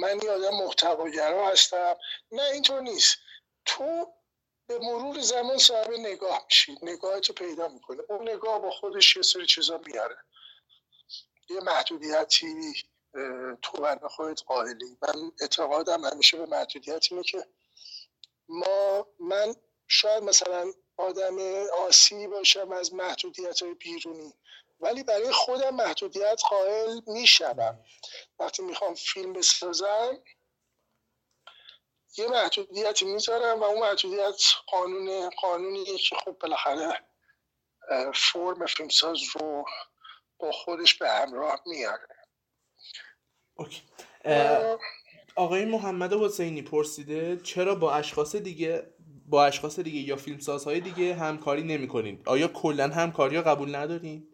من 0.00 0.20
یادم 0.22 0.56
محتواگرا 0.56 1.48
هستم؟ 1.48 1.96
نه 2.32 2.42
اینطور 2.42 2.80
نیست. 2.80 3.16
تو 3.64 4.12
به 4.66 4.78
مرور 4.78 5.20
زمان 5.20 5.58
صاحب 5.58 5.90
نگاه 5.90 6.44
میشی. 6.44 6.78
نگاهتو 6.82 7.32
پیدا 7.32 7.68
می‌کنه 7.68 8.02
اون 8.08 8.28
نگاه 8.28 8.58
با 8.58 8.70
خودش 8.70 9.16
یه 9.16 9.22
سری 9.22 9.46
چیزا 9.46 9.80
میاره. 9.86 10.16
یه 11.50 11.60
محدودیتی 11.60 12.74
تو 13.62 13.82
بر 13.82 14.08
خودت 14.08 14.42
قائلی. 14.42 14.98
من 15.02 15.32
اعتقادم 15.40 16.04
همیشه 16.04 16.38
به 16.38 16.46
محدودیت 16.46 17.06
اینه 17.10 17.22
که 17.22 17.46
ما 18.48 19.06
من 19.20 19.54
شاید 19.88 20.22
مثلا 20.22 20.72
آدم 20.96 21.38
آسی 21.86 22.26
باشم 22.26 22.72
از 22.72 22.94
محدودیت 22.94 23.62
های 23.62 23.74
بیرونی 23.74 24.34
ولی 24.80 25.02
برای 25.02 25.32
خودم 25.32 25.74
محدودیت 25.74 26.42
قائل 26.50 27.00
میشم 27.06 27.84
وقتی 28.38 28.62
می‌خوام 28.62 28.94
فیلم 28.94 29.32
بسازم 29.32 30.22
یه 32.16 32.28
محدودیتی 32.28 33.04
می‌ذارم 33.04 33.60
و 33.60 33.64
اون 33.64 33.80
محدودیت 33.80 34.42
قانون 34.66 35.30
قانونیه 35.30 35.98
که 35.98 36.16
خب 36.16 36.32
بالاخره 36.32 37.04
فرم 38.14 38.66
فیلمساز 38.66 39.18
رو 39.34 39.64
با 40.38 40.52
خودش 40.52 40.94
به 40.94 41.10
همراه 41.10 41.62
میاره 41.66 42.08
اوکی. 43.54 43.82
آقای 45.38 45.64
محمد 45.64 46.12
حسینی 46.12 46.62
پرسیده 46.62 47.36
چرا 47.36 47.74
با 47.74 47.94
اشخاص 47.94 48.36
دیگه 48.36 48.86
با 49.26 49.44
اشخاص 49.44 49.78
دیگه 49.80 50.00
یا 50.00 50.16
فیلمسازهای 50.16 50.80
دیگه 50.80 51.14
همکاری 51.14 51.62
نمی 51.62 51.88
کنید 51.88 52.22
آیا 52.26 52.48
کلا 52.48 52.88
همکاری 52.88 53.36
ها 53.36 53.42
قبول 53.42 53.76
ندارین؟ 53.76 54.28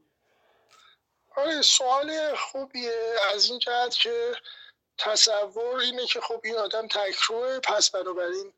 آره 1.36 1.62
سوال 1.62 2.34
خوبیه. 2.34 3.14
از 3.34 3.50
این 3.50 3.58
جهت 3.58 3.94
که 3.94 4.34
تصور 4.98 5.76
اینه 5.76 6.06
که 6.06 6.20
خب 6.20 6.40
این 6.44 6.56
آدم 6.56 6.88
تکروه 6.88 7.58
پس 7.58 7.90
بنابراین 7.90 8.52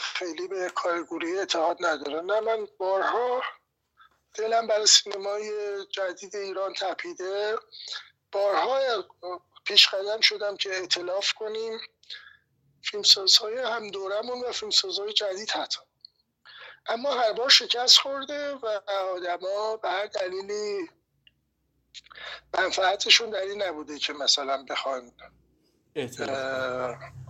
خیلی 0.00 0.48
به 0.48 0.70
کارگوری 0.74 1.38
اعتقاد 1.38 1.76
نداره. 1.80 2.20
نه 2.20 2.40
من 2.40 2.66
بارها 2.78 3.42
دلم 4.34 4.66
برای 4.66 4.86
سینمای 4.86 5.50
جدید 5.90 6.36
ایران 6.36 6.72
تپیده. 6.72 7.56
بارها 8.32 8.78
پیش 9.70 9.88
قدم 9.88 10.20
شدم 10.20 10.56
که 10.56 10.70
اعتلاف 10.70 11.32
کنیم. 11.32 11.80
فیلمسازهای 12.82 13.58
هم 13.58 13.90
دورمون 13.90 14.40
و 14.40 14.52
فیلمسازهای 14.52 15.12
جدید 15.12 15.50
حتی. 15.50 15.80
اما 16.86 17.14
هر 17.14 17.32
بار 17.32 17.48
شکست 17.48 17.98
خورده 17.98 18.54
و 18.54 18.80
آدما 18.88 19.76
به 19.76 19.90
هر 19.90 20.06
دلیلی 20.06 20.90
منفعتشون 22.54 23.30
در 23.30 23.40
این 23.40 23.62
نبوده 23.62 23.98
که 23.98 24.12
مثلا 24.12 24.64
بخوان 24.70 25.12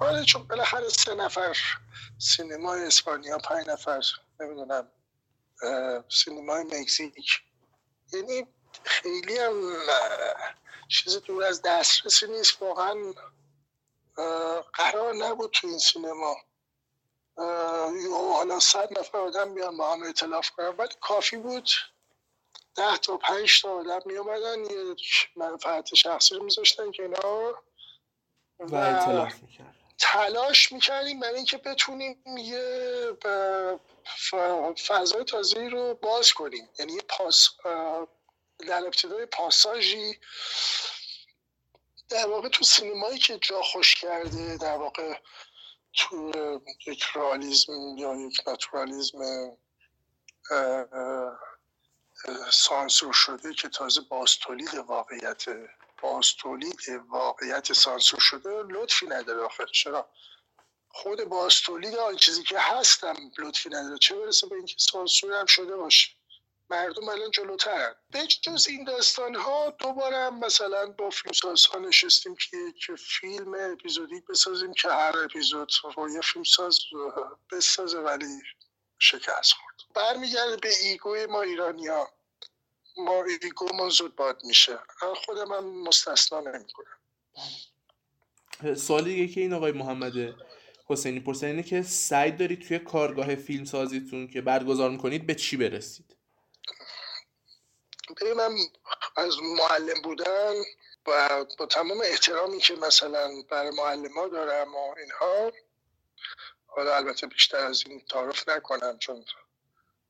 آره 0.00 0.24
چون 0.24 0.46
بالاخره 0.46 0.88
سه 0.88 1.14
نفر 1.14 1.56
سینمای 2.18 2.84
اسپانیا 2.84 3.38
پنج 3.38 3.68
نفر 3.68 4.02
نمی‌دونم 4.40 4.88
سینمای 6.08 6.64
مکزیک. 6.64 7.42
یعنی 8.12 8.46
خیلی 8.84 9.38
هم 9.38 9.72
چیز 10.90 11.16
دور 11.16 11.44
از 11.44 11.62
دسترسی 11.62 12.26
نیست. 12.26 12.62
واقعا 12.62 13.14
قرار 14.72 15.14
نبود 15.14 15.50
تو 15.50 15.66
این 15.66 15.78
سینما. 15.78 16.36
حالا 18.34 18.60
صد 18.60 18.98
نفر 18.98 19.18
آدم 19.18 19.54
بیان 19.54 19.76
با 19.76 19.92
هم 19.92 20.02
اعتلاف 20.02 20.50
کنن. 20.50 20.68
ولی 20.68 20.94
کافی 21.00 21.36
بود. 21.36 21.70
ده 22.76 22.96
تا 22.96 23.16
پنج 23.16 23.62
تا 23.62 23.72
آدم 23.72 24.00
می 24.04 24.16
اومدن 24.16 24.64
یه 24.64 24.96
منفعت 25.36 25.94
شخصی 25.94 26.34
رو 26.34 26.44
میذاشتن 26.44 26.90
که 26.90 27.02
اینا 27.02 27.54
و 28.58 28.84
می‌کرد 29.42 29.74
تلاش 29.98 30.72
می‌کردیم 30.72 31.20
برای 31.20 31.36
اینکه 31.36 31.58
بتونیم 31.58 32.24
یه 32.38 33.16
فضای 34.86 35.24
تازه 35.24 35.68
رو 35.68 35.94
باز 35.94 36.32
کنیم. 36.32 36.68
یعنی 36.78 36.92
یه 36.92 37.02
پاس 37.08 37.48
در 38.66 38.86
ابتدای 38.86 39.26
پاساژی 39.26 40.18
در 42.08 42.26
واقع 42.26 42.48
تو 42.48 42.64
سینمایی 42.64 43.18
که 43.18 43.38
جا 43.38 43.62
خوش 43.62 43.94
کرده 43.94 44.56
در 44.56 44.76
واقع 44.76 45.20
تو 45.94 46.32
یک 46.86 47.02
رالیزم 47.02 47.96
یا 47.98 48.14
یک 48.16 48.42
ناتورالیزم 48.46 49.56
سانسور 52.50 53.12
شده 53.12 53.54
که 53.54 53.68
تازه 53.68 54.00
باستولید 54.00 54.74
واقعیت 54.74 55.44
باستولید 56.02 56.80
واقعیت 57.08 57.72
سانسور 57.72 58.20
شده 58.20 58.62
لطفی 58.62 59.06
نداره 59.06 59.40
آخر 59.42 59.66
چرا؟ 59.66 60.10
خود 60.88 61.24
باستولید 61.24 61.94
آن 61.96 62.16
چیزی 62.16 62.42
که 62.42 62.58
هستم 62.58 63.16
لطفی 63.38 63.68
نداره. 63.68 63.98
چه 63.98 64.16
برسه 64.16 64.46
به 64.46 64.56
اینکه 64.56 64.74
سانسور 64.78 65.32
هم 65.32 65.46
شده 65.46 65.76
باشه. 65.76 66.10
مردم 66.70 67.08
الان 67.08 67.30
جلوترن 67.30 67.94
به 68.10 68.26
جز 68.26 68.66
این 68.68 68.84
داستان 68.84 69.34
ها 69.34 69.70
دوباره 69.78 70.30
مثلا 70.30 70.86
با 70.86 71.10
فیلمساز 71.10 71.66
ها 71.66 71.78
نشستیم 71.78 72.36
که 72.36 72.56
یک 72.56 72.98
فیلم 72.98 73.54
اپیزودیک 73.54 74.24
بسازیم 74.26 74.72
که 74.72 74.88
هر 74.88 75.18
اپیزود 75.24 75.72
رو 75.96 76.10
یه 76.10 76.20
فیلمساز 76.20 76.78
بسازه 77.52 77.98
ولی 77.98 78.42
شکست 78.98 79.52
خورد. 79.52 79.74
برمیگرده 79.94 80.56
به 80.56 80.68
ego 80.82 81.15
ی 81.15 81.26
ما 81.26 81.42
ایرانیا 81.42 82.08
ما 82.96 83.24
ego 83.42 83.68
ما 83.74 83.88
زود 83.88 84.16
باد 84.16 84.44
میشه. 84.44 84.78
خودم 85.24 85.52
هم 85.52 85.82
مستثنا 85.82 86.40
نمی‌کنم. 86.40 86.98
سوالی 88.74 89.14
دیگه 89.14 89.34
که 89.34 89.40
این 89.40 89.52
آقای 89.52 89.72
محمد 89.72 90.12
حسینی 90.86 91.20
پرسن 91.20 91.46
اینه 91.46 91.62
که 91.62 91.82
سعی 91.82 92.30
دارید 92.32 92.68
توی 92.68 92.78
کارگاه 92.78 93.34
فیلم 93.34 93.64
سازیتون 93.64 94.28
که 94.28 94.40
برگزار 94.40 94.90
می‌کنید 94.90 95.26
به 95.26 95.34
چی 95.34 95.56
برسید؟ 95.56 96.16
من 98.22 98.56
از 99.16 99.36
معلم 99.42 100.02
بودن 100.02 100.54
و 101.06 101.44
با 101.58 101.66
تمام 101.66 102.00
احترامی 102.00 102.58
که 102.58 102.74
مثلا 102.74 103.42
برای 103.50 103.70
معلم 103.70 104.12
ها 104.12 104.28
دارم 104.28 104.74
و 104.74 104.94
اینها 104.98 105.52
حالا 106.66 106.96
البته 106.96 107.26
بیشتر 107.26 107.56
از 107.58 107.84
این 107.86 108.00
تعارف 108.00 108.48
نکنم 108.48 108.98
چون 108.98 109.24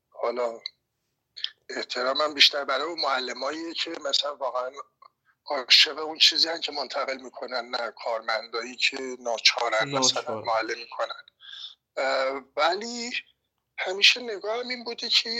حالا 0.09 0.59
احترامم 1.69 2.33
بیشتر 2.33 2.63
برای 2.63 2.83
اون 2.83 2.99
معلمایی 2.99 3.73
که 3.73 3.91
مثلا 4.05 4.35
واقعا 4.35 4.71
عاشق 5.45 5.99
اون 5.99 6.17
چیزی 6.17 6.47
هن 6.47 6.61
که 6.61 6.71
منتقل 6.71 7.17
می‌کنن 7.17 7.69
نه 7.69 7.91
کارمندایی 8.03 8.75
که 8.75 8.97
ناچارن 9.19 9.89
مثلا 9.89 10.41
معلم 10.41 10.77
می‌کنن. 10.77 11.23
ولی 12.55 13.11
همیشه 13.85 14.21
نگاه 14.21 14.57
این 14.57 14.83
بوده 14.83 15.09
که 15.09 15.31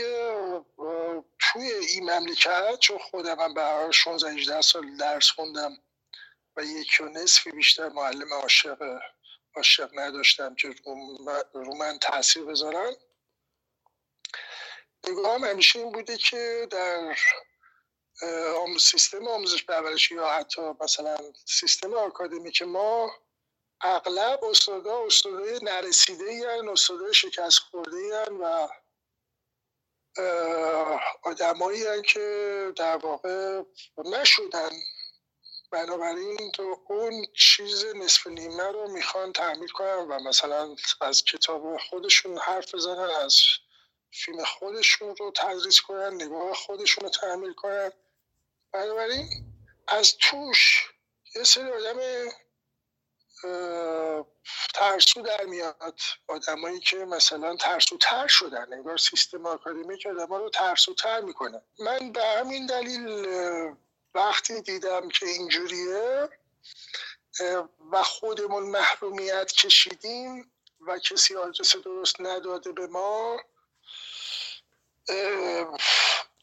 توی 1.40 1.72
این 1.72 2.12
مملکت 2.12 2.80
چون 2.80 2.98
خودم 2.98 3.40
هم 3.40 3.54
به 3.54 3.92
16 3.92 4.32
18 4.32 4.62
سال 4.62 4.98
درس 4.98 5.30
خوندم 5.30 5.78
و 6.58 6.64
یکی 6.64 7.04
و 7.04 7.10
نصفی 7.10 7.52
بیشتر 7.52 7.90
معلم 7.90 8.34
عاشق 8.34 9.00
عاشق 9.56 9.90
نداشتم 10.00 10.56
که 10.56 10.76
رو 11.54 11.76
من 11.76 12.00
تاثیر 12.00 12.44
بذارن. 12.44 12.96
نگاه 15.10 15.36
هم 15.36 15.44
همیشه 15.44 15.80
این 15.80 15.92
بوده 15.92 16.18
که 16.18 16.68
در 16.72 17.16
سیستم 18.80 19.28
آموزش 19.28 19.64
پرورشی 19.66 20.16
یا 20.16 20.28
حتی 20.28 20.62
مثلا 20.82 21.18
سیستم 21.46 21.94
آکادمیک 21.94 22.62
ما 22.62 23.12
اغلب 23.84 24.44
استادا 24.44 25.06
استادای 25.06 25.60
نرسیده 25.62 26.26
این 26.26 26.70
استادای 26.70 27.14
شکست 27.14 27.60
خورده 27.60 27.98
این 27.98 28.38
و 28.38 28.68
آدمایی 31.24 32.02
که 32.02 32.74
در 32.76 32.98
واقع 32.98 33.62
نشدن. 34.06 34.70
بنابراین 35.72 36.52
تو 36.52 36.80
اون 36.90 37.26
چیز 37.38 37.86
نصف 37.86 38.28
نیمه 38.28 38.72
رو 38.72 38.92
می‌خوان 38.92 39.34
تعمیل 39.34 39.70
کنن 39.70 39.98
و 39.98 40.20
مثلا 40.20 40.76
از 41.02 41.24
کتاب 41.24 41.78
خودشون 41.78 42.38
حرف 42.38 42.76
بزنن 42.76 43.10
از 43.24 43.38
فیلم 44.12 44.44
خودشون 44.44 45.16
رو 45.16 45.32
تدریس 45.36 45.82
کنن 45.82 46.14
نگاه 46.14 46.54
خودشون 46.54 47.04
رو 47.04 47.10
تعمیل 47.10 47.54
کنن. 47.54 47.92
بنابراین 48.72 49.30
از 49.88 50.18
توش 50.18 50.90
یه 51.36 51.44
سری 51.44 51.72
آدم 51.72 52.00
ترسو 54.74 55.22
در 55.22 55.46
میاد. 55.46 56.00
آدمایی 56.28 56.80
که 56.80 56.98
مثلا 56.98 57.56
ترسو 57.56 57.98
تر 57.98 58.28
شدن 58.28 58.74
انگار 58.74 58.98
سیستم 58.98 59.46
آکادمیک 59.46 60.06
آدم 60.06 60.34
رو 60.34 60.50
ترسو 60.50 60.94
تر 60.94 61.22
می‌کنه. 61.22 61.62
من 61.80 62.12
به 62.12 62.26
همین 62.26 62.66
دلیل 62.66 63.28
وقتی 64.16 64.62
دیدم 64.62 65.10
که 65.10 65.26
اینجوریه 65.26 66.30
و 67.92 68.04
خودمون 68.04 68.64
محرومیت 68.64 69.52
کشیدیم 69.52 70.52
و 70.88 71.00
کسی 71.00 71.36
آدرس 71.36 71.76
درست 71.76 72.22
نداده 72.22 72.72
به 72.72 72.88
ما 72.88 73.38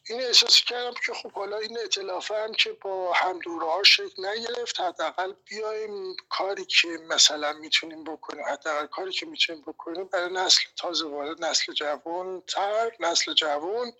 این 0.09 0.21
احساس 0.21 0.61
کردم 0.61 0.93
که 1.05 1.13
خب 1.13 1.31
حالا 1.31 1.57
این 1.57 1.79
اطلاف 1.79 2.31
هم 2.31 2.53
که 2.53 2.71
با 2.71 3.13
هم 3.13 3.39
دوره 3.39 3.65
ها 3.65 3.83
شکل 3.83 4.25
نگرفت 4.25 4.79
حداقل 4.79 5.33
بیایم 5.45 6.15
کاری 6.29 6.65
که 6.65 6.87
مثلا 6.87 7.53
می‌تونیم 7.53 8.03
بکنیم 8.03 8.45
حداقل 8.45 8.87
کاری 8.87 9.11
که 9.11 9.25
می‌تونیم 9.25 9.61
بکنیم 9.61 10.05
برای 10.05 10.33
نسل 10.33 10.61
تازه 10.77 11.05
وارد 11.07 11.45
نسل 11.45 11.73
جوان 11.73 12.41
تر 12.41 12.91
نسل 12.99 13.33
جوان 13.33 13.93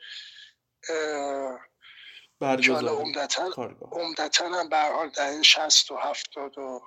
حالا 2.76 2.92
عمدتا 3.92 4.50
هم 4.50 4.70
به 4.70 4.78
حال 4.78 5.10
دهه 5.10 5.42
شست 5.42 5.92
و 5.92 5.96
هفتاد 5.96 6.58
و 6.58 6.82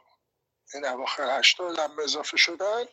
این 0.75 0.85
اواخر 0.87 1.39
هشتاد 1.39 1.79
هم 1.79 1.99
اضافه 2.05 2.37
شدن. 2.37 2.85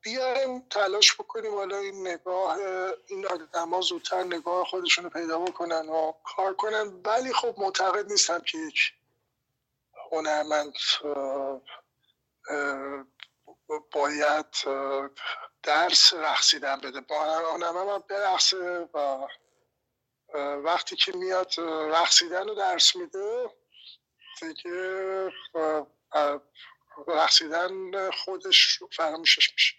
بیایم 0.00 0.60
تلاش 0.60 1.14
بکنیم 1.14 1.54
حالا 1.54 1.76
این 1.76 2.06
نگاه 2.06 2.58
این 3.06 3.26
آدم 3.26 3.80
زودتر 3.80 4.22
نگاه 4.22 4.64
خودشون 4.64 5.04
رو 5.04 5.10
پیدا 5.10 5.38
بکنن 5.38 5.88
و 5.88 6.12
کار 6.36 6.54
کنن. 6.54 7.02
ولی 7.04 7.32
خب 7.32 7.54
معتقد 7.58 8.10
نیستم 8.10 8.38
که 8.40 8.58
یک 8.58 8.92
هنرمند 10.12 10.74
باید 13.92 14.46
درس 15.62 16.12
رقصیدن 16.12 16.80
بده. 16.80 17.00
با 17.00 17.24
هنرمند 17.24 18.06
برقصه 18.06 18.88
و 18.94 19.26
وقتی 20.64 20.96
که 20.96 21.12
میاد 21.16 21.52
رقصیدن 21.90 22.48
رو 22.48 22.54
درس 22.54 22.96
میده 22.96 23.50
دیگه 24.40 25.30
رقصیدن 27.08 28.10
خودش 28.10 28.78
فراموشش 28.92 29.52
میشه 29.52 29.74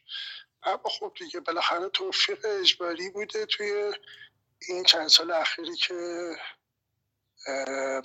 اما 0.64 0.84
خب 0.84 1.14
دیگه 1.20 1.40
بالاخره 1.40 1.90
توفیق 1.90 2.46
اجباری 2.46 3.10
بوده 3.10 3.46
توی 3.46 3.94
این 4.70 4.84
چند 4.84 5.08
سال 5.08 5.32
اخیری 5.32 5.76
که 5.76 5.96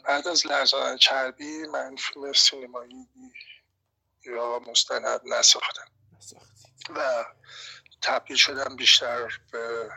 بعد 0.04 0.28
از 0.28 0.46
لرزان 0.46 0.96
چربی 0.96 1.66
من 1.66 1.96
فیلم 1.96 2.32
سینمایی 2.32 3.08
یا 4.24 4.60
مستند 4.66 5.20
نساختم. 5.26 5.90
و 6.96 7.24
تبدیل 8.02 8.36
شدم 8.36 8.76
بیشتر 8.76 9.40
به 9.52 9.90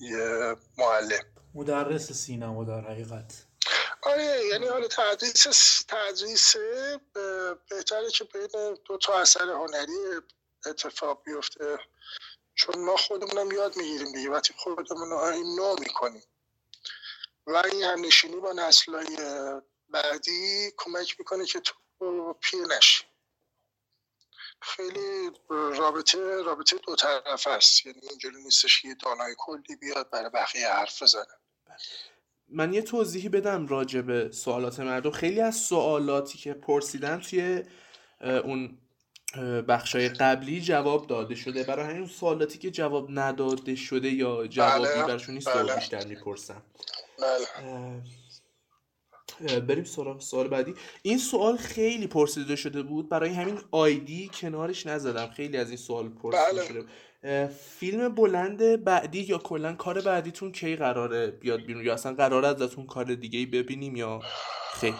یه 0.00 0.56
معلم. 0.78 1.24
مدرس 1.54 2.12
سینما 2.12 2.64
در 2.64 2.80
حقیقت. 2.80 3.46
آره 4.02 4.46
یعنی 4.46 4.66
حالا 4.66 4.88
تدریس 4.88 5.82
تدریس 5.88 6.56
بهتره 7.70 8.10
که 8.10 8.24
بین 8.24 8.78
دو 8.84 8.98
تا 8.98 9.18
اثر 9.18 9.50
هنری 9.50 10.20
اتفاق 10.66 11.22
بیفته. 11.24 11.78
چون 12.54 12.84
ما 12.84 12.96
خودمونم 12.96 13.52
یاد 13.52 13.76
می‌گیریم 13.76 14.12
دیگه 14.12 14.30
وقتی 14.30 14.54
خودمون 14.56 15.10
رو 15.10 15.56
نو 15.56 15.76
می‌کنیم. 15.78 16.22
و 17.46 17.56
این 17.56 17.82
هم 17.82 18.00
نشینی 18.00 18.36
با 18.36 18.52
نسلهای 18.52 19.16
بعدی 19.88 20.72
کمک 20.76 21.16
می‌کنه 21.18 21.46
که 21.46 21.60
تو 21.60 21.74
پیر 22.32 22.66
نشی. 22.66 23.04
خیلی 24.62 25.30
رابطه 25.48 26.42
رابطه 26.42 26.76
دو 26.76 26.96
طرف 26.96 27.46
است. 27.46 27.86
یعنی 27.86 28.00
اینجوری 28.10 28.42
نیستش 28.42 28.84
یه 28.84 28.94
دانای 28.94 29.34
کلی 29.38 29.76
بیاد 29.76 30.10
برای 30.10 30.30
بقیه 30.30 30.68
حرف 30.68 31.02
بزنه. 31.02 31.38
من 32.52 32.74
یه 32.74 32.82
توضیحی 32.82 33.28
بدم 33.28 33.66
راجع 33.66 34.00
به 34.00 34.28
سوالات 34.32 34.80
مردم 34.80 35.10
خیلی 35.10 35.40
از 35.40 35.56
سوالاتی 35.56 36.38
که 36.38 36.52
پرسیدن 36.52 37.20
توی 37.20 37.62
اون 38.44 38.78
بخشای 39.68 40.08
قبلی 40.08 40.60
جواب 40.60 41.06
داده 41.06 41.34
شده 41.34 41.64
برای 41.64 41.86
همین 41.86 42.06
سوالاتی 42.06 42.58
که 42.58 42.70
جواب 42.70 43.08
نداده 43.10 43.74
شده 43.74 44.10
یا 44.10 44.46
جوابی 44.46 44.84
بله. 44.84 45.06
برشون 45.06 45.34
نیست 45.34 45.48
بله. 45.48 45.74
بیشتر 45.74 46.06
می‌پرسم 46.06 46.62
بله. 47.18 48.00
بریم 49.60 49.84
سراغ 49.84 50.20
سوال 50.20 50.48
بعدی 50.48 50.74
این 51.02 51.18
سوال 51.18 51.56
خیلی 51.56 52.06
پرسیده 52.06 52.56
شده 52.56 52.82
بود 52.82 53.08
برای 53.08 53.30
همین 53.30 53.58
آیدی 53.70 54.30
کنارش 54.34 54.86
نزدم 54.86 55.26
خیلی 55.26 55.56
از 55.56 55.68
این 55.68 55.76
سوال 55.76 56.08
پرسیده 56.08 56.52
بله. 56.52 56.68
شده 56.68 56.80
بود 56.80 56.90
فیلم 57.78 58.14
بلند 58.14 58.84
بعدی 58.84 59.20
یا 59.20 59.38
کلا 59.38 59.74
کار 59.74 60.00
بعدیتون 60.00 60.52
کی 60.52 60.76
قراره 60.76 61.26
بیاد 61.26 61.60
بیرون؟ 61.60 61.84
یا 61.84 61.94
اصلا 61.94 62.14
قراره 62.14 62.48
ازتون 62.48 62.86
کار 62.86 63.04
دیگه 63.04 63.38
ای 63.38 63.46
ببینیم 63.46 63.96
یا 63.96 64.20
خیر؟ 64.72 64.94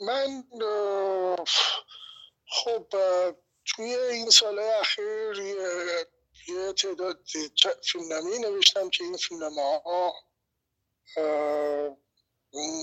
من 0.00 0.44
خب 2.46 2.86
توی 3.64 3.94
این 3.94 4.30
سال 4.30 4.58
اخیر 4.58 5.38
یه 6.48 6.72
تعداد 6.72 7.20
فیلم 7.82 8.12
نمی 8.12 8.38
نوشتم 8.38 8.90
که 8.90 9.04
این 9.04 9.16
فیلم 9.16 9.58
ها 9.84 10.14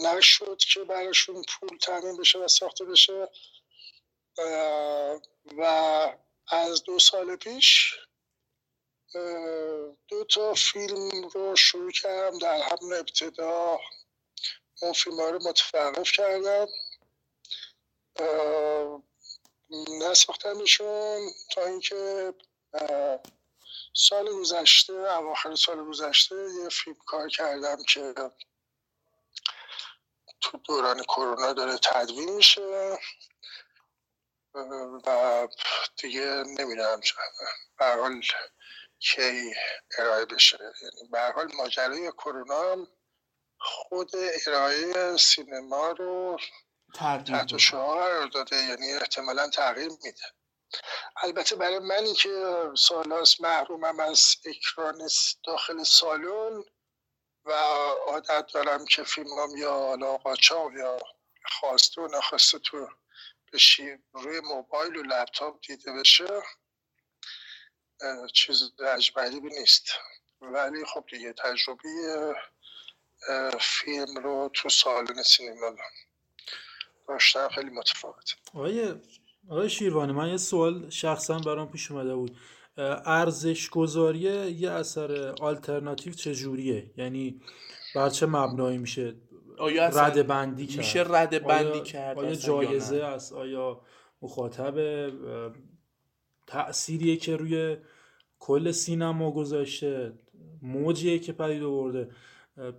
نشد 0.04 0.58
که 0.58 0.84
براشون 0.84 1.36
پول 1.36 1.78
تامین 1.78 2.18
بشه 2.18 2.40
و 2.40 2.48
ساخته 2.48 2.86
بشه. 2.86 3.28
و 5.58 6.16
از 6.48 6.84
دو 6.84 7.00
سال 7.00 7.36
پیش 7.36 7.96
دو 10.08 10.24
تا 10.24 10.54
فیلم 10.54 11.28
رو 11.28 11.56
شروع 11.56 11.92
کردم. 11.92 12.38
در 12.38 12.62
همون 12.62 12.94
ابتدا 12.94 13.80
اون 14.82 14.94
فیلم 14.94 15.20
ها 15.20 15.30
رو 15.30 15.40
متوقف 15.44 16.12
کردم. 16.12 16.68
نساختمشون 20.02 21.30
تا 21.52 21.66
اینکه 21.66 22.34
سال 23.94 24.34
گذشته 24.34 24.94
اواخر 24.94 25.56
سال 25.56 25.86
گذشته 25.86 26.36
یه 26.36 26.70
فیلم 26.70 26.98
کار 27.06 27.30
کردم 27.30 27.84
که 27.84 28.14
تو 30.42 30.58
دوران 30.58 31.04
کرونا 31.04 31.54
داره 31.54 31.78
تدوین 31.78 32.36
میشه. 32.36 32.98
و 34.56 35.48
دیگه 35.98 36.44
نمی‌دونم 36.48 37.00
به 37.78 37.86
حال 37.86 38.22
کی 39.00 39.54
ارائه 39.98 40.26
بشه. 40.26 40.58
یعنی 40.82 41.10
به 41.12 41.20
حال 41.36 41.52
ماجرای 41.56 42.12
کرونا 42.12 42.72
هم 42.72 42.88
خود 43.60 44.12
ارائه 44.48 45.18
سینما 45.18 45.92
رو 45.92 46.40
تحت 46.96 47.58
شعار 47.58 48.04
قرار 48.04 48.28
داده 48.28 48.56
یعنی 48.56 48.94
احتمالا 48.94 49.50
تغییر 49.50 49.90
میده. 50.04 50.24
البته 51.24 51.56
برای 51.56 51.80
منی 51.80 52.14
که 52.14 52.56
سالاس 52.78 53.42
محرومم 53.42 54.00
از 54.00 54.36
اکران 54.46 55.10
داخل 55.46 55.84
سالن 55.84 56.64
و 57.46 57.52
عادت 58.08 58.46
دارم 58.54 58.86
که 58.86 59.04
فیلمم 59.04 59.56
یا 59.58 59.74
حالا 59.74 60.18
قاچاق 60.18 60.74
یا 60.74 60.98
خواسته 61.60 62.02
و 62.02 62.08
نخواسته 62.08 62.60
تو 62.60 62.88
بشی 63.56 63.98
روی 64.14 64.40
موبایل 64.40 64.98
و 64.98 65.04
لپتاپ 65.04 65.60
دیده 65.68 65.94
بشه 65.94 66.26
چیز 68.34 68.72
عجب 68.80 69.20
نیست. 69.44 69.92
ولی 70.42 70.86
خب 70.86 71.06
دیگه 71.12 71.34
تجربه 71.34 71.88
فیلم 73.60 74.18
رو 74.24 74.50
تو 74.54 74.70
سالن 74.70 75.24
سینما 75.24 75.76
داشتم 77.08 77.50
خیلی 77.50 77.70
متفاوت. 77.70 78.36
آقای 78.54 78.96
آقای 79.50 79.70
شیروانی 79.70 80.14
من 80.14 80.30
یه 80.30 80.38
سوال 80.38 80.90
شخصا 80.90 81.40
برام 81.40 81.72
پیش 81.72 81.92
اومده 81.92 82.16
بود. 82.16 82.38
ارزش 83.06 83.70
گذاری 83.70 84.20
یه 84.52 84.72
اثر 84.72 85.36
آلترناتیو 85.42 86.14
چجوریه؟ 86.14 86.94
یعنی 86.98 87.42
بر 87.96 88.10
چه 88.10 88.26
مبنایی 88.26 88.78
میشه؟ 88.78 89.16
آیا 89.60 89.88
رد 89.88 90.28
بندی 90.28 90.68
کرد. 90.68 90.78
میشه 90.78 91.04
رد 91.10 91.44
بندی 91.48 91.70
آیا 91.70 91.84
کرد 91.84 92.18
آیا 92.18 92.36
جایزه 92.36 93.04
است؟ 93.04 93.34
آیا 93.34 93.82
مخاطب 94.22 95.10
تأثیریه 96.48 97.18
که 97.18 97.36
روی 97.36 97.78
کل 98.40 98.72
سینما 98.72 99.32
گذاشته؟ 99.32 100.14
موجیه 100.62 101.20
که 101.20 101.34
پدید 101.34 101.64
آورده؟ 101.64 102.10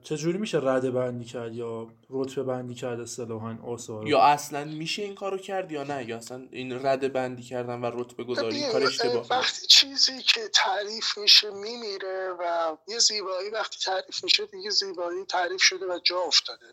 چجوری 0.03 0.39
میشه 0.39 0.59
رده 0.63 0.91
بندی 0.91 1.25
کرد 1.25 1.55
یا 1.55 1.89
رتبه 2.11 2.43
بندی 2.43 2.75
کرد 2.75 3.01
اصطلاحا 3.01 3.59
آثار 3.67 4.09
یا 4.09 4.21
اصلا 4.21 4.65
میشه 4.65 5.03
این 5.03 5.15
کارو 5.15 5.39
کرد 5.39 5.73
یا 5.73 5.85
نه؟ 5.85 6.09
یا 6.09 6.17
اصلا 6.17 6.49
این 6.51 6.87
رده 6.87 7.09
بندی 7.09 7.43
کردن 7.43 7.81
و 7.81 7.91
رتبه 7.95 8.25
گذاری 8.25 8.73
کار 8.73 8.83
اشتباه 8.83 9.27
وقتی 9.31 9.67
چیزی 9.67 10.23
که 10.23 10.49
تعریف 10.49 11.19
میشه 11.19 11.51
میمیره 11.51 12.37
و 12.41 12.77
یه 12.89 12.99
زیبایی 12.99 13.51
وقتی 13.51 13.79
تعریف 13.85 14.25
میشه 14.25 14.47
دیگه 14.47 14.71
زیبایی 14.71 15.25
تعریف 15.25 15.63
شده 15.63 15.87
و 15.87 15.99
جا 16.05 16.21
افتاده. 16.21 16.73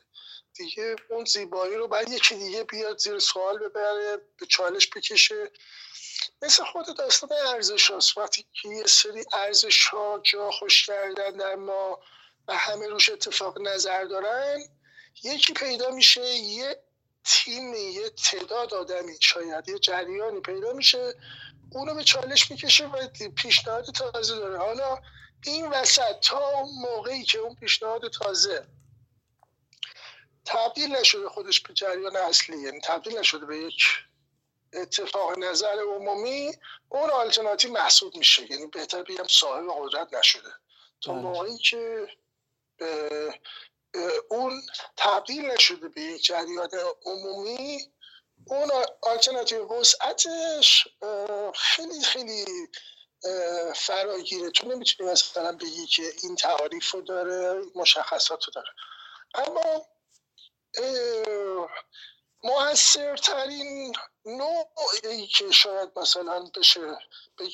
دیگه 0.56 0.96
اون 1.10 1.26
زیبایی 1.26 1.76
رو 1.76 1.88
بعد 1.88 2.10
یکی 2.10 2.36
دیگه 2.36 2.64
بیاد 2.64 2.98
زیر 2.98 3.20
سوال 3.20 3.58
ببره 3.58 4.18
به 4.40 4.46
چالش 4.46 4.90
بکشه. 4.96 5.52
مثل 6.42 6.64
خود 6.64 6.86
داستان 6.98 7.30
ارزش 7.48 7.92
هاست 7.92 8.18
وقتی 8.18 8.46
که 8.54 8.70
یه 8.70 8.84
سری 8.88 9.24
ارزش 9.34 9.86
ها 9.86 10.22
جا 10.24 10.52
خوش 10.52 10.86
کردن 10.86 11.32
در 11.32 11.56
ما 11.56 12.00
و 12.48 12.58
همه 12.58 12.88
روش 12.88 13.10
اتفاق 13.10 13.62
نظر 13.62 14.04
دارن 14.04 14.60
یکی 15.24 15.54
پیدا 15.54 15.92
میشه 15.92 16.28
یه 16.28 16.84
تیم 17.24 17.74
یه 17.74 18.10
تعداد 18.10 18.74
آدمی 18.74 19.18
شاید 19.20 19.70
یه 19.70 19.80
جریانی 19.80 20.40
پیدا 20.40 20.74
میشه 20.74 21.14
اونو 21.72 21.96
به 21.96 22.04
چالش 22.04 22.52
می‌کشه 22.52 22.88
و 22.88 23.08
پیشنهاد 23.36 23.86
تازه 23.86 24.36
داره 24.36 24.58
حالا 24.58 25.02
این 25.46 25.68
وسط 25.68 26.20
تا 26.22 26.50
اون 26.50 26.70
موقعی 26.82 27.24
که 27.24 27.40
اون 27.40 27.56
پیشنهاد 27.56 28.12
تازه 28.12 28.68
تبدیل 30.46 30.96
نشده 30.96 31.30
خودش 31.30 31.60
به 31.60 31.74
جریان 31.74 32.16
اصلی 32.16 32.62
یعنی 32.62 32.80
تبدیل 32.80 33.18
نشده 33.18 33.46
به 33.46 33.58
یک 33.58 33.84
اتفاق 34.74 35.38
نظر 35.40 35.78
عمومی 35.96 36.52
اون 36.90 37.10
آلترناتیو 37.10 37.72
محسوب 37.72 38.16
میشه 38.16 38.52
یعنی 38.52 38.68
بهتر 38.68 39.04
بگم 39.04 39.28
صاحب 39.30 39.66
قدرت 39.80 40.14
نشده 40.14 40.50
تا 41.02 41.14
بله. 41.14 41.22
موقعی 41.22 41.58
که 41.58 42.08
اون 44.30 44.62
تبدیل 44.98 45.46
نشده 45.46 45.90
به 45.90 46.02
یک 46.02 46.24
جریان 46.24 46.70
عمومی. 47.06 47.94
اون 48.48 48.72
آلترناتیو 49.02 49.66
وسعتش 49.68 50.88
خیلی 51.56 52.04
خیلی 52.04 52.46
فراگیره. 53.76 54.50
تو 54.52 54.68
نمی‌تونی 54.68 55.12
مثلا 55.12 55.52
بگی 55.52 55.88
که 55.88 56.04
این 56.24 56.36
تعاریف 56.36 56.92
رو 56.92 57.02
داره 57.02 57.62
مشخصات 57.76 58.44
رو 58.44 58.54
داره. 58.54 58.70
اما 59.36 59.86
موثرترین 62.44 63.96
نوعی 64.26 65.28
که 65.28 65.52
شاید 65.52 66.00
مثلا 66.00 66.52
بشه 66.56 66.98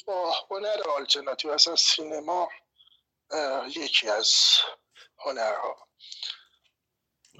با 0.05 0.31
هنر 0.49 0.81
آلترناتیو 0.89 1.51
اصلا 1.51 1.75
سینما 1.75 2.49
یکی 3.75 4.09
از 4.09 4.33
هنرها 5.25 5.87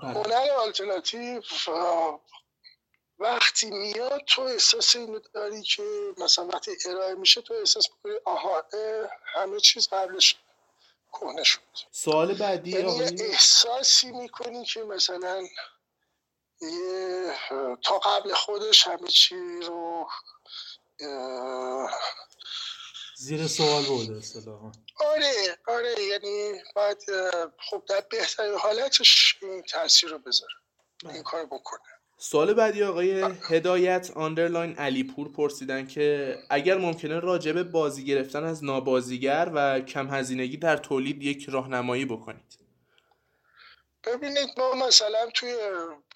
بله. 0.01 0.13
هنر 0.13 0.51
آلترناتیو 0.51 1.41
وقتی 3.19 3.69
میاد 3.69 4.21
تو 4.27 4.41
احساس 4.41 4.95
اینو 4.95 5.19
داری 5.19 5.63
که 5.63 6.13
مثلا 6.17 6.45
وقتی 6.47 6.71
ارائه 6.85 7.15
میشه 7.15 7.41
تو 7.41 7.53
احساس 7.53 7.87
می‌کنی 7.89 8.19
آها 8.25 8.63
همه 9.25 9.59
چیز 9.59 9.87
قبلش 9.87 10.35
کنه 11.11 11.43
شد 11.43 11.59
سوال 11.91 12.33
بعدی 12.33 12.71
یعنی 12.71 13.01
احساسی 13.23 14.11
می‌کنی 14.11 14.65
که 14.65 14.83
مثلا 14.83 15.47
یه 16.61 17.35
تا 17.83 17.99
قبل 17.99 18.33
خودش 18.33 18.87
همه 18.87 19.07
چی 19.07 19.35
رو 19.61 20.07
زیر 23.21 23.47
سوال 23.47 23.83
بوده 23.83 24.17
اصطلاحا. 24.17 24.71
آره 24.99 25.57
آره 25.67 25.95
یعنی 26.03 26.61
باید 26.75 26.97
خب 27.69 27.83
در 27.89 28.03
بهترین 28.11 28.53
حالتش 28.53 29.35
این 29.41 29.61
تاثیر 29.61 30.09
رو 30.09 30.19
بذاره. 30.19 30.53
این 31.03 31.13
بله. 31.13 31.23
کار 31.23 31.45
بکنه. 31.45 31.79
سوال 32.17 32.53
بعدی 32.53 32.83
آقای 32.83 33.21
هدایت 33.21 34.11
آندرلاین 34.15 34.75
علیپور 34.75 35.31
پرسیدن 35.31 35.87
که 35.87 36.35
اگر 36.49 36.77
ممکنه 36.77 37.19
راجب 37.19 37.63
بازی 37.63 38.05
گرفتن 38.05 38.43
از 38.43 38.63
نابازیگر 38.63 39.51
و 39.53 39.79
کم 39.79 40.13
هزینگی 40.13 40.57
در 40.57 40.77
تولید 40.77 41.23
یک 41.23 41.49
راهنمایی 41.49 42.05
بکنید. 42.05 42.57
ببینید 44.03 44.49
ما 44.57 44.73
مثلا 44.87 45.29
توی 45.33 45.55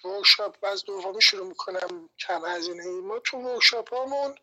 ورکشاپ 0.04 0.56
از 0.62 0.84
دومی 0.84 1.22
شروع 1.22 1.48
می‌کنم 1.48 2.10
کم 2.18 2.44
هزینه 2.46 2.82
ای 2.82 3.00
ما 3.00 3.18
تو 3.18 3.36
ورکشاپ 3.36 3.94
هامون 3.94 4.34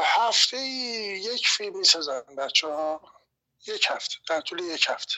هفته 0.00 0.58
یک 0.58 1.48
فیلم 1.48 1.78
می‌سازن 1.78 2.20
بچه 2.20 2.66
ها 2.66 3.00
یک 3.66 3.86
هفته 3.90 4.14
در 4.28 4.40
طول 4.40 4.60
یک 4.60 4.86
هفته. 4.88 5.14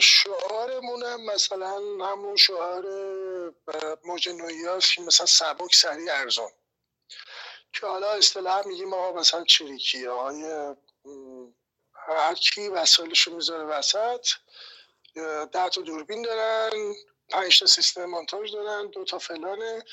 شعارمون 0.00 1.02
هم 1.02 1.24
مثلا 1.24 1.76
همون 2.06 2.36
شعار 2.36 2.84
موج 4.04 4.28
هست 4.68 4.94
که 4.94 5.00
مثلا 5.02 5.26
سبک 5.26 5.74
سریع 5.74 6.14
ارزان. 6.14 6.50
که 7.72 7.86
حالا 7.86 8.12
اصطلاح 8.12 8.66
میگیم 8.66 8.88
ما 8.88 9.12
مثلا 9.12 9.44
چریکی 9.44 10.04
های 10.04 10.74
هر 11.94 12.34
کی 12.34 12.68
وسایلش 12.68 13.20
رو 13.20 13.34
می‌ذاره 13.34 13.64
وسط 13.64 14.26
ده 15.52 15.68
تا 15.68 15.80
دوربین 15.80 16.22
دارن 16.22 16.94
پنج 17.28 17.60
تا 17.60 17.66
سیستم 17.66 18.04
مونتاژ 18.04 18.52
دارن 18.52 18.86
دو 18.90 19.04
تا 19.04 19.18
فلانه. 19.18 19.84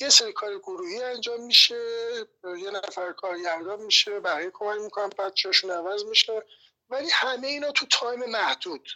یه 0.00 0.08
سری 0.08 0.32
کار 0.32 0.58
گروهی 0.58 1.02
انجام 1.02 1.44
میشه 1.44 1.80
یه 2.58 2.70
نفر 2.70 3.12
کارگردان 3.12 3.82
میشه 3.82 4.20
بقیه 4.20 4.50
کمک 4.54 4.80
می‌کنن 4.80 5.08
بچه‌هاشون 5.08 5.70
عوض 5.70 6.04
میشه. 6.04 6.42
ولی 6.90 7.10
همه 7.10 7.46
اینا 7.46 7.72
تو 7.72 7.86
تایم 7.86 8.24
محدود. 8.24 8.88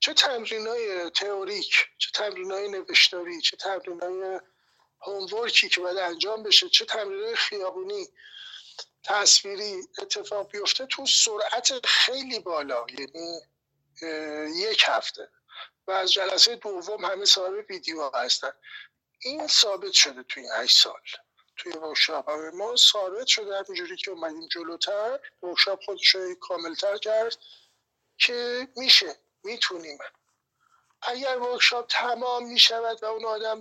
چه 0.00 0.14
تمرین 0.14 0.66
های 0.66 1.10
تئوریک 1.10 1.88
چه 1.98 2.10
تمرین 2.14 2.50
های 2.50 2.68
نوشتاری 2.68 3.40
چه 3.40 3.56
تمرین 3.56 4.00
های 4.00 4.40
هومورکی 5.00 5.68
که 5.68 5.80
باید 5.80 5.96
انجام 5.96 6.42
بشه 6.42 6.68
چه 6.68 6.84
تمرین 6.84 7.24
های 7.24 7.36
خیابونی 7.36 8.08
تصویری 9.04 9.82
اتفاق 9.98 10.50
بیفته 10.50 10.86
تو 10.86 11.06
سرعت 11.06 11.86
خیلی 11.86 12.38
بالا. 12.38 12.86
یعنی 12.98 13.40
یک 14.54 14.82
هفته. 14.86 15.28
و 15.86 15.90
از 15.90 16.12
جلسه 16.12 16.56
دوم 16.56 17.04
همه 17.04 17.24
صاحب 17.24 17.70
ویدیو 17.70 18.10
هستن. 18.14 18.52
این 19.18 19.46
ثابت 19.46 19.92
شده 19.92 20.22
توی 20.22 20.42
این 20.42 20.52
هشت 20.52 20.78
سال. 20.78 21.00
توی 21.56 21.72
workshop 21.72 22.30
ما 22.30 22.76
ثابت 22.76 23.26
شده 23.26 23.56
همینجوری 23.56 23.96
که 23.96 24.10
اومدیم 24.10 24.48
جلوتر 24.48 25.20
workshop 25.42 25.84
خودش 25.84 26.14
رو 26.14 26.34
کاملتر 26.34 26.96
کرد 26.96 27.36
که 28.18 28.68
میشه 28.76 29.16
می‌تونیم. 29.44 29.98
اگر 31.02 31.38
workshop 31.38 31.86
تمام 31.88 32.48
می‌شود 32.48 33.02
و 33.02 33.06
اون 33.06 33.24
آدم 33.24 33.60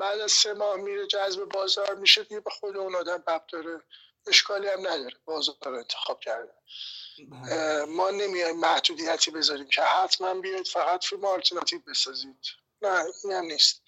بعد 0.00 0.20
از 0.20 0.32
سه 0.32 0.54
ماه 0.54 0.76
میره 0.76 1.06
جذب 1.06 1.44
بازار 1.44 1.94
میشه 1.94 2.22
دیگه 2.22 2.40
به 2.40 2.50
خود 2.50 2.76
اون 2.76 2.94
آدم 2.94 3.18
بب 3.18 3.44
داره. 3.52 3.82
اشکالی 4.26 4.68
هم 4.68 4.80
نداره. 4.80 5.16
بازار 5.24 5.56
رو 5.62 5.76
انتخاب 5.76 6.20
کرده. 6.20 6.52
بله. 7.30 7.84
ما 7.84 8.10
نمیایم 8.10 8.60
محدودیتی 8.60 9.30
بذاریم 9.30 9.68
که 9.68 9.82
حتما 9.82 10.34
بیاید 10.34 10.66
فقط 10.66 11.04
فیلم 11.04 11.24
آلترناتیو 11.24 11.80
بسازید. 11.80 12.46
نه 12.82 13.04
این 13.24 13.32
هم 13.32 13.44
نیست. 13.44 13.82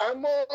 اما 0.00 0.46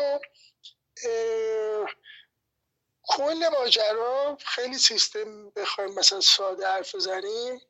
کل 3.02 3.48
ماجرا 3.48 4.38
خیلی 4.46 4.78
سیستم 4.78 5.50
بخوایم 5.50 5.94
مثلا 5.94 6.20
ساده 6.20 6.66
حرف 6.66 6.94
بزنیم. 6.94 7.60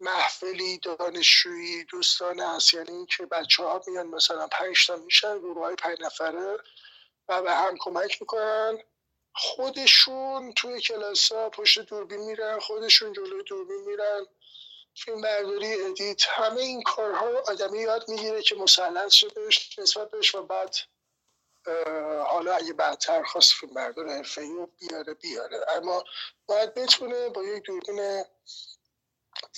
محفلی 0.00 0.78
دانشجویی 0.78 1.84
دوستان 1.84 2.40
هست 2.40 2.74
یعنی 2.74 3.06
که 3.06 3.26
بچه 3.26 3.62
ها 3.62 3.82
میان 3.86 4.06
مثلا 4.06 4.46
پنج 4.46 4.86
تا 4.86 4.96
میشن 4.96 5.38
گروه 5.38 5.64
های 5.64 5.74
پنج 5.74 6.00
نفره 6.00 6.58
و 7.28 7.42
به 7.42 7.52
هم 7.52 7.76
کمک 7.80 8.20
می‌کنن. 8.20 8.78
خودشون 9.34 10.52
توی 10.52 10.80
کلاس 10.80 11.32
ها 11.32 11.50
پشت 11.50 11.78
دوربین 11.78 12.20
میرن 12.20 12.58
خودشون 12.58 13.12
جلوی 13.12 13.42
دوربین 13.42 13.80
میرن 13.80 14.26
فیلم 14.94 15.20
برداری 15.20 15.82
ادیت 15.82 16.22
همه 16.28 16.60
این 16.60 16.82
کارها 16.82 17.26
آدمی 17.48 17.78
یاد 17.78 18.08
می‌گیره 18.08 18.42
که 18.42 18.54
مسلط 18.54 19.10
شده 19.10 19.48
نسبت 19.78 20.10
بهش 20.10 20.34
و 20.34 20.42
بعد 20.42 20.76
حالا 22.26 22.54
اگه 22.54 22.72
بعدتر 22.72 23.22
خواست 23.22 23.52
فیلم 23.52 23.74
بردار 23.74 24.08
حرفه 24.08 24.42
رو 24.42 24.66
بیاره 24.66 25.14
بیاره. 25.14 25.64
اما 25.68 26.04
باید 26.46 26.74
بتونه 26.74 27.28
با 27.28 27.42
یک 27.42 27.62
دوربین 27.62 28.24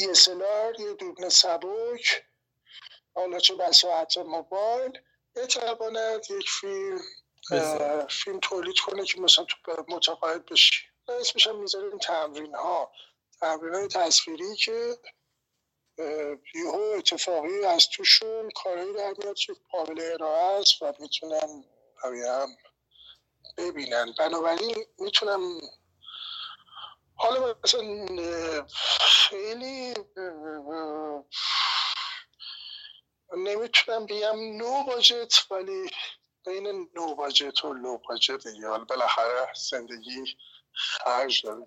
DSLR 0.01 0.81
یه 0.81 0.93
دوربین 0.95 1.29
سبک 1.29 2.25
حالا 3.15 3.39
چه 3.39 3.55
بسا 3.55 4.01
حتی 4.01 4.23
موبایل 4.23 4.99
بتواند 5.35 6.31
یک 6.31 6.51
فیلم 6.51 7.01
فیلم 8.11 8.41
تولید 8.41 8.79
کنه 8.79 9.05
که 9.05 9.21
مثلا 9.21 9.45
تو 9.45 9.85
متقاعد 9.89 10.47
بشی. 10.47 10.87
اسمش 11.09 11.47
هم 11.47 11.61
می‌ذاریم 11.61 11.99
تمرین 11.99 12.55
ها 12.55 12.93
تمرین 13.41 13.75
های 13.75 13.89
تصویری 13.89 14.57
که 14.57 14.99
یهو 16.55 16.95
اتفاقی 16.99 17.65
از 17.65 17.89
توشون 17.89 18.51
کارهایی 18.51 18.93
در 18.93 19.15
میاد 19.19 19.37
که 19.37 19.53
قابل 19.71 20.01
ارائه 20.13 20.61
است 20.61 20.83
و 20.83 20.93
می‌تونن 20.99 21.65
هم 22.05 22.49
ببینن. 23.59 24.15
بنابراین 24.19 24.77
می‌تونم 24.99 25.61
حالا 27.15 27.55
مثلا 27.65 28.07
خیلی 29.01 29.95
نمی‌تونم 33.37 34.07
بگم 34.07 34.57
no 34.57 34.85
budget 34.87 35.35
ولی 35.51 35.91
بین 36.47 36.89
no 36.95 37.15
budget 37.15 37.65
و 37.65 37.75
low 37.75 37.99
budget 38.09 38.49
دیگه. 38.49 38.69
بالاخره 38.69 39.53
زندگی 39.71 40.25
خرج 40.73 41.47
داره 41.47 41.67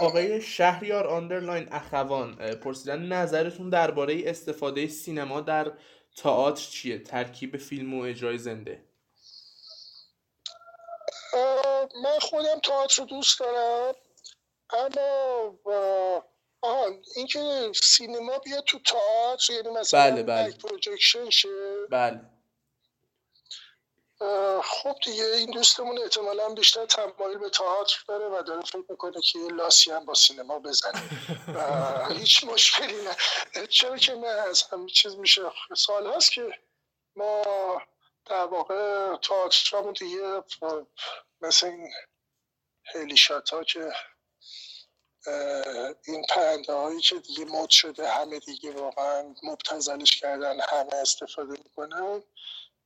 آقای 0.00 0.42
شهریار 0.42 1.06
underline 1.06 1.72
اخوان 1.72 2.54
پرسیدن 2.54 2.98
نظرتون 2.98 3.70
درباره 3.70 4.22
استفاده 4.26 4.88
سینما 4.88 5.40
در 5.40 5.72
تئاتر 6.22 6.70
چیه؟ 6.70 6.98
ترکیب 6.98 7.56
فیلم 7.56 7.94
و 7.94 8.02
اجرای 8.02 8.38
زنده. 8.38 8.84
من 12.02 12.18
خودم 12.20 12.60
تئاتر 12.60 13.02
رو 13.02 13.08
دوست 13.08 13.40
دارم 13.40 13.94
اما 14.70 16.24
آها 16.62 16.86
اینکه 17.16 17.72
سینما 17.82 18.38
بیاد 18.38 18.64
تو 18.64 18.78
تئاتر 18.78 19.52
یعنی 19.52 19.68
مثلا 19.68 20.10
بله 20.10 20.22
بله. 20.22 20.52
پروژکشن 20.52 21.30
شه؟ 21.30 21.48
بله. 21.90 22.20
خب 24.62 24.96
دیگه 25.04 25.24
این 25.24 25.50
دوستمون 25.50 25.98
احتمالا 25.98 26.48
بیشتر 26.48 26.86
تمایل 26.86 27.38
به 27.38 27.50
تئاتر 27.50 27.98
داره 28.08 28.28
و 28.28 28.42
داره 28.42 28.62
فکر 28.62 28.84
می‌کنه 28.88 29.20
که 29.20 29.38
یه 29.38 29.52
لاسی 29.52 29.90
هم 29.90 30.04
با 30.04 30.14
سینما 30.14 30.58
بزنه. 30.58 31.02
هیچ 32.08 32.44
مشکلی 32.44 33.02
نه. 33.02 33.16
چرا 33.66 33.96
که 33.96 34.14
نه 34.14 34.26
از 34.26 34.62
همین 34.62 34.86
چیز 34.86 35.14
میشه. 35.14 35.42
سال 35.76 36.06
هست 36.06 36.32
که 36.32 36.58
ما 37.16 37.42
در 38.24 38.44
واقع 38.44 39.16
تئاترمون 39.16 39.92
دیگه 39.92 40.42
مثل 41.40 41.66
این 41.66 41.92
هلیشات 42.94 43.50
ها 43.50 43.64
که 43.64 43.92
این 46.06 46.24
پرنده 46.28 46.72
هایی 46.72 47.00
که 47.00 47.18
دیگه 47.18 47.44
مد 47.44 47.70
شده 47.70 48.08
همه 48.08 48.38
دیگه 48.38 48.72
واقعا 48.72 49.34
مبتزلش 49.42 50.20
کردن 50.20 50.60
همه 50.60 50.94
استفاده 50.94 51.50
می‌کنن. 51.64 52.22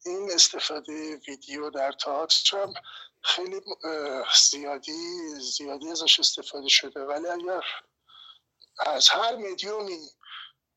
این 0.05 0.31
استفاده 0.33 1.17
ویدیو 1.17 1.71
در 1.71 1.93
تئاتر 1.93 2.59
هم 2.59 2.75
خیلی 3.23 3.61
زیادی 4.51 5.19
زیادی 5.41 5.91
ازش 5.91 6.21
استفاده 6.21 6.69
شده. 6.69 7.01
ولی 7.01 7.27
اگر 7.27 7.65
از 8.79 9.09
هر 9.09 9.37
مدیومی 9.37 9.99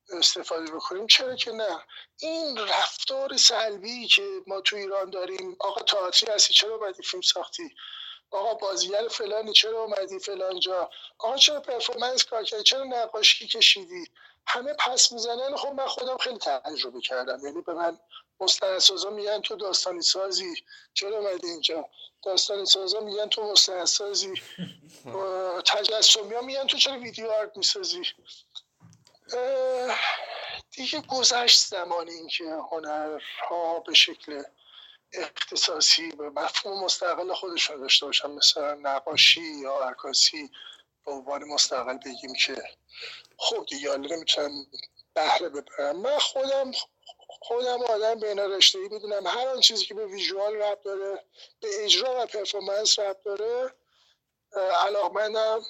استفاده 0.09 0.71
بکنیم 0.71 1.07
چرا 1.07 1.35
که 1.35 1.51
نه؟ 1.51 1.83
این 2.19 2.57
رفتار 2.57 3.37
سلبی 3.37 4.07
که 4.07 4.41
ما 4.47 4.61
تو 4.61 4.75
ایران 4.75 5.09
داریم 5.09 5.57
آقا 5.59 5.81
تئاتری 5.81 6.31
هستی 6.31 6.53
چرا 6.53 6.77
باید 6.77 6.95
فیلم 7.01 7.21
ساختی؟ 7.21 7.75
آقا 8.31 8.53
بازیگر 8.53 9.07
فلانی 9.07 9.53
چرا 9.53 9.83
اومدی 9.83 10.19
فلان 10.19 10.59
جا؟ 10.59 10.89
آقا 11.19 11.37
چرا 11.37 11.59
پرفورمنس 11.59 12.25
کار 12.25 12.43
کردی؟ 12.43 12.63
چرا 12.63 12.83
نقاشی 12.83 13.47
کشیدی؟ 13.47 14.05
همه 14.47 14.73
پس 14.73 15.11
می‌زنن. 15.11 15.55
خب 15.55 15.69
من 15.69 15.87
خودم 15.87 16.17
خیلی 16.17 16.37
تجربه 16.37 17.01
کردم. 17.01 17.39
یعنی 17.43 17.61
به 17.61 17.73
من 17.73 17.99
مستندسازا 18.39 19.09
میگن 19.09 19.41
تو 19.41 19.55
داستانی 19.55 20.01
سازی 20.01 20.55
چرا 20.93 21.17
اومدی 21.17 21.47
اینجا؟ 21.47 21.89
داستانی 22.23 22.65
سازا 22.65 22.99
میگن 22.99 23.29
تو 23.29 23.51
مستندسازی. 23.51 24.33
تجسمی 25.65 26.35
ها 26.35 26.41
میگن 26.41 26.67
تو 26.67 26.77
چرا 26.77 26.99
ویدیو 26.99 27.31
آرت 27.31 27.57
می‌سازی؟ 27.57 28.01
دیگه 30.71 31.01
گذشت 31.01 31.67
زمان 31.67 32.09
این 32.09 32.27
که 32.27 32.43
هنرها 32.71 33.79
به 33.79 33.93
شکل 33.93 34.43
اختصاصی 35.13 36.11
به 36.11 36.29
مفهوم 36.29 36.83
مستقل 36.83 37.33
خودشون 37.33 37.79
داشته 37.81 38.05
باشن 38.05 38.31
مثلا 38.31 38.73
نقاشی 38.73 39.41
یا 39.63 39.75
عکاسی 39.89 40.51
به 41.05 41.11
عنوان 41.11 41.43
مستقل 41.43 41.97
بگیم 41.97 42.33
که 42.33 42.63
خب 43.37 43.65
دیگه 43.69 43.89
حالا 43.89 44.15
نمی‌تونم 44.15 44.51
بهره 45.13 45.49
ببرم. 45.49 46.01
من 46.01 46.19
خودم 46.19 46.71
خودم 47.47 47.83
آدم 47.83 48.19
بین 48.19 48.39
رشته 48.39 48.79
ای 48.79 48.87
می‌دونم 48.87 49.27
هر 49.27 49.47
آن 49.47 49.59
چیزی 49.59 49.85
که 49.85 49.93
به 49.93 50.05
ویژوال 50.05 50.55
رب 50.55 50.81
داره 50.81 51.23
به 51.59 51.67
اجرا 51.83 52.23
و 52.23 52.25
پرفورمنس 52.25 52.99
رب 52.99 53.21
داره 53.25 53.73
علاقمندم 54.85 55.61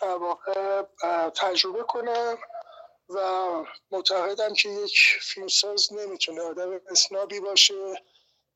واقع 0.00 0.82
تجربه 1.28 1.82
کنم 1.82 2.38
و 3.08 3.20
معتقدم 3.90 4.54
که 4.54 4.68
یک 4.68 4.98
فیلمساز 5.20 5.92
نمی‌تونه 5.92 6.42
آدم 6.42 6.80
اسنابی 6.90 7.40
باشه 7.40 7.94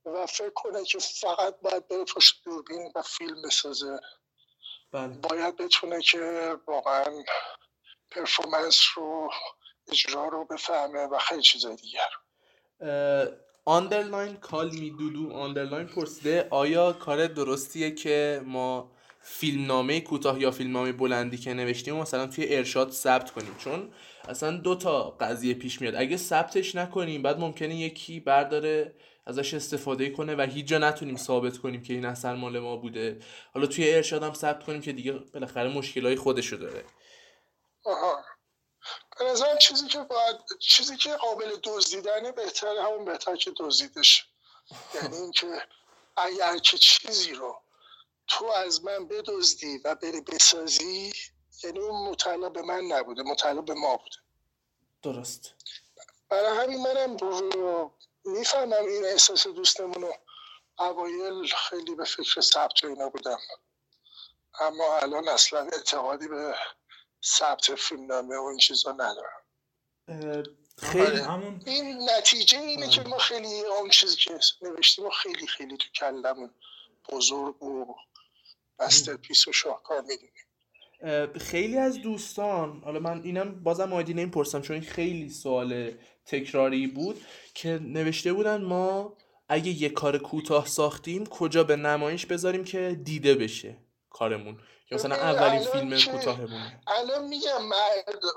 و 0.04 0.26
فکر 0.26 0.50
کنه 0.50 0.84
که 0.84 0.98
فقط 0.98 1.60
باید 1.60 1.88
بره 1.88 2.04
پشت 2.04 2.44
دوربین 2.44 2.92
و 2.94 3.02
فیلم 3.02 3.42
بسازه 3.42 4.00
بله. 4.92 5.08
باید 5.08 5.56
بتونه 5.56 6.02
که 6.02 6.56
واقعا 6.66 7.24
پرفورمنس 8.10 8.80
رو 8.94 9.30
اجرا 9.92 10.28
رو 10.28 10.44
بفهمه 10.44 11.06
و 11.06 11.18
خیلی 11.18 11.42
چیزای 11.42 11.76
دیگر. 11.76 12.10
underline 13.64 14.36
call 14.36 14.70
me 14.70 14.90
dodo 14.90 15.32
underline 15.32 15.86
پرسیده 15.86 16.48
آیا 16.50 16.92
کار 16.92 17.26
درستیه 17.26 17.90
که 17.90 18.42
ما 18.44 18.92
فیلمنامه 19.22 20.00
کوتاه 20.00 20.40
یا 20.40 20.50
فیلمنامه 20.50 20.92
بلندی 20.92 21.38
که 21.38 21.54
نوشتیم 21.54 21.96
مثلا 21.96 22.26
توی 22.26 22.56
ارشاد 22.56 22.90
ثبت 22.90 23.30
کنیم؟ 23.30 23.56
چون 23.58 23.92
اصلا 24.28 24.56
دو 24.56 24.74
تا 24.74 25.10
قضیه 25.10 25.54
پیش 25.54 25.80
میاد. 25.80 25.94
اگه 25.94 26.16
ثبتش 26.16 26.74
نکنیم 26.74 27.22
بعد 27.22 27.38
ممکنه 27.38 27.76
یکی 27.76 28.20
برداره 28.20 28.94
ازش 29.26 29.54
استفاده 29.54 30.10
کنه 30.10 30.34
و 30.34 30.46
هیچ 30.50 30.66
جا 30.66 30.78
نتونیم 30.78 31.16
ثابت 31.16 31.58
کنیم 31.58 31.82
که 31.82 31.94
این 31.94 32.04
اثر 32.04 32.34
مال 32.34 32.58
ما 32.58 32.76
بوده. 32.76 33.18
حالا 33.54 33.66
توی 33.66 33.94
ارشاد 33.94 34.22
هم 34.22 34.34
ثبت 34.34 34.64
کنیم 34.64 34.80
که 34.80 34.92
دیگه 34.92 35.12
بالاخره 35.12 35.68
مشکلای 35.76 36.16
خودشو 36.16 36.56
داره. 36.56 36.84
آها. 37.84 38.24
به 39.20 39.26
نظرم 39.26 39.58
چیزی 39.58 39.86
که 39.86 39.98
باید 39.98 40.36
چیزی 40.58 40.96
که 40.96 41.16
قابل 41.16 41.56
دزدیدنه 41.62 42.32
بهتره 42.32 42.82
همون 42.82 43.04
بهتر 43.04 43.36
که 43.36 43.52
دزدیدش. 43.56 44.28
یعنی 44.94 45.16
اینکه 45.16 45.62
اگر 46.16 46.58
که 46.58 46.78
چیزی 46.78 47.32
رو 47.32 47.62
تو 48.28 48.46
از 48.46 48.84
من 48.84 49.08
بدزدی 49.08 49.78
و 49.78 49.94
بری 49.94 50.20
بسازی 50.20 51.12
یعنی 51.64 51.78
اون 51.78 52.10
مطلب 52.10 52.52
به 52.52 52.62
من 52.62 52.80
نبوده 52.80 53.22
مطلب 53.22 53.64
به 53.64 53.74
ما 53.74 53.96
بوده. 53.96 54.16
درست. 55.02 55.54
برای 56.28 56.58
همین 56.58 56.82
منم 56.82 57.16
می‌فهمم 58.24 58.86
این 58.86 59.04
احساس 59.04 59.46
دوستمون 59.46 60.02
رو 60.02 60.14
اوایل 60.78 61.46
خیلی 61.46 61.94
به 61.94 62.04
فکر 62.04 62.40
ثبت 62.40 62.84
اینا 62.84 63.08
بودم. 63.08 63.38
اما 64.60 64.96
الان 64.96 65.28
اصلا 65.28 65.60
اعتقادی 65.60 66.28
به 66.28 66.54
ثبت 67.24 67.74
فیلمنامه 67.74 68.36
و 68.36 68.42
این 68.42 68.58
چیزا 68.58 68.92
ندارم. 68.92 69.40
خیلی 70.78 71.06
آره، 71.06 71.22
همون 71.22 71.62
این 71.66 72.10
نتیجه 72.18 72.58
اینه 72.58 72.88
که 72.88 73.02
ما 73.02 73.18
خیلی 73.18 73.60
اون 73.80 73.90
چیزی 73.90 74.16
که 74.16 74.38
نوشتیم 74.62 75.06
و 75.06 75.10
خیلی 75.10 75.46
خیلی 75.46 75.76
تو 75.76 75.88
کلمون 75.94 76.50
بزرگ 77.08 77.62
و 77.62 77.94
بستر 78.78 79.16
پیس 79.16 79.48
و 79.48 79.52
شاهکار 79.52 80.00
می‌دونیم. 80.00 80.32
خیلی 81.38 81.78
از 81.78 82.02
دوستان 82.02 82.82
حالا 82.84 83.00
من 83.00 83.22
اینم 83.22 83.62
بازم 83.62 83.92
آیدی 83.92 84.14
نمی‌پرسم 84.14 84.62
چون 84.62 84.74
این 84.74 84.84
خیلی 84.84 85.30
سوال 85.30 85.92
تکراری 86.26 86.86
بود 86.86 87.24
که 87.54 87.68
نوشته 87.68 88.32
بودن 88.32 88.62
ما 88.62 89.16
اگه 89.48 89.70
یه 89.70 89.88
کار 89.88 90.18
کوتاه 90.18 90.66
ساختیم 90.66 91.26
کجا 91.26 91.64
به 91.64 91.76
نمایش 91.76 92.26
بذاریم 92.26 92.64
که 92.64 93.00
دیده 93.04 93.34
بشه 93.34 93.76
کارمون. 94.10 94.60
یا 94.90 94.98
مثلا 94.98 95.16
اولین 95.16 95.64
فیلم 95.64 96.18
کوتاهمون 96.18 96.72
الان 96.86 97.24
میگم 97.24 97.62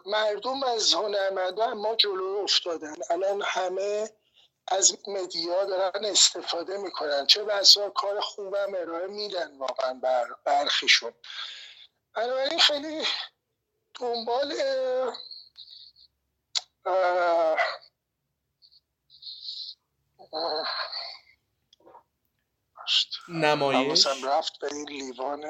مردم 0.05 0.63
از 0.63 0.93
هنرمندان 0.93 1.73
ما 1.73 1.95
جلو 1.95 2.39
افتادن. 2.43 2.95
الان 3.09 3.41
همه 3.45 4.09
از 4.67 4.97
مدیا 5.07 5.65
دارن 5.65 6.05
استفاده 6.05 6.77
می‌کنن. 6.77 7.27
چه 7.27 7.43
بسا 7.43 7.89
کار 7.89 8.19
خوبم 8.19 8.75
ارائه 8.75 9.07
میدن 9.07 9.57
واقعا 9.57 9.93
بر 9.93 10.27
برخیشون. 10.43 11.13
بنابراین 12.15 12.59
خیلی 12.59 13.05
دنبال 13.93 14.53
نمایش؟ 23.29 24.07
رفت 24.07 24.59
به 24.59 24.67
این 24.67 24.89
لیوان 24.89 25.45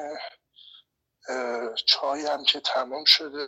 چای 1.86 2.26
هم 2.26 2.44
که 2.44 2.60
تمام 2.60 3.06
شده. 3.06 3.48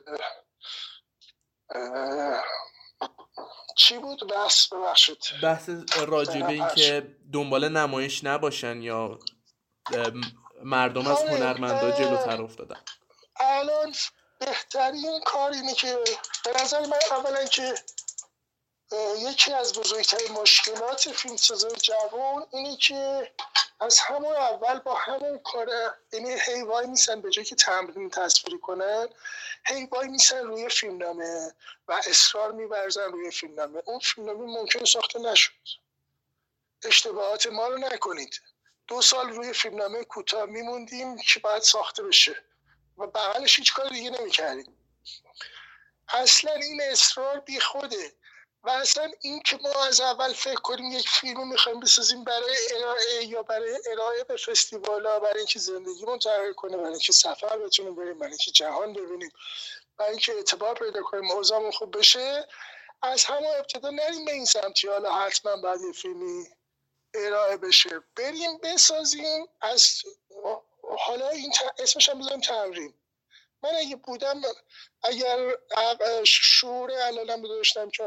چی 3.75 3.97
بود 3.97 4.29
بحث؟ 4.29 4.73
ببخشید. 4.73 5.17
بحث 5.43 5.69
راجبه 6.07 6.49
این 6.49 6.67
که 6.67 7.15
دنبال 7.33 7.69
نمایش 7.69 8.23
نباشن 8.23 8.81
یا 8.81 9.19
مردم 10.63 11.07
از 11.07 11.21
هنرمندا 11.21 11.91
جلوتر 11.91 12.41
افتادن. 12.41 12.81
الان 13.39 13.95
بهترین 14.39 15.19
کار 15.25 15.51
اینه 15.51 15.73
که 15.73 15.97
به 16.45 16.61
نظر 16.61 16.79
من 16.79 16.99
اولا 17.11 17.45
که 17.45 17.75
یکی 19.17 19.53
از 19.53 19.73
بزرگترین 19.73 20.31
مشکلات 20.31 21.11
فیلمسازای 21.11 21.75
جوان 21.75 22.45
اینه 22.53 22.77
که 22.77 23.31
از 23.79 23.99
همون 23.99 24.35
اول 24.35 24.79
با 24.79 24.95
همون 24.95 25.39
کار 25.39 25.69
یعنی 26.13 26.39
هی 26.39 26.61
وای 26.61 26.87
میسن 26.87 27.21
به 27.21 27.29
جایی 27.29 27.45
که 27.45 27.55
تمرین 27.55 28.09
تصویری 28.09 28.59
کنن 28.59 29.07
هی 29.67 29.85
وای 29.85 30.07
میسن 30.07 30.47
روی 30.47 30.69
فیلمنامه 30.69 31.53
و 31.87 32.01
اصرار 32.07 32.51
میورزن 32.51 33.11
روی 33.11 33.31
فیلمنامه. 33.31 33.81
اون 33.85 33.99
فیلمنامه 33.99 34.45
ممکن 34.45 34.85
ساخته 34.85 35.19
نشد. 35.19 35.51
اشتباهات 36.83 37.47
ما 37.47 37.67
رو 37.67 37.77
نکنید. 37.77 38.41
دو 38.87 39.01
سال 39.01 39.29
روی 39.29 39.53
فیلمنامه 39.53 40.03
کوتاه 40.03 40.45
میموندیم 40.45 41.17
که 41.17 41.39
باید 41.39 41.61
ساخته 41.61 42.03
بشه. 42.03 42.35
و 42.97 43.07
بغلش 43.07 43.59
هیچ 43.59 43.73
کار 43.73 43.89
دیگه 43.89 44.09
نمی‌کردیم. 44.09 44.77
اصلا 46.07 46.53
این 46.53 46.81
اصرار 46.81 47.39
بی 47.39 47.59
خوده 47.59 48.13
و 48.65 48.69
اصلا 48.69 49.11
این 49.21 49.41
که 49.41 49.57
ما 49.63 49.85
از 49.85 50.01
اول 50.01 50.33
فکر 50.33 50.61
کنیم 50.61 50.91
یک 50.91 51.09
فیلم 51.09 51.47
می‌خوایم 51.47 51.79
بسازیم 51.79 52.23
برای 52.23 52.57
ارائه 52.75 53.25
یا 53.25 53.43
برای 53.43 53.79
ارائه 53.91 54.23
به 54.23 54.37
فستیوال 54.37 55.05
ها 55.05 55.19
برای 55.19 55.37
اینکه 55.37 55.59
زندگیمون 55.59 56.19
تغییر 56.19 56.53
کنه 56.53 56.77
برای 56.77 56.89
اینکه 56.89 57.13
سفر 57.13 57.57
بتونیم 57.57 57.95
بریم 57.95 58.19
برای 58.19 58.31
اینکه 58.31 58.51
جهان 58.51 58.93
ببینیم 58.93 59.31
برای 59.97 60.11
اینکه 60.11 60.33
اعتبار 60.33 60.75
پیدا 60.75 61.01
کنیم 61.01 61.31
اوضاعمون 61.31 61.71
خوب 61.71 61.97
بشه. 61.97 62.47
از 63.01 63.25
همه 63.25 63.47
ابتدا 63.47 63.89
نریم 63.89 64.25
به 64.25 64.31
این 64.31 64.45
سمتی. 64.45 64.87
حالا 64.87 65.13
حتما 65.13 65.55
بعد 65.55 65.81
یه 65.81 65.91
فیلمی 65.91 66.45
ارائه 67.13 67.57
بشه. 67.57 68.03
بریم 68.15 68.57
بسازیم. 68.57 69.47
از 69.61 70.03
حالا 70.97 71.29
این 71.29 71.53
اسمش 71.79 72.09
هم 72.09 72.19
بذاریم 72.19 72.41
تمرین. 72.41 72.93
من 73.63 73.75
اگه 73.79 73.95
بودم 73.95 74.41
اگر 75.03 75.53
شعور 76.25 76.91
الانم 76.91 77.41
داشتم 77.41 77.89
که 77.89 78.03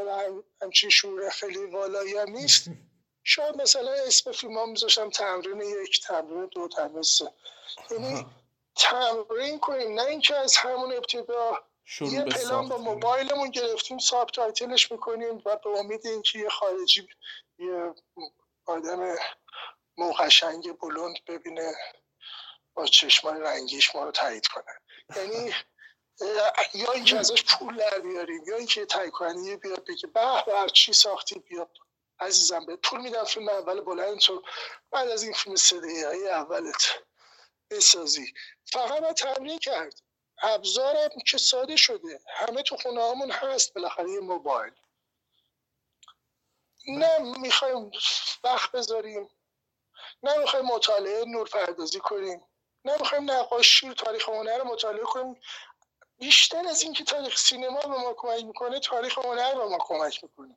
همچین 0.62 0.90
شعور 0.90 1.30
خیلی 1.30 1.64
والایی 1.64 2.16
هم 2.16 2.30
نیست 2.30 2.70
شاید 3.24 3.56
مثلا 3.56 3.92
اسم 3.92 4.32
فیلم 4.32 4.58
ها 4.58 4.66
میذاشتم 4.66 5.10
تمرین 5.10 5.60
یک 5.60 6.06
تمرین 6.06 6.46
دو 6.46 6.68
تمرین 6.68 7.02
سه. 7.02 7.32
یعنی 7.90 8.26
تمرین 8.76 9.58
کنیم 9.58 10.00
نه 10.00 10.04
اینکه 10.06 10.36
از 10.36 10.56
همون 10.56 10.92
ابتدا 10.92 11.64
یه 12.00 12.24
پلان 12.24 12.68
با 12.68 12.76
موبایلمون 12.78 13.50
گرفتیم 13.50 13.98
ساب 13.98 14.30
تایتلش 14.30 14.92
می‌کنیم 14.92 15.42
و 15.44 15.56
به 15.56 15.70
امید 15.70 16.06
اینکه 16.06 16.38
یه 16.38 16.48
خارجی 16.48 17.08
یه 17.58 17.94
آدم 18.66 19.16
موقشنگ 19.98 20.78
بلند 20.78 21.16
ببینه 21.28 21.72
با 22.74 22.86
چشمان 22.86 23.40
رنگیش 23.40 23.94
ما 23.94 24.04
رو 24.04 24.10
تایید 24.10 24.46
کنه. 24.46 24.74
یعنی 25.16 25.54
یا 26.74 26.92
اینکه 26.92 27.18
ازش 27.18 27.44
پول 27.44 27.76
در 27.76 27.98
بیاریم 27.98 28.44
یا 28.46 28.56
اینکه 28.56 28.86
تایید 28.86 29.60
بیاد 29.60 29.84
بگه 29.84 30.06
به 30.06 30.42
بر 30.46 30.68
چی 30.68 30.92
ساختی 30.92 31.38
بیاد 31.38 31.70
عزیزم 32.20 32.66
به 32.66 32.76
پول 32.76 33.00
میدم 33.00 33.24
فیلم 33.24 33.48
اول 33.48 33.80
بلند 33.80 34.18
تو 34.18 34.42
بعد 34.90 35.08
از 35.08 35.22
این 35.22 35.32
فیلم 35.32 35.56
سه 35.56 35.76
اولت 36.30 37.02
بسازی. 37.70 38.34
فقط 38.72 39.00
باید 39.00 39.16
تمرین 39.16 39.58
کرد. 39.58 40.00
ابزارم 40.42 41.10
که 41.26 41.38
ساده 41.38 41.76
شده. 41.76 42.20
همه 42.28 42.62
تو 42.62 42.76
خونه 42.76 43.10
همون 43.10 43.30
هست 43.30 43.74
بالاخره 43.74 44.10
یه 44.10 44.20
موبایل. 44.20 44.72
نه 46.88 47.18
می‌خوایم 47.18 47.90
وقت 48.44 48.72
بذاریم 48.72 49.30
نه 50.22 50.38
می‌خوایم 50.38 50.64
مطالعه 50.64 51.24
نور 51.24 51.48
پردازی 51.48 52.00
کنیم. 52.00 52.47
نه 52.88 52.96
می‌خوایم 53.00 53.30
نقاشی 53.30 53.94
تاریخ 53.94 54.28
هنر 54.28 54.58
رو 54.58 54.64
مطالعه 54.64 55.04
کنیم. 55.04 55.40
بیشتر 56.18 56.68
از 56.68 56.82
اینکه 56.82 57.04
تاریخ 57.04 57.38
سینما 57.38 57.80
به 57.80 57.88
ما 57.88 58.14
کمک 58.16 58.44
می‌کنه 58.44 58.80
تاریخ 58.80 59.18
هنر 59.18 59.54
به 59.54 59.64
ما 59.64 59.78
کمک 59.80 60.24
می‌کنه. 60.24 60.56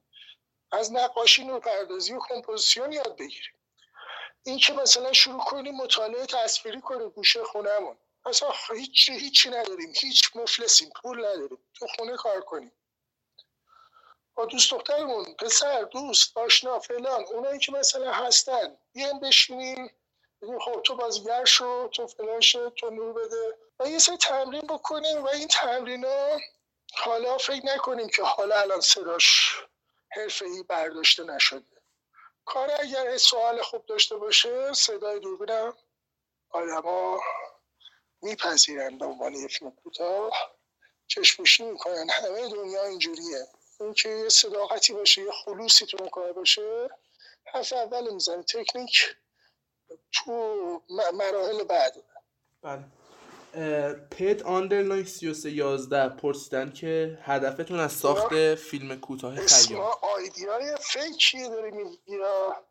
از 0.71 0.93
نقاشی 0.93 1.43
نور 1.43 1.59
پردازی 1.59 2.13
و 2.13 2.19
کمپوزیسیون 2.29 2.91
یاد 2.91 3.17
بگیریم. 3.17 3.53
این 4.43 4.57
که 4.59 4.73
مثلا 4.73 5.13
شروع 5.13 5.43
کنیم 5.43 5.75
مطالعه 5.75 6.25
تصویری 6.25 6.82
کنیم 6.82 7.09
گوشه 7.09 7.43
خونهمون. 7.43 7.97
اصلا 8.25 8.49
هیچ 8.75 9.09
هیچی 9.09 9.49
نداریم. 9.49 9.93
هیچ 10.01 10.36
مفلسیم. 10.36 10.89
پول 11.01 11.19
نداریم. 11.19 11.57
تو 11.73 11.88
خونه 11.88 12.17
کار 12.17 12.41
کنیم. 12.41 12.71
با 14.36 14.45
دوست 14.45 14.71
دخترمون 14.71 15.34
پسر 15.34 15.82
دوست 15.82 16.38
آشنا 16.38 16.79
فلان. 16.79 17.23
اونایی 17.23 17.59
که 17.59 17.71
مثلا 17.71 18.11
هستن 18.13 18.77
بیان 18.93 19.19
بشینیم. 19.19 19.89
خب 20.42 20.82
تو 20.82 20.96
بازیگر 20.96 21.46
شو 21.46 21.88
تو 21.88 22.08
فلان 22.08 22.42
شو 22.42 22.70
تو 22.70 22.89
نور 22.89 23.14
بده. 23.14 23.58
و 23.80 23.88
یه 23.88 24.00
سری 24.00 24.18
تمرین 24.18 24.62
بکنیم 24.62 25.24
و 25.24 25.28
این 25.28 25.48
تمرین 25.48 26.06
ها 26.06 26.39
حالا 26.94 27.38
فکر 27.38 27.66
نکنیم 27.66 28.10
که 28.10 28.24
حالا 28.24 28.56
الان 28.56 28.82
صداش 28.82 29.56
حرفه 30.12 30.46
ای 30.46 30.64
برداشته 30.64 31.24
نشده. 31.24 31.82
کار 32.46 32.72
اگر 32.80 33.18
سوال 33.18 33.62
خوب 33.62 33.86
داشته 33.86 34.18
باشه 34.18 34.74
صدای 34.74 35.20
دوربینم 35.20 35.78
آدما 36.50 37.20
میپذیرن 38.22 38.98
به 38.98 39.06
عنوان 39.06 39.34
یک 39.34 39.58
فیلم 39.58 39.72
کوتاه. 39.72 40.32
چشموشی 41.08 41.64
می‌کنن. 41.64 42.10
همه 42.10 42.50
دنیا 42.50 42.86
اینجوریه. 42.86 43.48
اینکه 43.80 44.10
یه 44.10 44.30
صداقتی 44.30 44.94
باشه 44.94 45.22
یه 45.22 45.32
خلوصی 45.32 45.86
تو 45.86 46.10
کار 46.10 46.34
باشه 46.34 46.89
حرف 47.46 47.74
اول 47.74 48.14
می‌زنه. 48.14 48.44
تکنیک 48.44 49.16
تو 50.12 50.82
مراحل 50.89 51.64
بعد. 51.64 51.94
بله. 52.62 52.84
پت 54.12 54.42
underline 54.41 55.05
3311 55.06 56.10
پرسیدن 56.10 56.72
که 56.72 57.20
هدفتون 57.22 57.80
از 57.80 57.92
ساخت 57.92 58.56
فیلم 58.56 59.00
کوتاه 59.00 59.36
خیام. 59.36 59.92
ID 60.16 60.76
ای 60.80 60.89
fake 60.89 61.30
یه 61.30 61.49
داری 61.50 61.72
میگی 61.72 62.18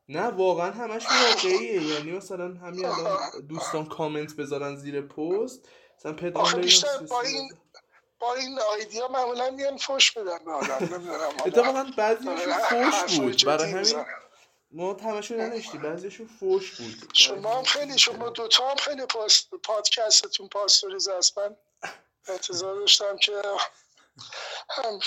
نه 0.08 0.22
واقعا 0.22 0.70
همش 0.70 1.06
واقعیه. 1.06 1.82
یعنی 1.82 2.12
مثلا 2.12 2.44
همین 2.44 2.84
الان 2.84 3.18
دوستان 3.48 3.86
کامنت 3.86 4.36
بذارن 4.36 4.76
زیر 4.76 5.00
پست. 5.00 5.68
مثلا 5.98 6.12
پت 6.12 6.36
underline 6.36 7.06
با 7.10 7.20
این 7.20 7.52
با 8.18 8.34
این 8.34 8.58
ID 8.72 8.96
ها 8.96 9.08
معمولا 9.08 9.50
میان 9.50 9.76
فوش 9.76 10.12
بدن 10.12 10.38
به 10.44 10.52
آدم 10.52 10.78
نمی‌دونم 10.80 11.30
اتفاقا 11.46 11.86
بعضیشون 11.96 12.36
فوش 12.70 13.18
بود. 13.18 13.44
برای 13.46 13.70
همین 13.70 14.04
ما 14.70 14.92
همشون 14.94 15.40
ننشتی 15.40 15.78
بعضیشون 15.78 16.26
فوش 16.40 16.80
بود. 16.80 17.10
شما 17.14 17.58
هم 17.58 17.62
خیلی 17.62 17.98
شما 17.98 18.28
دوتا 18.28 18.70
هم 18.70 18.76
خیلی 18.76 19.06
پاست 19.06 19.50
پادکستتون 19.50 20.48
پاستوریز 20.48 21.08
هست 21.08 21.38
من 21.38 21.56
انتظار 22.28 22.76
داشتم 22.76 23.16
که 23.16 23.42
هم 24.68 25.00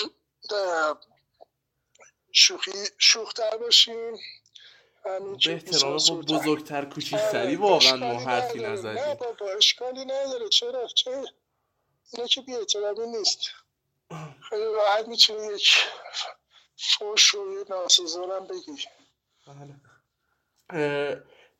شوخی 2.32 2.72
شوختر 2.98 3.56
باشیم. 3.56 4.18
به 5.44 5.52
احترام 5.52 5.96
بزرگتر 5.96 6.84
کوچیکتری 6.84 7.56
واقعا 7.56 7.96
ما 7.96 8.20
حرفی 8.20 8.58
نزدیم. 8.58 8.90
نه 8.90 9.14
بابا 9.14 9.50
اشکالی 9.56 10.04
نداره. 10.04 10.48
چرا؟ 10.48 10.86
چه؟ 10.86 11.24
اینه 12.12 12.28
که 12.28 12.40
بی 12.40 12.54
احترامی 12.54 13.06
نیست. 13.06 13.40
خیلی 14.48 14.64
راحت 14.64 15.08
می‌تونی 15.08 15.54
یک 15.54 15.68
فوش 16.76 17.34
و 17.34 17.52
یه 17.52 17.64
ناسزارم 17.68 18.46
بگی. 18.46 18.86
بله. 19.46 19.74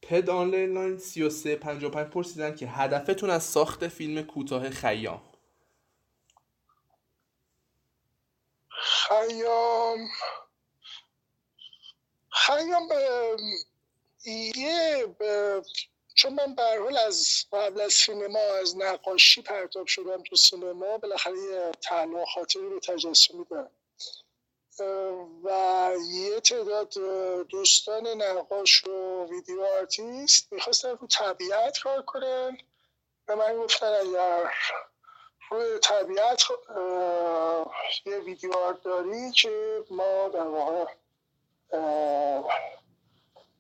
پد 0.03 0.31
آنلاین 0.31 0.75
لاین 0.75 0.99
3355 0.99 2.13
پرسیدن 2.13 2.57
که 2.57 2.67
هدفتون 2.67 3.31
از 3.31 3.43
ساخت 3.43 3.89
فیلم 3.89 4.23
کوتاه 4.23 4.71
خیام. 4.71 5.23
خیام. 8.71 10.09
خیام 12.31 12.89
یه 14.57 15.07
چون 16.15 16.35
من 16.35 16.55
به 16.55 17.01
از 17.07 17.47
قبل 17.53 17.81
از 17.81 17.93
سینما 17.93 18.39
از 18.39 18.77
نقاشی 18.77 19.43
پرتاب 19.43 19.87
شدم 19.87 20.23
تو 20.23 20.37
سینما 20.37 20.99
بالاخره 20.99 21.39
یه 21.39 21.73
تعلق 21.83 22.25
خاطری 22.35 22.63
رو 22.63 22.81
تجسمی 22.81 23.45
دارم. 23.51 23.71
و 25.45 25.91
یه 26.11 26.41
تعداد 26.41 26.95
دوستان 27.49 28.07
نقاش 28.07 28.85
و 28.87 29.27
video 29.31 29.63
artist 29.63 30.53
می‌خواستن 30.53 30.89
رو 30.89 31.07
طبیعت 31.07 31.79
کار 31.79 32.03
کنن. 32.03 32.59
و 33.29 33.37
من 33.37 33.57
گفتن 33.57 33.87
اگر 33.87 34.51
روی 35.51 35.79
طبیعت 35.79 36.43
یه 38.07 38.19
video 38.19 38.57
art 38.57 38.83
داری 38.83 39.33
که 39.33 39.85
ما 39.91 40.29
در 40.29 40.47
واقع 40.47 40.85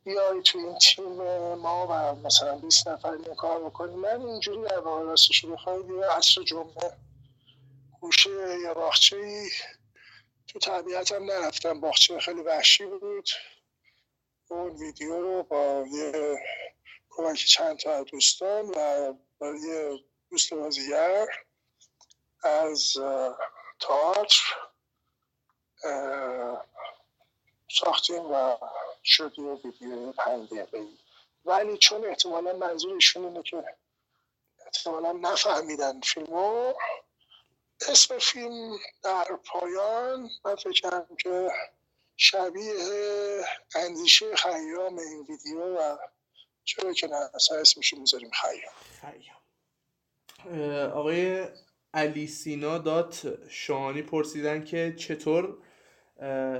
بیای 0.04 0.42
تو 0.42 0.58
این 0.58 0.78
تیم 0.78 1.12
ما 1.54 1.86
و 1.90 2.26
مثلا 2.26 2.54
20 2.58 2.88
نفر 2.88 3.16
کار 3.36 3.60
بکنیم. 3.60 3.98
من 3.98 4.26
اینجوری 4.26 4.62
در 4.62 4.78
واقع 4.78 5.02
راستش 5.02 5.44
بخواید 5.44 5.90
یه 5.90 6.06
عصر 6.06 6.42
جمعه 6.42 6.92
گوشه 8.00 8.60
یا 8.64 8.74
باخچه 8.74 9.46
تو 10.54 10.60
طبیعت 10.60 11.12
هم 11.12 11.24
نرفتم 11.24 11.80
باخچه 11.80 12.20
خیلی 12.20 12.42
وحشی 12.42 12.86
بود. 12.86 13.30
اون 14.50 14.76
ویدیو 14.76 15.22
رو 15.22 15.42
با 15.42 15.86
یه 15.92 16.38
کمک 17.10 17.36
چند 17.38 17.78
تا 17.78 18.02
دوستان 18.02 18.66
و 18.76 19.12
با 19.38 19.48
یه 19.48 20.00
دوست 20.30 20.54
بازیگر 20.54 21.26
از 22.44 22.94
تئاتر 23.80 24.36
ساختیم 27.70 28.32
و 28.32 28.56
شد 29.04 29.34
یه 29.38 29.44
ویدیو 29.64 30.12
پنج 30.12 30.48
ولی 31.44 31.78
چون 31.78 32.04
احتمالا 32.04 32.52
منظور 32.52 32.94
ایشون 32.94 33.24
اینه 33.24 33.42
که 33.42 33.64
احتمالا 34.66 35.12
نفهمیدن 35.12 36.00
فیلمو 36.00 36.74
اسم 37.88 38.18
فیلم 38.18 38.76
در 39.02 39.38
پایان. 39.44 40.30
من 40.44 40.54
فکرم 40.54 41.06
که 41.18 41.48
شبیه 42.16 42.74
اندیشه 43.74 44.36
خیام 44.36 44.98
این 44.98 45.26
ویدیو 45.28 45.78
و 45.78 45.96
چرا 46.64 46.92
که 46.92 47.06
نه 47.06 47.30
اصلا 47.34 47.58
اسمشو 47.58 47.96
می‌ذاریم 47.96 48.30
خیام. 48.30 48.74
خیام. 49.00 49.34
آقای 50.92 51.48
علی 51.94 52.26
سینا 52.26 52.78
دات 52.78 53.34
شانی 53.48 54.02
پرسیدن 54.02 54.64
که 54.64 54.94
چطور 54.98 55.58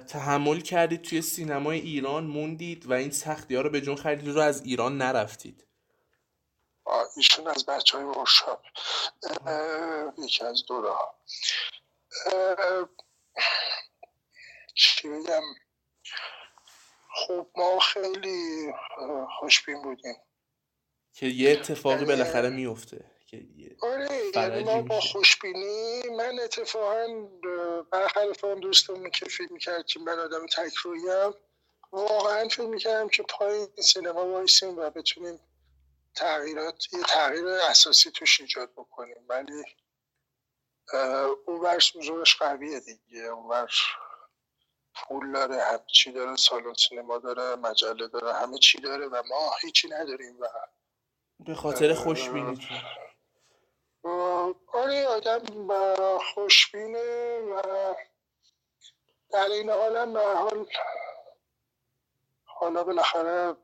تحمل 0.09 0.61
کردید 0.61 1.03
توی 1.03 1.23
سینمای 1.23 1.81
ایران 1.81 2.25
موندید 2.25 2.87
و 2.87 2.93
این 2.93 3.11
سختی 3.11 3.55
ها 3.55 3.61
رو 3.61 3.71
به 3.71 3.81
جون 3.81 3.97
خریدید 3.97 4.29
رو 4.29 4.41
از 4.41 4.65
ایران 4.65 4.99
نرفتید. 4.99 5.67
ایشون 7.17 7.49
از 7.49 7.67
بچه 7.67 7.99
های 7.99 8.07
ورشاب 8.07 8.63
یکی 10.19 10.45
از 10.45 10.65
دوره 10.67 10.91
ها 10.91 11.19
چی 14.75 15.09
بگم؟ 15.09 15.43
خب 17.15 17.47
ما 17.57 17.79
خیلی 17.79 18.73
خوشبین 19.39 19.83
بودیم. 19.83 20.17
که 21.13 21.27
یه 21.27 21.53
اتفاقی 21.53 22.05
بالاخره 22.05 22.49
میفته 22.49 23.15
آره 23.81 24.09
یعنی 24.35 24.65
ما 24.65 24.83
با 24.83 25.01
خوشبینی 25.01 26.03
من 26.17 26.39
اتفاقا 26.45 27.07
برخلاف 27.91 28.45
اون 28.45 28.61
دوستمون 28.61 29.11
که 29.11 29.25
فکر 29.25 29.53
می‌کرد 29.53 29.87
که 29.87 30.01
من 30.01 30.19
آدم 30.19 30.47
تکرویم 30.47 31.35
واقعا 31.93 32.49
فکر 32.49 32.63
می‌کردم 32.67 33.09
که 33.09 33.23
پای 33.23 33.67
سینما 33.83 34.27
وایسیم 34.27 34.79
و 34.79 34.91
بتونیم 34.91 35.41
تغییرات 36.17 36.93
یه 36.93 37.03
تغییر 37.03 37.49
اساسی 37.49 38.11
توش 38.11 38.41
ایجاد 38.41 38.73
بکنیم 38.73 39.25
ولی 39.29 39.65
اون 41.47 41.61
ورش 41.61 41.93
زورش 42.03 42.37
قویه 42.37 42.81
دیگه 42.81 43.21
اون 43.21 43.47
ورش 43.47 43.85
پول 44.95 45.33
داره 45.33 45.63
همه 45.63 45.81
چی 45.87 46.13
داره 46.13 46.37
سالن 46.37 46.75
سینما 46.75 47.19
داره 47.19 47.57
مجله 47.57 48.09
داره 48.09 48.35
همه 48.35 48.59
چی 48.59 48.81
داره 48.81 49.07
و 49.07 49.23
ما 49.29 49.53
هیچی 49.61 49.89
نداریم 49.89 50.41
و 50.41 50.47
به 51.41 51.55
خاطر 51.55 51.95
خوشبینیتون 51.95 52.81
آره 54.73 55.07
آدم 55.07 55.69
خوشبینه 56.35 57.39
و 57.41 57.63
در 59.31 59.47
این 59.47 59.71
حالم 59.71 60.13
به 60.13 60.21
حال 60.21 60.67
حالا 62.45 62.85
بالاخره 62.85 63.57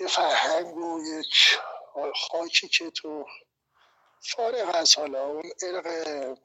یه 0.00 0.06
فرهنگ 0.06 0.76
و 0.76 1.02
یک 1.04 1.58
خاکی 2.14 2.68
که 2.68 2.90
تو 2.90 3.26
فارغ 4.22 4.74
از 4.74 4.98
حالا 4.98 5.26
اون 5.26 5.52
ارق 5.62 6.38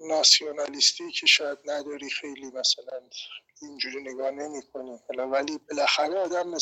ناسیونالیستی 0.00 1.12
که 1.12 1.26
شاید 1.26 1.58
نداری 1.64 2.10
خیلی 2.10 2.50
مثلا 2.50 3.00
اینجوری 3.62 4.02
نگاه 4.02 4.30
نمی 4.30 4.62
کنی 4.72 5.00
ولی 5.18 5.58
بالاخره 5.58 6.18
آدم 6.18 6.58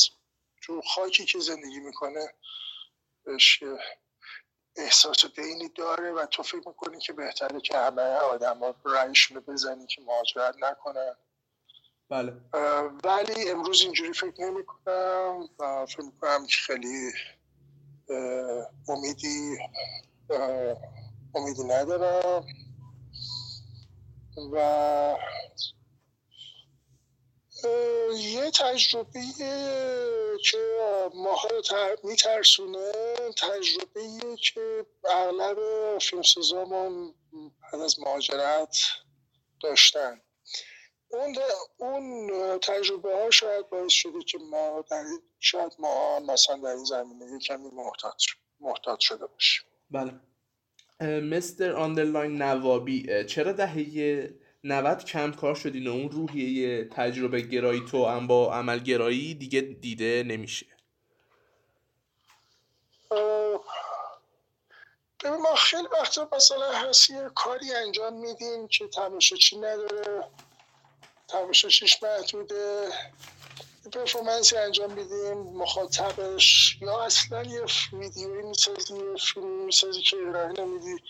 تو 0.63 0.81
خاکی 0.83 1.25
که 1.25 1.39
زندگی 1.39 1.81
می‌کنه 1.81 2.35
بهش 3.25 3.63
احساس 4.77 5.25
بینی 5.25 5.69
داره 5.69 6.13
و 6.13 6.27
تو 6.27 6.43
فکر 6.43 6.69
می‌کنی 6.69 7.01
که 7.01 7.13
بهتره 7.13 7.61
که 7.61 7.79
همه 7.79 8.03
آدم 8.03 8.59
ها 8.59 8.75
رو 9.31 9.41
بزنی 9.41 9.87
که 9.87 10.03
مهاجرت 10.03 10.55
نکنن. 10.59 11.17
بله. 12.15 12.33
ولی 13.05 13.51
امروز 13.51 13.83
اینجوری 13.83 14.13
فکر 14.13 14.41
نمی 14.41 14.65
کنم 14.65 15.49
فکر 15.87 16.03
می‌کنم 16.03 16.47
که 16.47 16.57
خیلی 16.57 17.13
امیدی 18.89 19.59
امیدی 21.35 21.65
ندارم. 21.65 22.47
و 24.53 25.17
یه 28.19 28.51
تجربه 28.51 29.21
که 30.45 31.11
ماها 31.15 31.49
رو 31.49 31.97
میترسونه 32.05 32.93
تجربه 33.37 34.37
که 34.37 34.87
اغلب 35.05 35.59
فیلمسازامون 35.99 37.15
بعد 37.63 37.81
از 37.81 38.01
مهاجرت 38.01 38.77
داشتن. 39.61 40.21
اون 41.09 41.37
اون 41.79 42.31
تجربه 42.59 43.15
ها 43.15 43.31
شاید 43.31 43.69
باعث 43.69 43.93
شده 43.93 44.23
که 44.23 44.39
ما 44.39 44.85
در 44.91 45.05
شاید 45.41 45.73
ما 45.79 46.21
مثلا 46.21 46.57
در 46.57 46.69
این 46.69 46.85
زمینه 46.85 47.39
کمی 47.39 47.71
محتاط 47.71 48.23
محتاط 48.61 49.01
شده 49.01 49.27
باشیم. 49.27 49.65
بله. 49.91 50.21
مستر 51.21 51.73
آندرلاین 51.73 52.43
نوابی 52.43 53.25
چرا 53.25 53.53
دهه 53.53 54.35
90 54.65 55.05
کم 55.05 55.33
کار 55.33 55.55
شدین 55.55 55.87
و 55.87 55.91
اون 55.91 56.11
روحیه 56.11 56.85
تجربه 56.85 57.41
گرایی 57.41 57.85
تو 57.91 58.07
هم 58.07 58.27
با 58.27 58.55
عمل 58.55 58.79
گرایی 58.79 59.35
دیگه 59.35 59.61
دیده 59.61 60.23
نمیشه؟ 60.27 60.67
ببین 65.25 65.37
ما 65.37 65.55
خیلی 65.55 65.89
وقتا 66.01 66.29
مثلا 66.33 66.73
هست 66.73 67.11
یه 67.11 67.31
کاری 67.35 67.73
انجام 67.73 68.21
میدیم 68.21 68.69
که 68.69 68.89
چی 69.21 69.59
نداره. 69.59 70.25
تماشاچیش 71.29 72.03
محدوده 72.03 72.89
پرفورمنسی 73.93 74.57
انجام 74.57 74.93
میدیم. 74.93 75.39
مخاطبش 75.39 76.79
یا 76.81 77.03
اصلا 77.03 77.43
یه 77.43 77.65
ویدیویی 77.93 78.43
می‌سازی 78.43 78.95
یه 78.95 79.17
فیلم 79.17 79.65
می‌سازی 79.65 80.03
که 80.03 80.17
ارائه 80.17 80.61
نمیدی. 80.61 81.03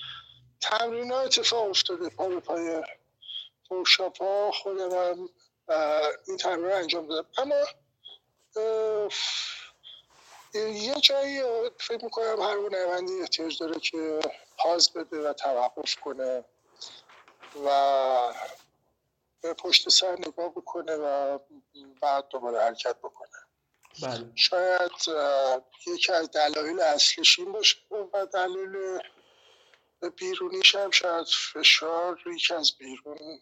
تمرین 0.60 1.12
ها 1.12 1.20
اتفاق 1.20 1.70
افتاده 1.70 2.08
پا 2.08 2.28
به 2.28 2.40
پای 2.40 2.82
ورکشاپ 3.70 4.22
ها. 4.22 4.50
خودم 4.52 5.28
این 6.28 6.36
تمرین 6.36 6.72
انجام 6.72 7.06
دادم. 7.06 7.28
اما 7.38 7.54
یه 10.54 10.94
جایی 10.94 11.42
فکر 11.80 12.04
می‌کنم 12.04 12.40
هر 12.40 12.54
نوندی 12.54 13.20
احتیاج 13.20 13.58
داره 13.58 13.80
که 13.80 14.20
پاز 14.58 14.92
بده 14.92 15.28
و 15.28 15.32
توقف 15.32 15.94
کنه 15.94 16.44
و 17.66 17.68
پشت 19.52 19.88
سر 19.88 20.12
نگاه 20.18 20.48
بکنه 20.48 20.92
و 20.92 21.38
بعد 22.02 22.28
دوباره 22.28 22.60
حرکت 22.60 22.98
بکنه 22.98 23.28
بله. 24.02 24.32
شاید 24.34 24.90
یکی 25.86 26.12
از 26.12 26.30
دلایل 26.30 26.80
اصلیش 26.80 27.38
این 27.38 27.52
باشه 27.52 27.76
و 28.12 28.26
دلیل 28.26 28.98
بیرونیش 30.16 30.74
هم 30.74 30.90
شاید 30.90 31.26
فشار 31.52 32.18
یکی 32.26 32.54
از 32.54 32.72
بیرون 32.78 33.40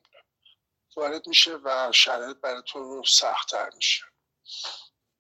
وارد 0.97 1.29
میشه 1.29 1.57
و 1.65 1.93
شرایط 1.93 2.37
برای 2.37 2.63
تو 2.67 3.03
سختتر 3.07 3.71
میشه 3.77 4.05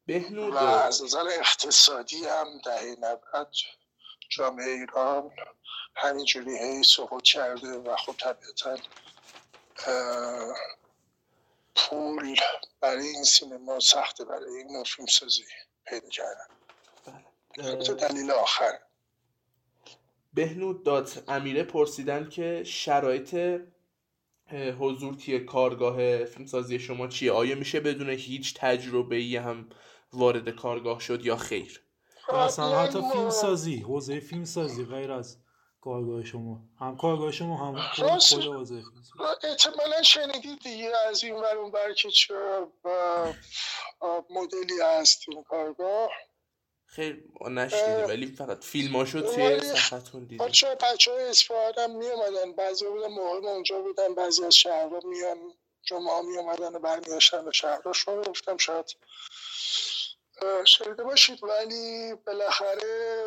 بهنود 0.06 0.54
و 0.54 0.58
از 0.58 1.04
نظر 1.04 1.24
اقتصادی 1.28 2.24
هم 2.24 2.58
دهه 2.64 2.96
نبرد 2.98 3.52
جامعه 4.28 4.68
ایران 4.68 5.30
همینجوری 5.96 6.58
هی 6.58 6.82
سقوط 6.82 7.22
کرده 7.22 7.78
و 7.78 7.96
خب 7.96 8.12
طبیعتا 8.12 8.76
پول 11.74 12.36
برای 12.80 13.06
این 13.06 13.24
سینما 13.24 13.80
سخته 13.80 14.24
برای 14.24 14.56
این 14.56 14.72
نوع 14.72 14.84
فیلم 14.84 15.06
سازی 15.06 15.42
پیدا 15.86 16.08
کردن. 16.08 16.46
بله. 17.56 17.94
دلیل 17.94 18.30
آخر. 18.30 18.78
بهنود 20.34 20.84
داد 20.84 21.24
امیره 21.28 21.62
پرسیدن 21.62 22.28
که 22.28 22.62
شرایط 22.66 23.60
حضور 24.78 25.14
توی 25.14 25.40
کارگاه 25.40 26.24
فیلمسازی 26.24 26.78
شما 26.78 27.08
چیه؟ 27.08 27.32
آیا 27.32 27.54
میشه 27.54 27.80
بدون 27.80 28.10
هیچ 28.10 28.54
تجربه 28.54 29.16
ای 29.16 29.36
هم 29.36 29.68
وارد 30.12 30.48
کارگاه 30.48 31.00
شد 31.00 31.26
یا 31.26 31.36
خیر؟ 31.36 31.82
مثلا 32.32 32.78
حتی 32.78 33.00
فیلم 33.12 33.30
سازی 33.30 33.76
حوزه 33.76 34.20
فیلم 34.20 34.44
سازی 34.44 34.84
غیر 34.84 35.12
از 35.12 35.36
کارگاه 35.82 36.24
شما. 36.24 36.60
هم 36.80 36.96
کارگاه 36.96 37.32
شما 37.32 37.56
هم 37.56 37.80
خود 37.80 38.44
حوزه 38.44 38.82
احتمالا 39.42 40.02
شنیدید 40.02 40.58
دیگه 40.58 40.92
از 41.08 41.24
این 41.24 41.34
ور 41.34 41.56
اون 41.56 41.70
بر 41.70 41.92
که 41.92 42.10
چه 42.10 42.34
مدلی 44.30 44.80
هست 44.82 45.24
این 45.28 45.42
کارگاه. 45.42 46.10
خیر 46.86 47.24
نشدیدیم 47.50 48.06
ولی 48.08 48.26
فقط 48.26 48.64
فیلماشو 48.64 49.20
توی 49.20 49.60
صفحتون 49.60 50.20
دیدیم. 50.20 50.38
بچه 50.38 50.74
بچه 50.74 51.12
های 51.12 51.24
اصفهان 51.24 51.72
هم 51.78 51.96
می 51.96 52.06
اومدن 52.06 52.52
بعضی 52.52 52.84
بودن 52.84 53.08
مهم 53.08 53.46
اونجا 53.46 53.80
بودن 53.80 54.14
بعضی 54.14 54.44
از 54.44 54.54
شهرها 54.54 55.00
میان 55.04 55.38
جمعه 55.82 56.22
می 56.22 56.38
اومدن 56.38 56.76
و 56.76 56.78
برمیاشتن 56.78 57.44
به 57.44 57.52
شهرهاشون 57.52 58.22
گفتم 58.22 58.56
شاید 58.56 58.96
شنیده 60.64 61.02
باشید 61.02 61.44
ولی 61.44 62.14
بالاخره 62.14 63.24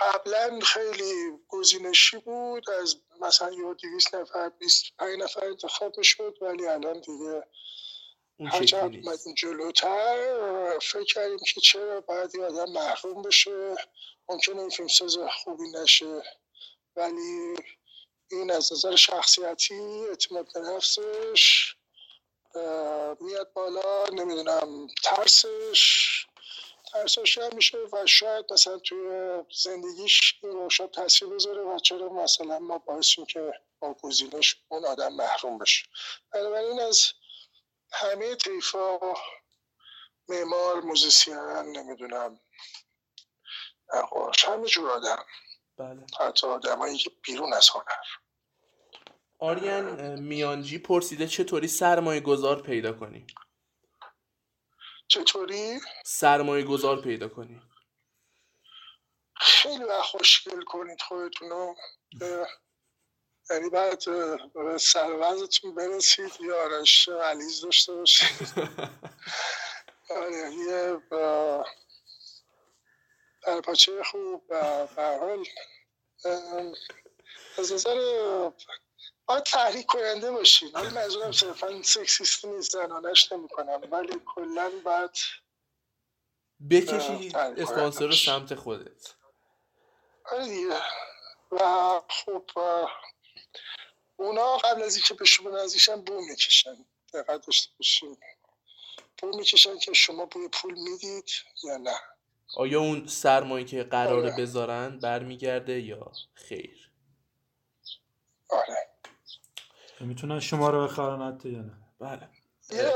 قبلا 0.00 0.60
خیلی 0.60 1.32
گزینشی 1.48 2.18
بود. 2.18 2.70
از 2.70 2.96
مثلا 3.20 3.52
یه 3.52 3.74
دیویس 3.74 4.14
نفر 4.14 4.48
25 4.48 5.18
نفر 5.22 5.44
انتخاب 5.44 5.98
می‌شد 5.98 6.38
ولی 6.40 6.66
الان 6.66 7.00
دیگه 7.00 7.42
هرچه 8.46 8.76
اومدیم 8.76 9.34
جلوتر. 9.36 10.78
فکر 10.82 11.04
کردیم 11.04 11.38
که 11.54 11.60
چرا 11.60 12.00
باید 12.00 12.30
این 12.34 12.44
آدم 12.44 12.72
محروم 12.72 13.22
بشه. 13.22 13.74
ممکنه 14.28 14.60
این 14.60 14.70
فیلم 14.70 14.88
ساز 14.88 15.16
خوبی 15.44 15.68
نشه 15.82 16.22
ولی 16.96 17.56
این 18.30 18.50
از 18.50 18.72
نظر 18.72 18.96
شخصیتی 18.96 19.74
اعتماد 20.08 20.46
به 20.54 20.60
نفسش 20.60 21.74
میاد 23.20 23.52
بالا 23.52 24.06
نمی‌دونم 24.12 24.86
ترسش. 25.02 26.26
ترسش 26.94 27.38
هم 27.38 27.50
میشه 27.54 27.78
و 27.92 28.06
شاید 28.06 28.52
مثلا 28.52 28.78
توی 28.78 29.42
زندگیش 29.62 30.38
این 30.42 30.52
روشا 30.52 30.86
تاثیر 30.86 31.28
بذاره 31.28 31.62
و 31.62 31.78
چرا 31.78 32.08
مثلا 32.08 32.58
ما 32.58 32.78
باعثیم 32.78 33.26
که 33.26 33.52
با 33.78 33.94
گزینش 33.94 34.56
اون 34.68 34.84
آدم 34.84 35.12
محروم 35.12 35.58
بشه. 35.58 35.86
بنابراین 36.32 36.80
از 36.80 37.12
همه 37.92 38.34
طیفا 38.34 38.98
معمار 40.28 40.80
موزیسین 40.80 41.36
نمی‌دونم 41.76 42.40
نقاش 43.94 44.44
همه 44.44 44.66
جور 44.66 44.90
آدم. 44.90 45.24
بله. 45.76 46.06
حتی 46.20 46.46
آدمایی 46.46 46.98
که 46.98 47.10
بیرون 47.22 47.52
از 47.52 47.68
هنر. 47.68 48.04
آریان 49.38 50.20
میانجی 50.20 50.78
پرسیده 50.78 51.26
چطوری 51.26 51.68
سرمایه 51.68 52.20
گذار 52.20 52.62
پیدا 52.62 52.92
کنی؟ 52.92 53.26
چطوری؟ 55.14 55.80
سرمایه 56.04 56.64
گذار 56.64 57.02
پیدا 57.02 57.28
کنی. 57.28 57.62
خیلی 59.34 59.84
وقت 59.84 60.02
خوشگل 60.02 60.62
کنید 60.62 61.02
خودتونو 61.02 61.74
یعنی 63.50 63.68
بعد 63.72 64.04
به 64.54 64.78
سروزتون 64.78 65.74
برسید. 65.74 66.32
یا 66.40 66.64
آرش 66.64 67.08
علیز 67.08 67.60
داشته 67.60 67.94
باشید. 67.94 68.48
آره 70.10 70.52
یه 70.54 71.00
پاچه 73.64 74.02
خوب 74.02 74.44
و 74.48 74.86
حال 74.96 75.44
از 77.58 77.72
نظر 77.72 77.96
باید 79.26 79.42
تحریک 79.42 79.86
کننده 79.86 80.30
باشین 80.30 80.70
حالا 80.74 80.90
منظورم 80.90 81.32
صرفا 81.32 81.82
سکسیستی 81.82 82.48
نیست 82.48 82.70
زنانش 82.70 83.32
نمی 83.32 83.48
کنم 83.48 83.80
ولی 83.90 84.20
کلا 84.26 84.70
باید 84.84 85.10
بکشی 86.70 87.32
اسپانسر 87.34 88.06
رو 88.06 88.12
سمت 88.12 88.54
خودت. 88.54 89.14
آره 90.32 90.80
و 91.52 92.00
خب 92.08 92.50
اونا 94.16 94.56
قبل 94.56 94.82
از 94.82 94.96
اینکه 94.96 95.14
به 95.14 95.24
شما 95.24 95.50
نزدیشن 95.50 96.00
بو 96.00 96.20
می‌کشن. 96.20 96.86
دقت 97.14 97.46
داشته 97.46 97.70
باشین. 97.78 98.16
بو 99.18 99.36
می‌کشن 99.36 99.78
که 99.78 99.92
شما 99.92 100.26
بوی 100.26 100.48
پول 100.48 100.74
می‌دید 100.74 101.30
یا 101.64 101.76
نه. 101.76 102.00
آیا 102.56 102.80
اون 102.80 103.06
سرمایه 103.06 103.64
که 103.64 103.82
قراره 103.84 104.32
آره. 104.32 104.42
بذارن 104.42 104.98
برمیگرده 104.98 105.80
یا 105.80 106.12
خیر؟ 106.34 106.90
آره. 108.48 108.93
می‌تونن 110.04 110.40
شما 110.40 110.70
رو 110.70 110.84
بخرن 110.84 111.34
حتی 111.34 111.48
یا 111.48 111.60
نه؟ 111.60 111.72
بله. 112.00 112.28
یه 112.70 112.92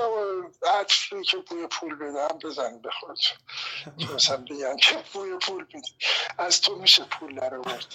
عطری 0.67 1.25
که 1.25 1.37
بوی 1.37 1.67
پول 1.67 1.95
بدم 1.95 2.39
بزن 2.39 2.83
بخورد 2.83 3.19
مثلا 4.15 4.37
بگن 4.37 4.77
که 4.77 5.05
بوی 5.13 5.39
پول 5.39 5.67
میدی 5.75 5.93
از 6.39 6.61
تو 6.61 6.77
میشه 6.77 7.05
پول 7.05 7.35
در 7.35 7.55
آورد. 7.55 7.95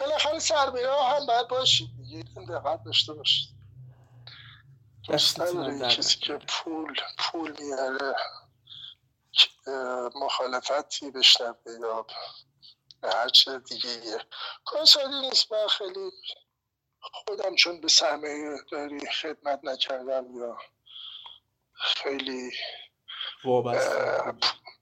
بالاخره 0.00 0.38
سرمایه 0.38 0.90
هم 0.90 1.26
باید 1.26 1.48
باشید 1.48 1.88
دیگه 1.96 2.24
دقت 2.48 2.84
داشته 2.84 3.12
باشید 3.12 3.48
دوست 5.08 5.40
نداره 5.40 5.88
کسی 5.88 6.18
که 6.18 6.38
پول 6.48 6.94
پول 7.18 7.56
میاره 7.60 8.14
مخالفتی 10.14 11.10
بشنوه 11.10 11.72
یا 11.80 12.06
هر 13.04 13.28
چه 13.28 13.58
دیگه 13.58 13.88
یه 13.88 14.18
کار 14.64 14.82
نیست 15.22 15.52
من 15.52 15.66
خیلی 15.68 16.10
خودم 17.12 17.54
چون 17.54 17.80
به 17.80 17.88
سرمایه 17.88 18.58
داری 18.70 19.00
خدمت 19.00 19.60
نکردم 19.64 20.26
یا 20.38 20.58
خیلی 21.74 22.50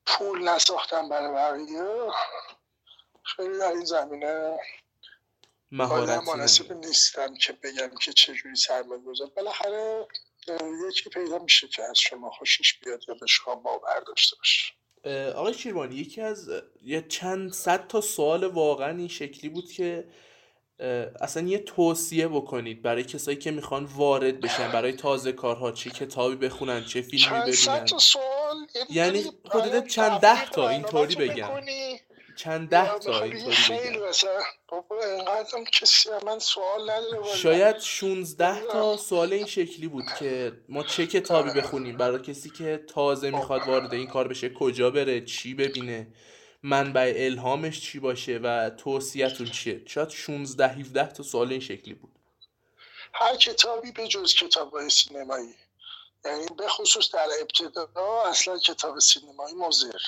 پول 0.07 0.49
نساختم 0.49 1.09
برای 1.09 1.35
بقیه 1.35 2.13
خیلی 3.23 3.59
در 3.59 3.73
این 3.73 3.85
زمینه 3.85 4.59
آدم 5.79 6.25
مناسب 6.25 6.73
نیستم 6.73 7.35
که 7.35 7.53
بگم 7.53 7.91
که 8.03 8.13
چجوری 8.13 8.57
سرمایه 8.57 9.01
گذار. 9.01 9.31
بالاخره 9.37 10.07
یکی 10.89 11.11
پیدا 11.11 11.39
میشه 11.39 11.69
که 11.69 11.83
از 11.83 11.99
شما 11.99 12.31
خوشش 12.31 12.79
بیاد 12.79 13.03
یا 13.09 13.15
به 13.15 13.27
شما 13.27 13.55
باور 13.55 14.01
داشته 14.07 14.37
باشه. 14.37 14.73
آقای 15.33 15.55
شیروانی 15.55 15.95
یکی 15.95 16.21
از 16.21 16.51
یه 16.83 17.03
چند 17.09 17.53
صد 17.53 17.87
تا 17.87 18.01
سوال 18.01 18.45
واقعا 18.45 18.97
این 18.97 19.09
شکلی 19.09 19.51
بود 19.51 19.73
که 19.73 20.09
اصلا 21.21 21.49
یه 21.49 21.59
توصیه 21.59 22.29
بکنید 22.29 22.83
برای 22.83 23.05
کسایی 23.05 23.37
که 23.37 23.51
می‌خوان 23.51 23.85
وارد 23.85 24.41
بشن 24.41 24.73
برای 24.73 24.93
تازه 24.93 25.33
کارها 25.33 25.73
چه 25.73 25.91
کتابی 25.91 26.37
بخونن 26.37 26.85
چه 26.85 27.03
فیلمی 27.03 27.41
ببینن. 27.41 27.87
یعنی 28.91 29.25
حدود 29.51 29.87
چند 29.87 30.21
ده 30.21 30.51
تا 30.51 30.69
اینطوری 30.69 31.15
بگم. 31.15 31.49
چند 32.37 32.69
ده 32.69 32.99
تا 32.99 33.23
اینطوری 33.23 33.79
بگم. 33.79 33.95
کسی 35.73 36.09
من 36.27 36.39
سوال 36.39 36.91
نداره 36.91 37.37
شاید 37.37 37.79
16 37.79 38.67
تا 38.73 38.97
سوال 38.97 39.33
این 39.33 39.47
شکلی 39.47 39.89
بود 39.89 40.05
که 40.19 40.53
ما 40.69 40.83
چه 40.83 41.07
کتابی 41.07 41.51
آره. 41.51 41.61
بخونیم 41.61 41.97
برای 41.97 42.23
کسی 42.23 42.51
که 42.51 42.85
تازه 42.89 43.31
می‌خواد 43.31 43.69
وارد 43.69 43.95
این 43.95 44.07
کار 44.07 44.29
بشه 44.29 44.49
کجا 44.49 44.91
بره 44.91 45.21
چی 45.21 45.55
ببینه. 45.55 46.07
منبع 46.67 47.15
الهامش 47.17 47.81
چی 47.81 47.99
باشه 48.01 48.39
و 48.43 48.71
توصیهتون 48.71 49.51
چیه؟ 49.51 49.83
شاید 49.87 50.09
16 50.09 50.69
17 50.69 51.07
تا 51.07 51.23
سوال 51.23 51.51
این 51.51 51.61
شکلی 51.61 51.95
بود. 51.95 52.19
هر 53.13 53.37
کتابی 53.37 53.93
به 53.93 54.09
جز 54.09 54.35
کتاب 54.35 54.73
های 54.73 54.91
سینمایی. 54.91 55.55
یعنی 56.25 56.47
به 56.59 56.69
خصوص 56.69 57.15
در 57.15 57.29
ابتدا 57.41 58.23
اصلا 58.27 58.59
کتاب 58.59 58.99
سینمایی 58.99 59.55
مزر 59.55 59.99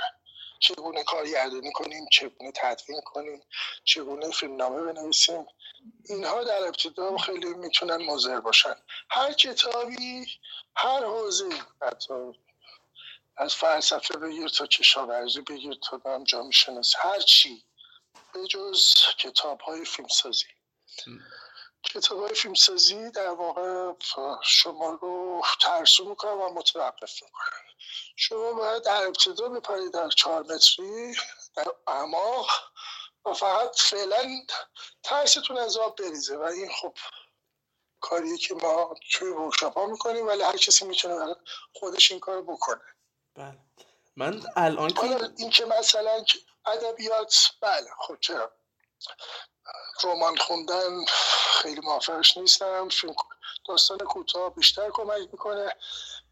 چگونه 0.60 1.04
کارگردانی 1.04 1.72
کنیم 1.72 2.06
چگونه 2.12 2.52
تدوین 2.54 3.00
کنیم 3.00 3.42
چگونه 3.84 4.30
فیلمنامه 4.30 4.92
بنویسیم. 4.92 5.46
اینها 6.08 6.44
در 6.44 6.62
ابتدا 6.66 7.16
خیلی 7.16 7.54
می‌تونن 7.54 7.96
مضر 7.96 8.40
باشن. 8.40 8.74
هر 9.10 9.32
کتابی 9.32 10.26
هر 10.76 11.04
حوزه 11.04 11.48
حتی. 11.82 12.14
از 13.38 13.54
فلسفه 13.54 14.16
بگیر 14.18 14.48
تا 14.48 14.66
کشاورزی 14.66 15.40
بگیر 15.40 15.74
تا 15.74 16.00
هم 16.04 16.24
جامعه 16.24 16.50
شناسی. 16.50 16.96
هر 17.00 17.20
چی. 17.20 17.64
به 18.34 18.46
جز 18.46 18.94
کتاب 19.18 19.60
های 19.60 19.84
فیلمسازی. 19.84 20.46
کتاب 21.82 22.20
های 22.20 22.34
فیلمسازی 22.34 23.10
در 23.10 23.28
واقع 23.30 23.92
شما 24.42 24.90
رو 25.02 25.42
ترسو 25.60 26.08
می‌کنن 26.08 26.32
و 26.32 26.52
متوقف 26.52 27.22
می‌کنن 27.22 27.68
شما 28.16 28.52
باید 28.52 28.82
در 28.82 29.06
ابتدا 29.06 29.48
بپرید 29.48 29.92
در 29.92 30.08
چهار 30.08 30.42
متری 30.42 31.14
در 31.56 31.66
اعماق 31.86 32.48
و 33.24 33.32
فقط 33.32 33.80
فعلا 33.80 34.46
ترستون 35.02 35.58
از 35.58 35.76
آب 35.76 35.96
بریزه. 35.96 36.36
و 36.36 36.42
این 36.42 36.70
خب 36.72 36.94
کاریه 38.00 38.38
که 38.38 38.54
ما 38.54 38.94
توی 39.12 39.28
ورکشاپ 39.28 39.74
ها 39.78 39.86
می‌کنیم 39.86 40.26
ولی 40.26 40.42
هر 40.42 40.56
کسی 40.56 40.84
می‌تونه 40.84 41.36
خودش 41.74 42.10
این 42.10 42.20
کار 42.20 42.42
بکنه. 42.42 42.80
بله. 43.38 43.58
من 44.16 44.42
الان 44.56 44.90
که 44.90 45.30
این 45.38 45.50
که 45.50 45.64
مثلا 45.64 46.24
ادبیات 46.66 47.50
بله 47.60 47.90
خب 47.98 48.16
چرا؟ 48.20 48.52
رمان 50.04 50.36
خوندن 50.36 51.04
خیلی 51.62 51.80
موافقش 51.80 52.36
نیستم. 52.36 52.88
داستان 53.68 53.98
کوتاه 53.98 54.54
بیشتر 54.54 54.90
کمک 54.90 55.28
می‌کنه. 55.32 55.76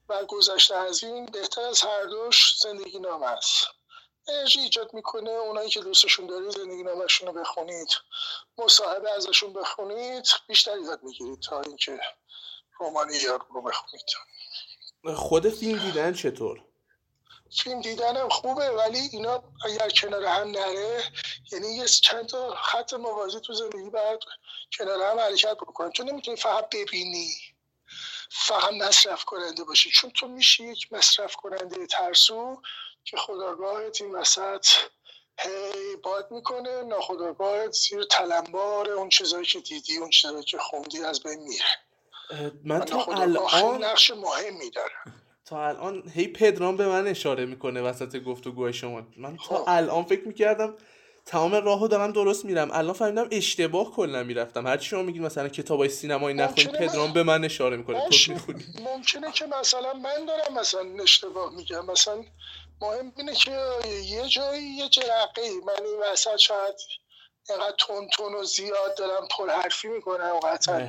و 0.09 0.25
گذشته 0.25 0.77
از 0.77 1.05
این 1.05 1.27
بهتر 1.27 1.61
از 1.61 1.83
هر 1.83 2.05
دوش 2.05 2.59
زندگی 2.63 2.99
نامه 2.99 3.27
است. 3.27 3.67
انرژی 4.29 4.61
ایجاد 4.61 4.95
می‌کنه. 4.95 5.31
اونایی 5.31 5.71
که 5.71 5.81
دوستشون 5.81 6.27
دارید 6.27 6.51
زندگی 6.51 6.83
نامشون 6.83 7.29
رو 7.29 7.41
بخونید. 7.41 7.89
مصاحبه 8.59 9.11
ازشون 9.11 9.53
بخونید 9.53 10.29
بیشتر 10.49 10.79
یاد 10.79 11.03
می‌گیرید 11.03 11.41
تا 11.41 11.61
اینکه 11.61 12.01
رمانی 12.81 13.17
یاد 13.17 13.41
رو 13.51 13.63
بخونید. 13.63 14.07
خود 15.17 15.49
فیلم 15.49 15.79
دیدن 15.79 16.13
چطور؟ 16.13 16.65
فیلم 17.63 17.81
دیدنم 17.81 18.29
خوبه 18.29 18.71
ولی 18.71 18.99
اینا 19.13 19.43
اگر 19.65 19.89
کنار 19.89 20.25
هم 20.25 20.51
نره 20.51 21.05
یعنی 21.53 21.69
یه 21.77 21.87
چند 21.87 22.27
تا 22.27 22.55
خط 22.55 22.95
موازی 22.95 23.41
تو 23.41 23.53
زندگی 23.53 23.91
باید 23.91 24.21
کنار 24.79 25.03
هم 25.03 25.21
حرکت 25.21 25.57
بکنن 25.57 25.91
تو 25.91 26.05
نمی‌تونی 26.05 26.37
فقط 26.37 26.69
ببینی 26.69 27.35
فقط 28.31 28.73
مصرف 28.73 29.25
کننده 29.25 29.65
باشی. 29.65 29.91
چون 29.91 30.11
تو 30.11 30.29
میشی 30.29 30.65
یک 30.65 30.93
مصرف 30.93 31.37
کننده 31.37 31.87
ترسو 31.87 32.63
که 33.05 33.17
خداگاهت 33.17 34.01
این 34.01 34.15
وسط 34.15 34.67
هی 35.39 35.97
باد 35.97 36.31
می‌کنه 36.31 36.83
ناخداگاهت 36.83 37.73
زیر 37.73 38.05
تلمبار 38.05 38.91
اون 38.91 39.09
چیزایی 39.09 39.47
که 39.47 39.61
دیدی 39.61 39.97
اون 39.97 40.11
چیزایی 40.11 40.45
که 40.45 40.59
خوندی 40.59 41.05
از 41.05 41.23
بین 41.23 41.41
میره. 41.41 41.65
من 42.65 42.81
تا 42.81 43.05
الان 43.05 43.85
نقش 43.85 44.11
مهمی 44.11 44.71
داره. 44.71 44.95
تا 45.47 45.69
الان 45.69 46.03
هی 46.15 46.29
پدرام 46.29 46.77
به 46.77 46.87
من 46.87 47.07
اشاره 47.07 47.47
می‌کنه 47.47 47.83
وسط 47.83 48.17
گفتگوهای 48.17 48.73
شما. 48.73 49.03
من 49.17 49.37
تا 49.37 49.43
خب. 49.43 49.65
الان 49.67 50.05
فکر 50.05 50.29
می‌کردم 50.29 50.75
تمام 51.27 51.55
راهو 51.55 51.89
دارم 51.89 52.13
درست 52.13 52.45
میرم. 52.45 52.71
الان 52.73 52.93
فهمیدم 52.93 53.29
اشتباه 53.31 53.91
کلا 53.91 54.23
می‌رفتم. 54.23 54.67
هرچی 54.67 54.89
شما 54.89 55.03
میگید 55.03 55.23
مثلا 55.23 55.49
کتابای 55.49 55.89
سینمایی 55.89 56.37
نخونید 56.37 56.73
پدرام 56.73 57.13
به 57.13 57.23
من 57.23 57.45
اشاره 57.45 57.77
می‌کنه. 57.77 58.09
تو 58.09 58.33
می‌خونی. 58.33 58.65
ممکنه 58.85 59.33
که 59.33 59.47
مثلا 59.61 59.93
من 59.93 60.27
دارم 60.27 60.59
مثلا 60.59 61.03
اشتباه 61.03 61.55
میگم. 61.55 61.87
مثلا 61.87 62.25
مهم 62.81 63.13
اینه 63.17 63.35
که 63.35 63.59
یه 64.05 64.29
جایی 64.29 64.65
یه 64.65 64.89
جرقه 64.89 65.43
من 65.67 65.87
این 65.87 65.97
وسط 66.13 66.37
شاید 66.37 66.75
اینقدر 67.49 67.75
تون 67.79 68.09
تون 68.09 68.35
و 68.35 68.45
زیاد 68.45 68.97
دارم 68.97 69.29
پر 69.31 69.51
حرفی 69.51 69.89
می‌کنم 69.89 70.41
قطعا. 70.41 70.89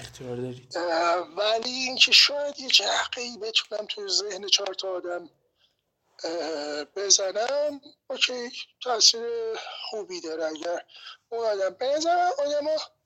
ولی 1.37 1.69
اینکه 1.69 2.11
شاید 2.11 2.59
یه 2.59 2.67
جرقه 2.67 3.21
ای 3.21 3.37
بتونم 3.37 3.85
توی 3.85 4.09
ذهن 4.09 4.47
چهار 4.47 4.73
تا 4.73 4.89
آدم 4.89 5.29
بزنم 6.95 7.81
اوکی 8.09 8.51
تاثیر 8.83 9.55
خوبی 9.89 10.21
داره 10.21 10.45
اگر 10.45 10.85
اون 11.29 11.45
آدم 11.45 11.69
بزنم 11.69 12.31
آدم 12.39 12.67
ها 12.67 12.96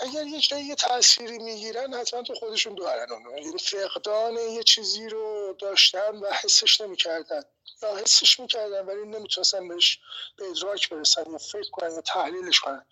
اگر 0.00 0.26
یه 0.26 0.40
جایی 0.40 0.66
یه 0.66 0.74
تأثیری 0.74 1.38
می‌گیرن 1.38 1.94
حتما 1.94 2.22
تو 2.22 2.34
خودشون 2.34 2.74
دارن 2.74 3.12
اونو 3.12 3.38
یعنی 3.38 3.58
فقدان 3.58 4.36
یه 4.36 4.62
چیزی 4.62 5.08
رو 5.08 5.56
داشتن 5.58 6.16
و 6.16 6.32
حسش 6.32 6.80
نمی‌کردن. 6.80 7.42
یا 7.82 7.96
حسش 7.96 8.40
می‌کردن 8.40 8.86
ولی 8.86 9.06
نمی‌تونستن 9.06 9.68
بهش 9.68 10.00
به 10.36 10.50
ادراک 10.50 10.88
برسن 10.88 11.30
یا 11.32 11.38
فکر 11.38 11.70
کنن 11.70 11.90
یا 11.94 12.00
تحلیلش 12.00 12.60
کنن. 12.60 12.86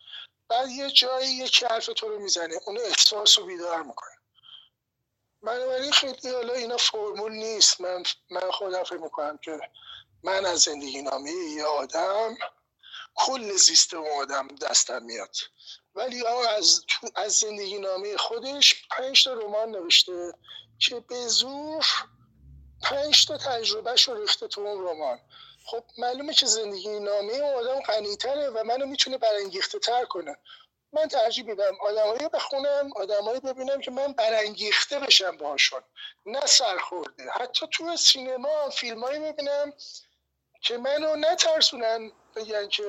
بعد 0.48 0.70
یه 0.70 0.90
جایی 0.90 1.30
یکی 1.34 1.66
حرف 1.66 1.86
تو 1.86 2.08
رو 2.08 2.18
می‌زنه 2.18 2.56
اون 2.66 2.78
احساس 2.78 3.38
رو 3.38 3.46
بیدار 3.46 3.82
می‌کنه. 3.82 4.10
بنابراین 5.42 5.92
خیلی 5.92 6.30
حالا 6.30 6.54
اینا 6.54 6.76
فرمول 6.76 7.32
نیست. 7.32 7.80
من 7.80 8.02
من 8.30 8.50
خودم 8.50 8.84
فکر 8.84 8.98
می‌کنم 8.98 9.38
که 9.38 9.60
من 10.22 10.46
از 10.46 10.60
زندگی 10.60 11.02
نامه 11.02 11.30
یه 11.30 11.64
آدم 11.64 12.36
کل 13.14 13.52
زیست 13.56 13.94
اون 13.94 14.22
آدم 14.22 14.48
دستم 14.48 15.02
میاد. 15.02 15.36
ولی 15.98 16.26
از 16.26 16.80
از 17.14 17.32
زندگی 17.32 17.78
نامه 17.78 18.16
خودش 18.16 18.86
پنج 18.90 19.24
تا 19.24 19.32
رمان 19.32 19.70
نوشته 19.70 20.32
که 20.78 21.00
به 21.00 21.26
زور 21.28 21.86
پنج 22.82 23.26
تا 23.26 23.38
تجربهش 23.38 24.08
رو 24.08 24.20
ریخته 24.20 24.48
تو 24.48 24.60
اون 24.60 24.88
رمان. 24.88 25.20
خب 25.64 25.84
معلومه 25.98 26.34
که 26.34 26.46
زندگی 26.46 27.00
نامه 27.00 27.32
اون 27.32 27.54
آدم 27.54 27.80
غنیتره 27.80 28.50
و 28.50 28.64
منو 28.64 28.86
می‌تونه 28.86 29.18
برانگیخته 29.18 29.78
تر 29.78 30.04
کنه. 30.04 30.36
من 30.92 31.08
ترجیح 31.08 31.44
میدم 31.44 31.76
آدمایی 31.80 32.28
بخونم 32.28 32.90
آدمایی 32.96 33.40
ببینم 33.40 33.80
که 33.80 33.90
من 33.90 34.12
برانگیخته 34.12 34.98
بشم 34.98 35.36
باشون 35.36 35.80
نه 36.26 36.46
سرخورده. 36.46 37.30
حتی 37.30 37.66
تو 37.72 37.96
سینما 37.96 38.70
فیلمایی 38.70 39.18
ببینم 39.18 39.72
که 40.62 40.78
منو 40.78 41.16
نترسونن 41.16 42.12
بگن 42.36 42.68
که 42.68 42.84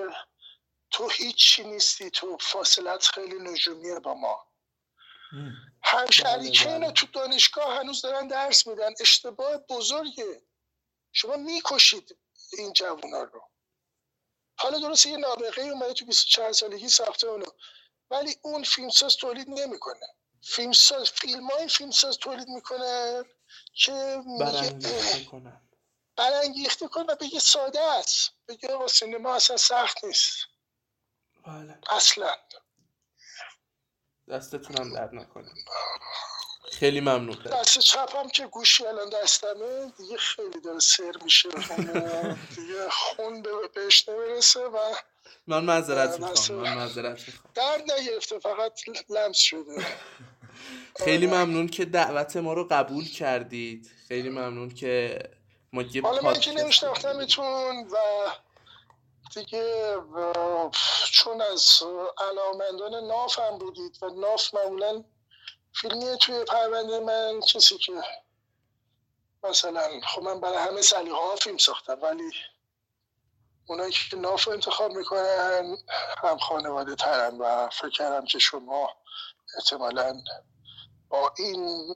تو 0.92 1.10
هیچی 1.10 1.64
نیستی 1.64 2.10
تو 2.10 2.38
فاصلت 2.42 3.08
خیلی 3.08 3.40
نجومیه 3.40 4.00
با 4.00 4.14
ما. 4.14 4.46
همشریکین 5.84 6.80
بله، 6.80 6.92
تو 6.92 7.08
دانشگاه 7.08 7.80
هنوز 7.80 8.02
دارن 8.02 8.28
درس 8.28 8.68
میدن. 8.68 8.94
اشتباه 9.00 9.58
بزرگه. 9.58 10.42
شما 11.14 11.38
می‌کشید 11.38 12.18
این 12.58 12.74
جوونا 12.74 13.24
رو. 13.24 13.42
حالا 14.58 14.80
درست 14.80 15.06
یه 15.06 15.18
نابغه 15.18 15.62
اومده 15.62 15.94
تو 15.94 16.06
24 16.06 16.52
سالگی 16.52 16.90
ساخته 16.90 17.28
اونو. 17.28 17.46
ولی 18.12 18.36
اون 18.42 18.64
فیلمساز 18.64 19.16
تولید 19.16 19.50
نمی‌کنه. 19.50 20.08
فیلمساز 20.42 21.12
فیلم 21.12 21.48
های 21.48 21.68
فیلمساز 21.68 22.18
تولید 22.18 22.48
می‌کنن 22.48 23.26
که 23.74 24.22
برانگیخته 24.40 25.26
کنن. 25.26 25.70
برانگیخته 26.16 26.88
کن 26.88 27.06
و 27.10 27.16
بگه 27.16 27.40
ساده 27.40 27.82
است. 27.82 28.32
بگه 28.48 28.68
با 28.68 28.88
سینما 28.88 29.36
اصلا 29.36 29.58
سخت 29.58 30.04
نیست. 30.04 30.38
بله. 31.48 31.78
اصلا. 31.90 32.36
دستتونم 34.30 34.94
درد 34.94 35.16
نکنه. 35.16 35.52
خیلی 36.72 37.02
ممنون. 37.02 37.36
دست 37.36 37.80
چپم 37.80 38.30
که 38.30 38.48
گوشی 38.48 38.86
الان 38.86 39.10
دستمه 39.10 39.94
دیگه 39.98 40.18
خیلی 40.18 40.62
داره 40.62 40.80
سر 40.80 41.12
میشه. 41.24 41.50
دیگه 42.56 42.90
خون 42.92 43.44
بهش 43.76 44.10
نمی‌رسه 44.10 44.60
و 44.60 44.96
من 45.48 45.64
معذرت 45.64 46.20
می‌خوام 46.20 46.60
من 46.62 46.74
معذرت 46.74 47.28
می‌خوام. 47.28 47.54
درد 47.56 47.92
نگرفته 47.92 48.40
فقط 48.40 48.80
لمس 49.10 49.38
شده. 49.38 49.86
خیلی 51.04 51.28
ممنون 51.28 51.68
که 51.68 51.86
دعوت 51.86 52.38
ما 52.38 52.54
رو 52.54 52.68
قبول 52.72 53.06
کردید. 53.06 53.92
خیلی 54.08 54.30
ممنون 54.30 54.70
که 54.70 55.20
ما 55.74 55.82
یه 55.82 56.02
حالا 56.02 56.22
من 56.22 56.40
که 56.40 56.52
نمیشناختمتون 56.52 57.88
و 57.88 57.98
دیگه 59.36 59.96
چون 61.12 61.42
از 61.42 61.84
علاقمندان 62.18 63.08
ناف 63.08 63.40
هم 63.40 63.58
بودید 63.58 64.04
و 64.04 64.10
ناف 64.10 64.54
معمولا 64.54 65.04
فیلمی 65.74 66.18
توی 66.18 66.44
پرونده 66.44 67.00
من 67.00 67.40
کسی 67.40 67.78
که 67.78 67.94
مثلا 69.44 70.02
خب 70.04 70.22
من 70.22 70.40
برای 70.40 70.58
همه 70.58 70.82
سلیقه 70.82 71.16
ها 71.16 71.36
فیلم 71.36 71.58
ساختم 71.58 72.02
ولی 72.02 72.32
اونایی 73.68 73.92
که 73.92 74.18
ناف 74.18 74.44
رو 74.44 74.54
انتخاب 74.54 74.92
می‌کنن 74.92 75.78
هم 76.18 76.38
خانواده 76.38 76.96
ترن 76.96 77.38
و 77.38 77.70
فکر 77.70 77.90
کردم 77.90 78.26
که 78.26 78.40
شما 78.40 78.90
احتمالا 79.58 80.22
با 81.10 81.34
این 81.38 81.96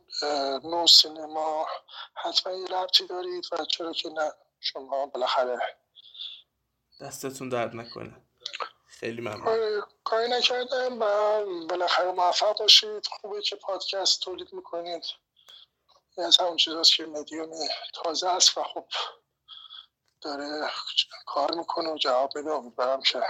نوع 0.64 0.88
سینما 0.88 1.68
حتما 2.14 2.54
یه 2.54 2.68
ربطی 2.68 3.08
دارید 3.08 3.46
و 3.52 3.66
چرا 3.66 3.94
که 3.94 4.10
نه 4.10 4.34
شما 4.60 5.06
بالاخره 5.06 5.83
دستتون 7.02 7.50
درد 7.50 7.76
نکنه. 7.76 8.22
خیلی 8.88 9.22
ممنون. 9.22 9.48
آره، 9.48 9.82
کاری 10.04 10.30
نکردم. 10.30 11.02
و 11.02 11.06
بالاخره 11.68 12.12
موفق 12.12 12.60
باشید. 12.60 13.08
خوبه 13.08 13.42
که 13.42 13.56
پادکست 13.56 14.22
تولید 14.22 14.54
می‌کنید. 14.54 15.04
از 16.18 16.38
همون 16.38 16.58
چیزاست 16.58 16.96
که 16.96 17.06
مدیوم 17.06 17.50
تازه 17.94 18.30
است 18.30 18.58
و 18.58 18.64
خب 18.64 18.86
داره 20.22 20.70
کار 21.26 21.56
می‌کنه 21.56 21.90
و 21.90 21.98
جواب 21.98 22.32
بده. 22.36 22.52
امیدوارم 22.52 23.02
که 23.02 23.22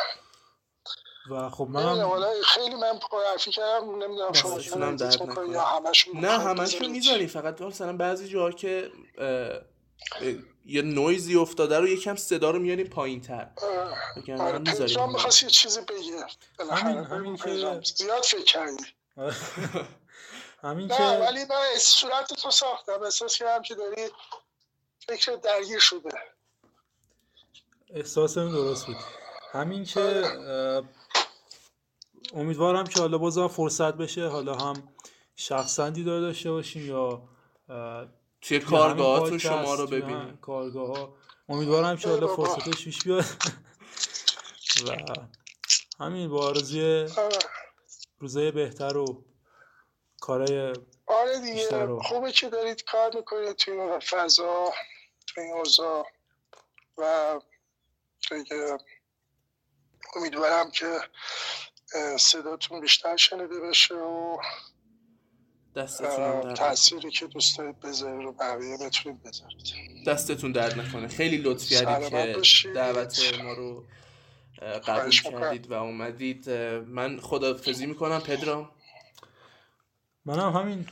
و 1.29 1.49
خب 1.49 1.67
من 1.69 2.41
خیلی 2.45 2.75
من 2.75 2.99
پرحرفی 2.99 3.51
کردم. 3.51 4.03
نمی‌دونم 4.03 4.33
شما 4.33 4.61
یا 5.45 5.61
همشون 5.61 6.19
نه 6.19 6.39
همشون 6.39 6.91
می‌ذاری 6.91 7.27
فقط 7.27 7.61
مثلا 7.61 7.97
بعضی 7.97 8.29
جاها 8.29 8.51
که 8.51 8.91
یه 10.65 10.81
نویزی 10.81 11.35
افتاده 11.35 11.79
رو 11.79 11.87
یکم 11.87 12.15
صدا 12.15 12.51
رو 12.51 12.59
میاریم 12.59 12.87
پایین 12.87 13.21
تر 13.21 13.51
آره 14.39 14.59
می‌خواست 15.07 15.43
یه 15.43 15.49
چیزی 15.49 15.81
بگه 15.81 16.25
همین 16.71 16.97
همین 16.97 17.35
که 17.35 17.81
زیاد 17.95 18.23
فکر 18.23 18.43
کردی. 18.43 18.85
همین 20.63 20.87
که 20.87 21.03
ولی 21.03 21.45
من 21.45 21.77
صورت 21.77 22.33
تو 22.33 22.51
ساختم. 22.51 23.03
احساس 23.03 23.37
کردم 23.37 23.61
که 23.61 23.75
داری 23.75 24.07
فکر 25.07 25.35
درگیر 25.35 25.79
شده. 25.79 26.09
احساسم 27.89 28.51
درست 28.51 28.85
بود. 28.85 28.95
همین 29.51 29.85
که 29.85 30.23
امیدوارم 32.33 32.87
که 32.87 32.99
حالا 32.99 33.17
بازم 33.17 33.47
فرصت 33.47 33.93
بشه 33.93 34.27
حالا 34.27 34.55
هم 34.55 34.93
شخصا 35.35 35.89
دیدار 35.89 36.21
داشته 36.21 36.51
باشیم 36.51 36.87
یا 36.87 37.21
توی 38.43 38.59
کارگاه 38.59 39.29
تو 39.29 39.39
شما 39.39 39.75
رو 39.75 39.87
ببینیم. 39.87 40.37
کارگاه 40.37 40.97
ها 40.97 41.15
امیدوارم 41.49 41.97
که 41.97 42.09
حالا 42.09 42.35
فرصتش 42.35 42.83
پیش 42.83 43.03
بیاد. 43.03 43.25
و 44.87 44.95
همین 45.99 46.29
با 46.29 46.47
آرزوی 46.47 47.09
روزای 48.19 48.51
بهتر 48.51 48.97
و 48.97 49.25
کارهای 50.21 50.73
آره 51.05 51.39
دیگه 51.39 51.87
خوبه 52.01 52.31
که 52.31 52.49
دارید 52.49 52.83
کار 52.83 53.15
می‌کنید 53.15 53.55
توی 53.55 53.99
فضا 53.99 54.71
توی 55.27 55.43
این 55.43 55.53
اوضاع. 55.53 56.07
و 56.97 57.39
دیگه 58.31 58.77
امیدوارم 60.15 60.71
که 60.71 60.99
صداتون 62.17 62.81
بیشتر 62.81 63.17
شنیده 63.17 63.59
بشه 63.59 63.95
و 63.95 64.37
دستتون 65.75 66.53
تأثیری 66.53 67.11
که 67.11 67.27
دوست 67.27 67.57
دارید 67.57 67.79
بذارید 67.79 68.23
رو 68.23 68.31
بقیه 68.31 68.77
بتونید 68.77 69.23
بذارید. 69.23 70.07
دستتون 70.07 70.51
درد 70.51 70.79
نکنه. 70.79 71.07
خیلی 71.07 71.37
لطف 71.37 71.69
کردید 71.69 72.09
که 72.43 72.69
دعوت 72.75 73.41
ما 73.43 73.53
رو 73.53 73.83
قبول 74.87 75.11
کردید 75.11 75.71
و 75.71 75.73
اومدید. 75.73 76.49
من 76.87 77.19
خدافزی 77.19 77.85
می‌کنم. 77.85 78.19
پدرام. 78.19 78.71
منم 80.25 80.51
همین. 80.51 80.89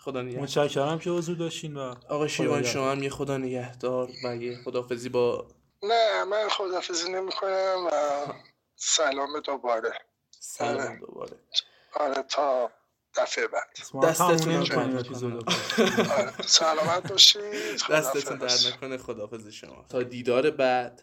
خدا 0.00 0.22
نگهدار. 0.22 0.42
متشکرم 0.42 0.98
که 0.98 1.10
حضور 1.10 1.36
داشتین 1.36 1.76
و 1.76 1.94
آقا 2.08 2.28
شیوان 2.28 2.62
شما 2.62 2.90
هم 2.90 3.02
یه 3.02 3.10
خدا 3.10 3.36
نگهدار 3.36 4.10
و 4.24 4.36
یه 4.36 4.58
خدافزی 4.64 5.08
با 5.08 5.46
نه 5.82 6.24
من 6.24 6.48
خدافزی 6.48 7.12
نمی 7.12 7.32
کنم 7.32 7.86
و 7.86 7.90
سلام 8.76 9.40
دوباره. 9.40 9.92
سلام 10.40 10.96
دوباره. 10.98 11.36
آره 11.94 12.22
تا 12.22 12.70
دفعه 13.18 13.46
بعد. 13.46 13.78
دستتون 14.02 14.64
سلامت 16.46 17.12
باشید 17.12 17.42
دستتون 17.90 18.38
در 18.38 18.54
نکنه 18.74 18.98
خدافز 18.98 19.48
شما. 19.48 19.84
تا 19.88 20.02
دیدار 20.02 20.50
بعد 20.50 21.02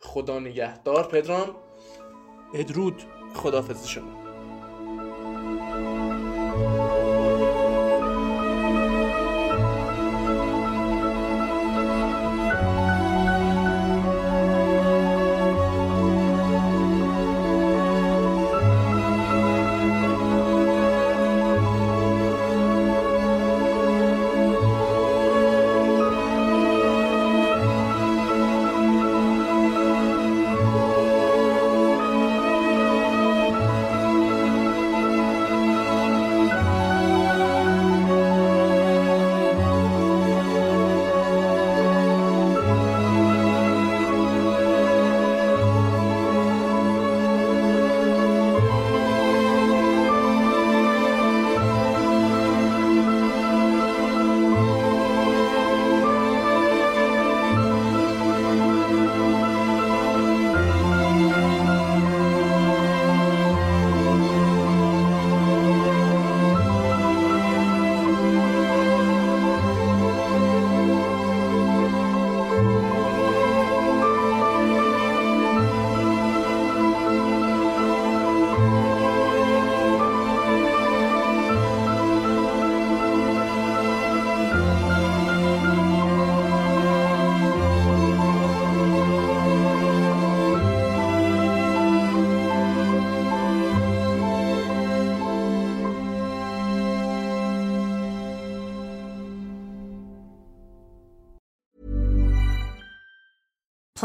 خدا 0.00 0.38
نگهدار. 0.38 1.08
پدرام 1.08 1.56
ادرود 2.54 3.02
خدافز 3.34 3.86
شما. 3.86 4.19